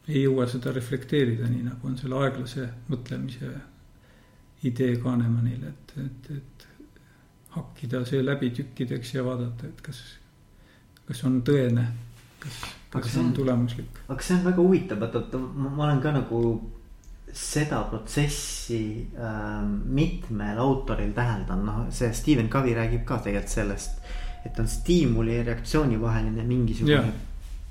ei 0.07 0.23
jõua 0.23 0.47
seda 0.47 0.71
reflekteerida, 0.71 1.49
nii 1.51 1.65
nagu 1.67 1.89
on 1.89 1.97
selle 1.99 2.21
aeglase 2.23 2.69
mõtlemise 2.87 3.51
idee 4.65 4.97
Kahnemanil, 5.03 5.67
et, 5.69 5.95
et, 6.05 6.31
et 6.37 6.67
hakkida 7.57 8.05
see 8.09 8.23
läbi 8.25 8.51
tükkideks 8.57 9.15
ja 9.17 9.25
vaadata, 9.25 9.69
et 9.69 9.83
kas, 9.85 10.01
kas 11.09 11.23
on 11.29 11.41
tõene, 11.47 11.87
kas, 12.43 12.63
kas 12.93 13.11
see 13.13 13.21
on, 13.21 13.31
on 13.31 13.37
tulemuslik. 13.37 14.01
aga 14.09 14.25
see 14.25 14.39
on 14.39 14.49
väga 14.49 14.65
huvitav, 14.65 15.05
et, 15.09 15.21
et 15.21 15.39
ma 15.39 15.87
olen 15.89 16.03
ka 16.05 16.15
nagu 16.17 16.41
seda 17.37 17.83
protsessi 17.91 18.83
äh, 19.13 19.63
mitmel 19.99 20.61
autoril 20.63 21.13
täheldanud, 21.17 21.67
noh, 21.69 21.81
see 21.93 22.13
Stephen 22.17 22.49
Covey 22.53 22.77
räägib 22.77 23.05
ka 23.09 23.21
tegelikult 23.25 23.53
sellest, 23.53 24.01
et 24.47 24.61
on 24.63 24.69
stiimuli 24.71 25.37
ja 25.37 25.49
reaktsiooni 25.51 26.01
vaheline 26.01 26.45
mingisugune 26.49 27.01
yeah 27.03 27.25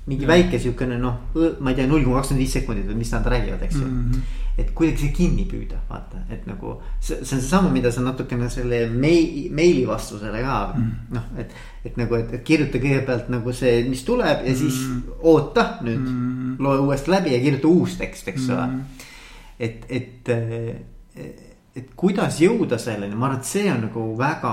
mingi 0.06 0.26
ja. 0.26 0.30
väike 0.30 0.58
siukene 0.62 0.98
noh, 1.02 1.30
ma 1.60 1.72
ei 1.72 1.78
tea, 1.78 1.86
null 1.90 2.04
koma 2.04 2.20
kakskümmend 2.20 2.44
viis 2.44 2.52
sekundit 2.58 2.90
või 2.90 3.00
mis 3.00 3.12
nad 3.14 3.26
räägivad, 3.26 3.62
eks 3.66 3.78
ju 3.78 3.86
mm. 3.86 4.02
-hmm. 4.12 4.42
et 4.62 4.70
kuidagi 4.74 5.02
see 5.02 5.14
kinni 5.16 5.46
püüda, 5.50 5.80
vaata, 5.88 6.22
et 6.30 6.46
nagu 6.46 6.76
see, 7.00 7.18
see 7.22 7.36
on 7.36 7.42
seesama, 7.42 7.72
mida 7.74 7.90
sa 7.92 8.04
natukene 8.04 8.50
selle 8.50 8.84
mei-, 8.90 9.48
meili 9.50 9.86
vastusele 9.88 10.42
ka 10.42 10.60
mm 10.76 10.92
noh, 11.16 11.26
et. 11.38 11.56
et 11.86 11.96
nagu, 11.96 12.16
et, 12.18 12.32
et 12.34 12.42
kirjuta 12.42 12.78
kõigepealt 12.82 13.28
nagu 13.30 13.52
see, 13.54 13.84
mis 13.88 14.02
tuleb 14.04 14.46
ja 14.46 14.54
siis 14.54 14.78
mm 14.86 15.02
oota 15.26 15.78
nüüd 15.82 16.02
mm, 16.02 16.56
loe 16.62 16.78
uuesti 16.84 17.10
läbi 17.10 17.32
ja 17.34 17.40
kirjuta 17.40 17.68
uus 17.68 17.96
tekst, 17.98 18.28
eks 18.28 18.48
ole 18.50 18.66
mm 18.66 19.04
et, 19.58 19.84
et, 19.88 20.28
et 20.28 21.55
et 21.76 21.92
kuidas 21.98 22.38
jõuda 22.40 22.78
selleni, 22.80 23.14
ma 23.14 23.28
arvan, 23.28 23.40
et 23.42 23.48
see 23.48 23.66
on 23.68 23.82
nagu 23.84 24.02
väga 24.16 24.52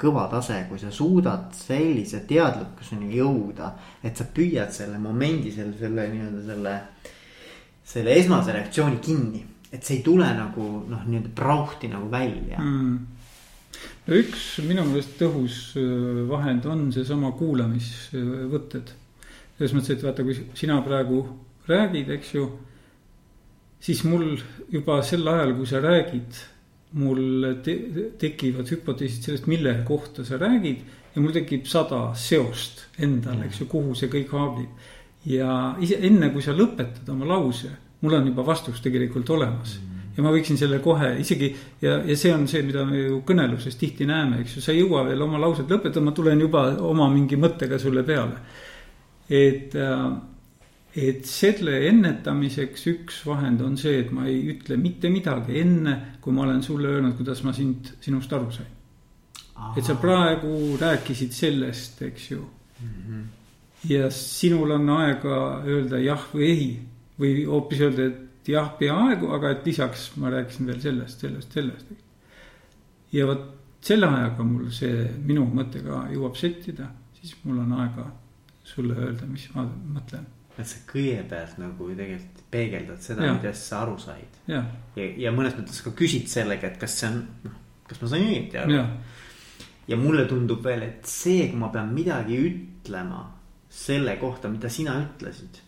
kõva 0.00 0.26
tase, 0.30 0.60
kui 0.68 0.78
sa 0.78 0.92
suudad 0.94 1.48
sellise 1.56 2.22
teadlikkuseni 2.28 3.10
jõuda. 3.16 3.72
et 4.02 4.16
sa 4.16 4.24
püüad 4.24 4.70
selle 4.72 4.98
momendi, 4.98 5.50
selle, 5.52 5.74
selle 5.78 6.06
nii-öelda 6.12 6.42
selle, 6.46 6.74
selle 7.84 8.14
esmase 8.20 8.54
reaktsiooni 8.54 9.00
kinni. 9.02 9.42
et 9.72 9.82
see 9.82 9.98
ei 9.98 10.04
tule 10.06 10.28
nagu 10.34 10.68
noh, 10.86 11.02
nii-öelda 11.06 11.32
prauhti 11.34 11.90
nagu 11.90 12.10
välja 12.10 12.58
mm.. 12.58 12.96
no 14.06 14.22
üks 14.22 14.46
minu 14.66 14.86
meelest 14.86 15.18
tõhus 15.18 15.58
äh, 15.74 16.22
vahend 16.30 16.70
on 16.70 16.86
seesama 16.94 17.32
kuulamisvõtted. 17.38 18.94
selles 19.58 19.74
mõttes, 19.74 19.96
et 19.96 20.06
vaata, 20.06 20.22
kui 20.22 20.38
sina 20.54 20.78
praegu 20.86 21.24
räägid, 21.66 22.14
eks 22.14 22.34
ju 22.38 22.46
siis 23.82 24.04
mul 24.06 24.36
juba 24.70 25.02
sel 25.02 25.26
ajal, 25.26 25.56
kui 25.58 25.66
sa 25.66 25.82
räägid 25.82 26.38
mul 26.98 27.46
te 27.64 27.76
tekivad 28.18 28.70
hüpoteesid 28.70 29.28
sellest, 29.28 29.46
mille 29.50 29.76
kohta 29.86 30.24
sa 30.24 30.38
räägid. 30.40 30.80
ja 31.14 31.20
mul 31.20 31.32
tekib 31.34 31.66
sada 31.66 32.14
seost 32.14 32.86
endal, 32.98 33.42
eks 33.42 33.60
ju, 33.60 33.66
kuhu 33.66 33.94
see 33.94 34.10
kõik 34.10 34.32
haabib. 34.34 34.68
ja 35.26 35.76
ise 35.80 35.98
enne, 36.00 36.30
kui 36.32 36.42
sa 36.42 36.52
lõpetad 36.56 37.08
oma 37.12 37.26
lause, 37.26 37.70
mul 38.00 38.14
on 38.14 38.26
juba 38.26 38.46
vastus 38.46 38.80
tegelikult 38.80 39.30
olemas 39.30 39.78
ja 40.16 40.24
ma 40.24 40.32
võiksin 40.34 40.58
selle 40.58 40.80
kohe 40.84 41.12
isegi 41.20 41.50
ja, 41.82 42.00
ja 42.04 42.16
see 42.18 42.32
on 42.34 42.46
see, 42.50 42.62
mida 42.66 42.84
me 42.88 42.98
ju 42.98 43.20
kõneluses 43.26 43.76
tihti 43.78 44.06
näeme, 44.08 44.42
eks 44.42 44.56
ju, 44.56 44.64
sa 44.64 44.74
ei 44.74 44.82
jõua 44.82 45.04
veel 45.08 45.22
oma 45.22 45.38
lauset 45.40 45.70
lõpetada, 45.70 46.02
ma 46.04 46.14
tulen 46.16 46.40
juba 46.40 46.66
oma 46.86 47.08
mingi 47.12 47.38
mõttega 47.40 47.78
sulle 47.78 48.02
peale. 48.06 48.40
et 49.30 49.76
äh, 49.78 50.06
et 50.94 51.26
selle 51.26 51.76
ennetamiseks 51.86 52.86
üks 52.90 53.20
vahend 53.26 53.60
on 53.62 53.76
see, 53.78 54.00
et 54.02 54.10
ma 54.14 54.26
ei 54.26 54.40
ütle 54.54 54.78
mitte 54.80 55.10
midagi 55.12 55.60
enne, 55.60 55.96
kui 56.20 56.34
ma 56.34 56.42
olen 56.46 56.62
sulle 56.66 56.90
öelnud, 56.90 57.14
kuidas 57.18 57.44
ma 57.46 57.54
sind, 57.54 57.92
sinust 58.02 58.32
aru 58.32 58.50
sain. 58.50 58.78
et 59.76 59.84
sa 59.84 59.94
praegu 60.00 60.76
rääkisid 60.80 61.32
sellest, 61.36 62.02
eks 62.02 62.30
ju 62.30 62.40
mm. 62.40 62.88
-hmm. 62.88 63.24
ja 63.90 64.10
sinul 64.10 64.70
on 64.70 64.88
aega 64.90 65.62
öelda 65.66 65.98
jah 65.98 66.24
või 66.32 66.44
ei 66.44 66.80
või 67.20 67.44
hoopis 67.46 67.80
öelda, 67.80 68.06
et 68.06 68.48
jah, 68.48 68.72
peaaegu, 68.78 69.30
aga 69.36 69.50
et 69.50 69.66
lisaks 69.66 70.10
ma 70.16 70.30
rääkisin 70.30 70.66
veel 70.66 70.80
sellest, 70.80 71.20
sellest, 71.20 71.52
sellest. 71.52 71.86
ja 73.12 73.26
vot 73.26 73.46
selle 73.80 74.06
ajaga 74.06 74.44
mul 74.44 74.70
see 74.70 75.06
minu 75.24 75.44
mõte 75.44 75.84
ka 75.84 76.08
jõuab 76.12 76.36
settida, 76.36 76.90
siis 77.20 77.36
mul 77.44 77.58
on 77.58 77.72
aega 77.72 78.10
sulle 78.64 78.94
öelda, 78.94 79.26
mis 79.26 79.48
ma 79.54 79.64
mõtlen 79.94 80.26
et 80.58 80.66
sa 80.66 80.80
kõigepealt 80.88 81.58
nagu 81.60 81.88
tegelikult 81.94 82.44
peegeldad 82.50 83.02
seda, 83.04 83.32
millest 83.32 83.68
sa 83.70 83.82
aru 83.84 83.96
said. 84.02 84.38
ja, 84.50 84.62
ja, 84.96 85.08
ja 85.26 85.32
mõnes 85.34 85.56
mõttes 85.58 85.80
ka 85.84 85.94
küsid 85.96 86.28
sellega, 86.30 86.70
et 86.70 86.80
kas 86.80 86.98
see 87.00 87.10
on, 87.10 87.20
noh, 87.46 87.58
kas 87.88 88.02
ma 88.02 88.10
sain 88.10 88.26
õieti 88.26 88.60
aru. 88.60 88.80
ja 89.88 89.98
mulle 90.00 90.26
tundub 90.30 90.64
veel, 90.64 90.84
et 90.88 91.08
see, 91.08 91.48
kui 91.50 91.60
ma 91.60 91.70
pean 91.74 91.92
midagi 91.94 92.38
ütlema 92.50 93.24
selle 93.70 94.16
kohta, 94.20 94.50
mida 94.50 94.68
sina 94.68 94.98
ütlesid. 95.04 95.62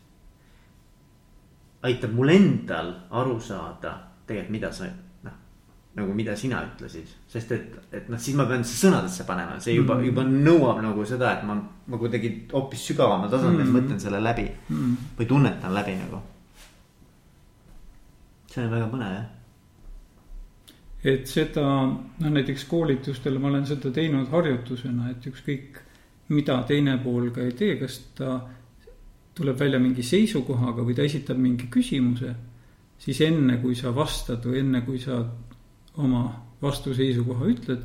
aitab 1.82 2.12
mul 2.14 2.30
endal 2.30 2.92
aru 3.10 3.40
saada 3.40 3.96
tegelikult, 4.26 4.52
mida 4.54 4.72
sa 4.72 4.90
nagu 5.96 6.14
mida 6.16 6.34
sina 6.36 6.62
ütlesid. 6.64 7.10
sest 7.28 7.52
et, 7.52 7.74
et 7.92 8.08
noh, 8.08 8.20
siis 8.20 8.36
ma 8.36 8.46
pean 8.48 8.64
sõnadesse 8.64 9.26
panema, 9.28 9.58
see 9.60 9.74
juba 9.76 9.98
mm., 9.98 10.06
juba 10.08 10.24
nõuab 10.28 10.80
nagu 10.84 11.04
seda, 11.08 11.34
et 11.36 11.44
ma, 11.48 11.58
ma 11.60 12.00
kuidagi 12.00 12.32
hoopis 12.52 12.86
sügavamal 12.92 13.30
tasandil 13.32 13.66
mm. 13.66 13.76
mõtlen 13.76 14.00
selle 14.00 14.22
läbi 14.22 14.46
mm. 14.48 14.94
või 15.18 15.28
tunnetan 15.28 15.76
läbi 15.76 15.98
nagu. 16.00 16.22
see 18.52 18.64
on 18.64 18.72
väga 18.72 18.88
põnev 18.94 19.14
jah. 19.18 19.28
et 21.12 21.28
seda, 21.28 21.66
noh 22.24 22.34
näiteks 22.38 22.64
koolitustel 22.70 23.36
ma 23.38 23.52
olen 23.52 23.68
seda 23.68 23.92
teinud 23.92 24.32
harjutusena, 24.32 25.12
et 25.12 25.28
ükskõik 25.28 25.82
mida 26.32 26.62
teine 26.68 26.96
pool 27.04 27.28
ka 27.36 27.44
ei 27.44 27.52
tee, 27.58 27.76
kas 27.76 27.98
ta 28.16 28.38
tuleb 29.36 29.60
välja 29.60 29.80
mingi 29.80 30.04
seisukohaga 30.04 30.84
või 30.86 30.96
ta 30.96 31.04
esitab 31.04 31.36
mingi 31.40 31.68
küsimuse 31.72 32.32
siis 33.02 33.20
enne, 33.26 33.58
kui 33.62 33.74
sa 33.78 33.92
vastad 33.94 34.44
või 34.46 34.60
enne, 34.62 34.82
kui 34.86 35.00
sa 35.02 35.18
oma 36.00 36.22
vastuseisukoha 36.62 37.48
ütled, 37.50 37.82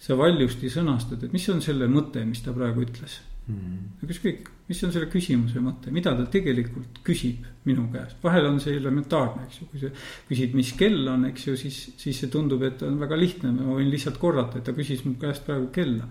sa 0.00 0.16
valjusti 0.16 0.70
sõnastad, 0.72 1.26
et 1.26 1.34
mis 1.34 1.48
on 1.52 1.60
selle 1.64 1.88
mõte, 1.90 2.22
mis 2.24 2.40
ta 2.44 2.54
praegu 2.56 2.86
ütles. 2.86 3.20
Mm.. 3.50 4.04
ükskõik, 4.04 4.48
mis 4.68 4.78
on 4.86 4.92
selle 4.94 5.08
küsimuse 5.10 5.58
mõte, 5.64 5.90
mida 5.90 6.12
ta 6.14 6.26
tegelikult 6.30 7.00
küsib 7.02 7.46
minu 7.66 7.88
käest, 7.90 8.20
vahel 8.22 8.46
on 8.46 8.60
see 8.62 8.76
elementaarne, 8.78 9.48
eks 9.48 9.62
ju, 9.62 9.66
kui 9.72 9.80
sa 9.80 9.90
küsid, 10.28 10.54
mis 10.54 10.70
kell 10.78 11.08
on, 11.10 11.24
eks 11.32 11.48
ju, 11.48 11.56
siis, 11.58 11.78
siis 11.98 12.20
see 12.20 12.30
tundub, 12.30 12.62
et 12.68 12.84
on 12.86 13.00
väga 13.00 13.18
lihtne, 13.18 13.50
ma 13.56 13.74
võin 13.80 13.90
lihtsalt 13.90 14.20
korrata, 14.22 14.60
et 14.60 14.68
ta 14.68 14.76
küsis 14.76 15.02
mu 15.06 15.16
käest 15.18 15.42
praegu 15.48 15.66
kella. 15.74 16.06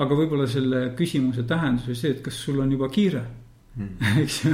aga 0.00 0.16
võib-olla 0.16 0.48
selle 0.48 0.82
küsimuse 0.98 1.44
tähendus 1.46 1.86
oli 1.86 2.00
see, 2.00 2.16
et 2.16 2.24
kas 2.24 2.42
sul 2.42 2.58
on 2.64 2.72
juba 2.72 2.88
kiire. 2.90 3.22
Eks 4.22 4.40
ju. 4.44 4.50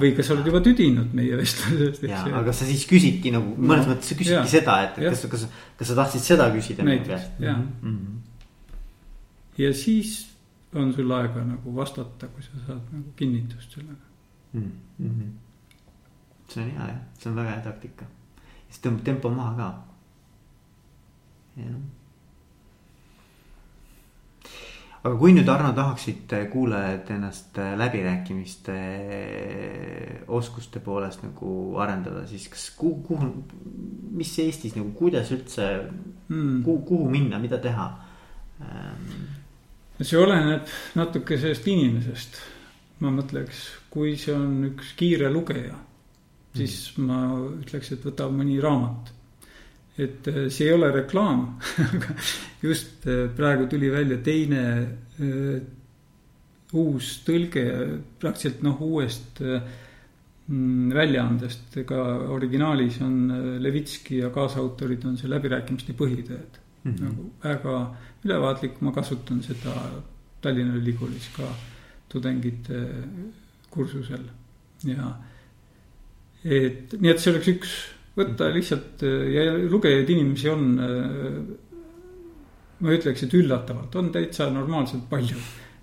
või 0.00 0.12
kas 0.16 0.30
sa 0.30 0.34
oled 0.34 0.46
juba 0.48 0.62
tüdinud 0.64 1.12
meie 1.16 1.36
vestlusest, 1.38 2.04
eks 2.06 2.30
ju. 2.30 2.34
aga 2.40 2.54
sa 2.56 2.68
siis 2.68 2.86
küsidki 2.88 3.32
nagu 3.34 3.52
mõnes 3.58 3.84
no, 3.84 3.92
mõttes 3.92 4.12
sa 4.12 4.16
küsidki 4.16 4.38
ja, 4.38 4.46
seda, 4.48 4.76
et, 4.86 4.98
et 5.02 5.12
kas, 5.12 5.26
kas, 5.34 5.44
kas 5.80 5.92
sa 5.92 5.98
tahtsid 5.98 6.24
seda 6.24 6.48
küsida. 6.54 6.86
näiteks, 6.86 7.28
jah 7.44 7.60
mm. 7.60 7.98
-hmm. 7.98 8.80
ja 9.60 9.74
siis 9.76 10.16
on 10.74 10.92
sul 10.96 11.12
aega 11.12 11.44
nagu 11.44 11.76
vastata, 11.76 12.30
kui 12.32 12.42
sa 12.46 12.64
saad 12.66 12.96
nagu 12.96 13.12
kinnitust 13.16 13.76
sellega 13.76 14.08
mm. 14.52 14.72
-hmm. 15.02 15.30
see 16.48 16.64
on 16.64 16.70
hea 16.70 16.90
jah, 16.94 17.00
see 17.18 17.30
on 17.30 17.36
väga 17.36 17.50
hea 17.50 17.62
taktika. 17.68 18.04
siis 18.68 18.82
tõmbab 18.86 19.04
tempo 19.04 19.30
maha 19.30 19.56
ka. 19.56 19.70
jah 21.56 21.80
aga 25.00 25.14
kui 25.16 25.32
nüüd 25.32 25.48
Arno 25.48 25.70
tahaksid 25.76 26.32
kuulajad 26.52 27.08
ennast 27.14 27.56
läbirääkimiste 27.80 28.76
oskuste 30.28 30.82
poolest 30.84 31.24
nagu 31.24 31.52
arendada, 31.80 32.26
siis 32.28 32.48
kas 32.52 32.68
kuhu, 32.76 33.00
kuhu, 33.08 33.30
mis 34.16 34.32
Eestis 34.44 34.76
nagu, 34.76 34.92
kuidas 34.98 35.32
üldse 35.32 35.68
mm., 36.28 36.62
kuhu, 36.66 36.82
kuhu 36.92 37.10
minna, 37.12 37.40
mida 37.42 37.58
teha 37.62 37.90
ähm.? 38.60 39.28
see 40.00 40.16
oleneb 40.16 40.68
natuke 40.96 41.36
sellest 41.36 41.66
inimesest, 41.68 42.38
ma 43.04 43.10
mõtleks, 43.12 43.64
kui 43.92 44.14
see 44.20 44.32
on 44.32 44.70
üks 44.70 44.94
kiire 44.96 45.28
lugeja, 45.32 45.76
siis 46.56 46.76
mm. 46.96 47.08
ma 47.08 47.18
ütleks, 47.60 47.92
et 47.96 48.04
võta 48.08 48.28
mõni 48.32 48.56
raamat 48.64 49.12
et 50.00 50.28
äh, 50.30 50.48
see 50.52 50.68
ei 50.68 50.74
ole 50.76 50.90
reklaam 50.94 51.44
aga 51.84 52.16
just 52.62 53.06
äh, 53.06 53.28
praegu 53.36 53.68
tuli 53.70 53.90
välja 53.92 54.20
teine 54.24 54.64
uh, 55.20 55.60
uus 56.80 57.12
tõlge 57.26 57.64
praktiliselt 58.20 58.62
noh, 58.62 58.82
uuest 58.86 59.40
uh, 59.42 59.60
väljaandest, 60.50 61.76
ega 61.78 62.00
originaalis 62.34 62.96
on 63.06 63.18
Levitski 63.62 64.16
ja 64.18 64.32
kaasautorid 64.34 65.04
on 65.06 65.14
see 65.18 65.30
läbirääkimiste 65.30 65.94
põhitõed. 65.94 66.58
mm 66.82 66.94
-hmm. 66.94 67.04
nagu 67.04 67.30
väga 67.42 67.74
ülevaatlik, 68.24 68.80
ma 68.80 68.92
kasutan 68.92 69.42
seda 69.42 69.74
Tallinna 70.40 70.74
Ülikoolis 70.74 71.28
ka 71.36 71.46
tudengite 72.08 72.82
kursusel 73.70 74.24
ja 74.84 75.14
et 76.44 76.94
nii, 76.98 77.10
et 77.10 77.20
see 77.20 77.32
oleks 77.32 77.48
üks, 77.52 77.72
võtta 78.20 78.50
lihtsalt 78.54 79.02
ja 79.32 79.48
lugejaid 79.64 80.12
inimesi 80.12 80.52
on. 80.52 80.68
ma 82.80 82.94
ütleks, 82.96 83.26
et 83.26 83.34
üllatavalt 83.36 83.96
on 84.00 84.12
täitsa 84.14 84.46
normaalselt 84.52 85.08
palju. 85.10 85.36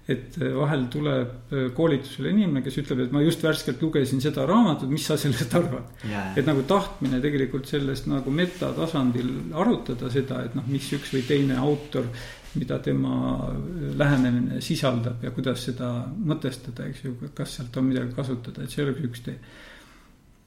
Et 0.07 0.37
äh, 0.39 0.53
vahel 0.55 0.85
tuleb 0.91 1.51
koolitusele 1.75 2.31
inimene, 2.31 2.61
kes 2.63 2.77
ütleb, 2.79 3.01
et 3.03 3.11
ma 3.11 3.19
just 3.25 3.41
värskelt 3.43 3.81
lugesin 3.83 4.21
seda 4.23 4.45
raamatut, 4.47 4.87
mis 4.89 5.03
sa 5.09 5.17
sellest 5.19 5.55
arvad. 5.59 5.89
Yeah.. 6.07 6.31
et 6.39 6.47
nagu 6.47 6.63
tahtmine 6.67 7.19
tegelikult 7.23 7.67
sellest 7.67 8.07
nagu 8.07 8.31
metatasandil 8.31 9.33
arutada 9.59 10.11
seda, 10.13 10.45
et 10.47 10.55
noh, 10.55 10.63
mis 10.71 10.87
üks 10.95 11.11
või 11.11 11.25
teine 11.27 11.59
autor, 11.59 12.07
mida 12.55 12.79
tema 12.83 13.17
äh, 13.49 13.59
lähenemine 13.99 14.61
sisaldab 14.63 15.27
ja 15.27 15.33
kuidas 15.35 15.67
seda 15.67 15.91
mõtestada, 16.15 16.87
eks 16.87 17.03
ju, 17.03 17.13
kas 17.35 17.57
sealt 17.59 17.75
on 17.77 17.91
midagi 17.91 18.15
kasutada, 18.15 18.63
et 18.63 18.71
see 18.71 18.87
oleks 18.87 19.03
üks 19.09 19.27
tee. 19.27 19.37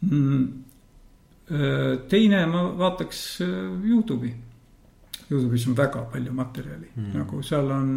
Mm.. 0.08 0.48
Teine, 1.50 2.44
ma 2.46 2.60
vaataks 2.78 3.24
Youtube'i. 3.42 4.30
Youtube'is 5.30 5.66
on 5.66 5.74
väga 5.78 6.04
palju 6.12 6.34
materjali 6.34 6.92
mm., 6.94 7.10
nagu 7.16 7.42
seal 7.46 7.72
on 7.74 7.90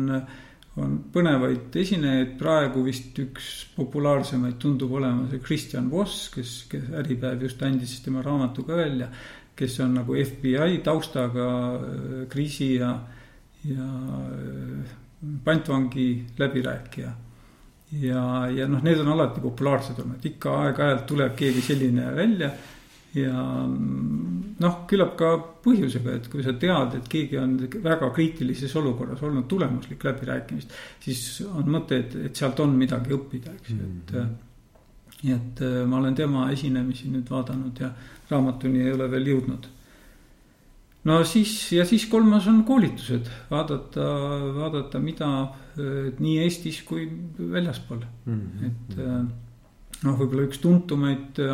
on 0.81 0.95
põnevaid 1.13 1.75
esinejaid, 1.77 2.33
praegu 2.39 2.81
vist 2.85 3.17
üks 3.21 3.49
populaarsemaid 3.75 4.57
tundub 4.61 4.95
olema 4.97 5.27
see 5.29 5.41
Christian 5.43 5.89
Voss, 5.91 6.29
kes, 6.33 6.63
kes 6.71 6.87
Äripäev 6.97 7.45
just 7.45 7.61
andis 7.65 7.99
tema 8.05 8.23
raamatu 8.25 8.65
ka 8.65 8.77
välja. 8.77 9.09
kes 9.55 9.79
on 9.85 9.91
nagu 9.93 10.15
FBI 10.17 10.79
taustaga 10.83 11.47
kriisi 12.29 12.71
ja, 12.75 12.87
ja 13.69 13.89
pantvangi 15.43 16.25
läbirääkija. 16.37 17.11
ja, 18.01 18.23
ja 18.49 18.67
noh, 18.67 18.81
need 18.81 18.99
on 18.99 19.11
alati 19.13 19.41
populaarsed 19.41 19.99
olnud, 20.01 20.25
ikka 20.25 20.55
aeg-ajalt 20.63 21.05
tuleb 21.05 21.35
keegi 21.37 21.61
selline 21.61 22.15
välja 22.15 22.49
ja 23.13 23.41
noh, 24.63 24.77
küllap 24.89 25.13
ka 25.19 25.33
põhjusega, 25.63 26.15
et 26.17 26.29
kui 26.31 26.45
sa 26.45 26.55
tead, 26.59 26.95
et 26.97 27.09
keegi 27.09 27.37
on 27.41 27.55
väga 27.83 28.09
kriitilises 28.15 28.73
olukorras 28.79 29.21
olnud 29.25 29.45
tulemuslik 29.49 30.03
läbirääkimist. 30.07 30.73
siis 31.03 31.43
on 31.45 31.69
mõte, 31.75 31.99
et, 32.01 32.15
et 32.29 32.41
sealt 32.41 32.59
on 32.63 32.73
midagi 32.77 33.13
õppida, 33.13 33.53
eks 33.59 33.69
ju 33.69 33.75
mm 33.75 33.85
-hmm., 33.85 34.01
et. 34.01 34.15
Mhm. 34.15 34.33
nii 35.23 35.33
et 35.33 35.61
äh, 35.61 35.85
ma 35.87 35.97
olen 35.97 36.15
tema 36.15 36.49
esinemisi 36.51 37.07
nüüd 37.07 37.29
vaadanud 37.29 37.79
ja 37.79 37.93
raamatuni 38.29 38.81
ei 38.81 38.91
ole 38.91 39.11
veel 39.11 39.27
jõudnud. 39.27 39.67
no 41.03 41.23
siis 41.23 41.71
ja 41.71 41.85
siis 41.85 42.05
kolmas 42.05 42.47
on 42.47 42.63
koolitused, 42.63 43.29
vaadata, 43.51 44.09
vaadata, 44.55 44.99
mida 44.99 45.29
äh, 45.43 46.11
nii 46.19 46.39
Eestis 46.39 46.81
kui 46.83 47.09
väljaspool 47.37 48.03
mm, 48.25 48.41
-hmm. 48.41 48.65
et 48.65 48.97
noh, 50.03 50.17
võib-olla 50.19 50.47
üks 50.47 50.59
tuntumaid 50.63 51.39
äh, 51.41 51.53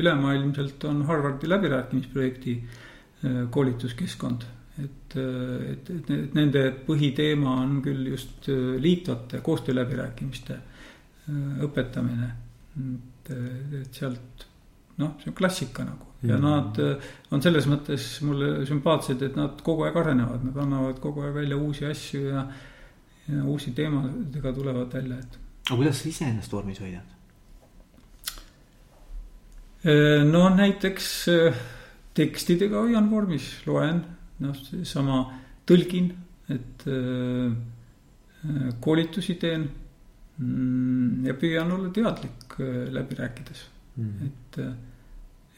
ülemaailmselt 0.00 0.84
on 0.88 1.02
Harvardi 1.08 1.48
läbirääkimisprojekti 1.50 2.56
äh, 2.60 3.38
koolituskeskkond. 3.50 4.46
et, 4.82 5.16
äh, 5.16 5.70
et, 5.72 5.90
et, 5.90 6.10
et 6.10 6.34
nende 6.36 6.64
põhiteema 6.86 7.56
on 7.62 7.78
küll 7.84 8.10
just 8.12 8.50
liitvate 8.80 9.40
koostööläbirääkimiste 9.44 10.58
õpetamine. 11.64 12.28
et, 12.76 13.30
et 13.80 13.94
sealt 13.96 14.46
noh, 15.00 15.16
see 15.20 15.32
on 15.32 15.38
klassika 15.38 15.84
nagu 15.84 16.12
ja 16.26 16.36
mm 16.38 16.44
nad 16.46 16.78
on 17.30 17.42
selles 17.44 17.66
mõttes 17.68 18.04
mulle 18.24 18.64
sümpaatsed, 18.66 19.20
et 19.22 19.36
nad 19.36 19.58
kogu 19.62 19.84
aeg 19.84 19.98
arenevad, 20.00 20.46
nad 20.48 20.56
annavad 20.62 21.00
kogu 21.02 21.22
aeg 21.26 21.34
välja 21.36 21.58
uusi 21.60 21.84
asju 21.86 22.22
ja, 22.24 22.46
ja 23.28 23.42
uusi 23.44 23.74
teemadega 23.76 24.52
tulevad 24.56 24.96
välja, 24.96 25.18
et. 25.20 25.38
aga 25.68 25.76
kuidas 25.76 26.00
sa 26.00 26.08
ise 26.08 26.24
ennast 26.30 26.56
vormis 26.56 26.80
hoiad? 26.80 27.15
Äh, 29.86 30.24
no 30.26 30.48
näiteks 30.50 31.08
äh, 31.30 31.58
tekstidega 32.16 32.80
hoian 32.82 33.06
vormis, 33.06 33.44
loen, 33.68 34.00
noh, 34.42 34.54
seesama 34.66 35.20
tõlgin, 35.68 36.08
et 36.50 36.86
äh, 36.90 37.52
koolitusi 38.82 39.36
teen. 39.42 39.68
Mm, 40.36 41.22
ja 41.24 41.32
püüan 41.38 41.70
olla 41.72 41.88
teadlik 41.96 42.58
läbi 42.92 43.16
rääkides 43.16 43.60
mm., 43.96 44.26
et, 44.26 44.58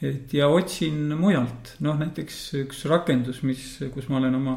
et 0.07 0.35
ja 0.37 0.47
otsin 0.47 1.09
mujalt, 1.19 1.73
noh 1.83 1.97
näiteks 1.99 2.37
üks 2.61 2.85
rakendus, 2.87 3.41
mis, 3.43 3.65
kus 3.91 4.07
ma 4.07 4.21
olen 4.21 4.37
oma, 4.39 4.53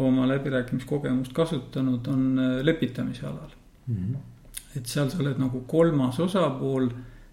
oma 0.00 0.24
läbirääkimiskogemust 0.30 1.34
kasutanud, 1.36 2.08
on 2.08 2.40
lepitamise 2.64 3.26
alal 3.28 3.52
mm.. 3.92 4.16
et 4.80 4.88
seal 4.88 5.12
sa 5.12 5.20
oled 5.20 5.44
nagu 5.44 5.60
kolmas 5.68 6.22
osapool 6.24 6.88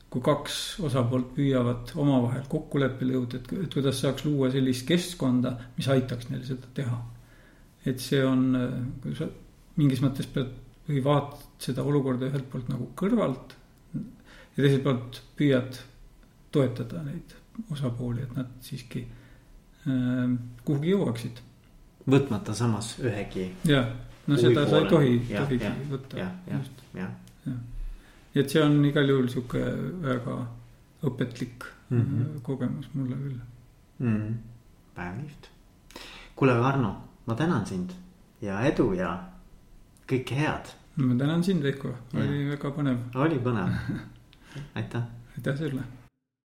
kui 0.10 0.24
kaks 0.26 0.56
osapoolt 0.86 1.34
püüavad 1.36 1.92
omavahel 2.02 2.48
kokkuleppele 2.50 3.14
jõuda, 3.14 3.40
et, 3.40 3.52
et 3.66 3.74
kuidas 3.74 4.00
saaks 4.02 4.26
luua 4.26 4.50
sellist 4.54 4.88
keskkonda, 4.90 5.54
mis 5.78 5.90
aitaks 5.94 6.32
neil 6.32 6.42
seda 6.48 6.72
teha. 6.74 6.98
et 7.86 8.02
see 8.04 8.24
on, 8.26 8.50
kui 9.04 9.14
sa 9.18 9.30
mingis 9.80 10.02
mõttes 10.04 10.28
pead 10.34 10.50
või 10.90 11.04
vaatad 11.06 11.46
seda 11.62 11.86
olukorda 11.86 12.28
ühelt 12.30 12.50
poolt 12.50 12.72
nagu 12.74 12.90
kõrvalt. 12.98 13.56
ja 13.94 14.58
teiselt 14.58 14.84
poolt 14.84 15.22
püüad 15.38 15.80
toetada 16.52 17.04
neid 17.06 17.38
osapooli, 17.70 18.26
et 18.26 18.36
nad 18.38 18.50
siiski 18.66 19.06
äh, 19.06 20.36
kuhugi 20.66 20.96
jõuaksid. 20.96 21.42
võtmata 22.10 22.58
samas 22.58 22.96
ühegi. 22.98 23.52
jah, 23.70 23.94
no 24.26 24.38
seda 24.42 24.66
sa 24.66 24.82
ei 24.82 24.90
tohi, 24.90 25.18
tohigi 25.30 25.74
võtta. 25.92 26.24
jah, 26.26 26.40
jah, 26.50 26.72
jah 26.98 27.12
ja 27.46 27.58
nii 28.34 28.44
et 28.44 28.50
see 28.54 28.64
on 28.64 28.80
igal 28.86 29.10
juhul 29.10 29.30
sihuke 29.34 29.62
väga 30.06 30.36
õpetlik 31.10 31.66
mm 31.90 32.02
-hmm. 32.02 32.42
kogemus 32.42 32.90
mulle 32.94 33.16
küll 33.16 33.40
mm. 34.00 34.18
-hmm. 34.18 34.34
väga 34.98 35.14
kihvt. 35.22 35.50
kuule, 36.36 36.54
Arno, 36.72 36.96
ma 37.26 37.36
tänan 37.36 37.66
sind 37.66 37.92
ja 38.42 38.62
edu 38.62 38.94
ja 38.94 39.20
kõike 40.08 40.36
head. 40.36 40.66
ma 40.96 41.16
tänan 41.16 41.44
sind, 41.44 41.64
Veiko, 41.64 41.94
oli 42.14 42.44
ja. 42.44 42.50
väga 42.50 42.70
põnev. 42.70 42.98
oli 43.16 43.40
põnev 43.40 43.70
aitäh. 44.76 45.04
aitäh 45.38 45.58
sulle 45.58 45.99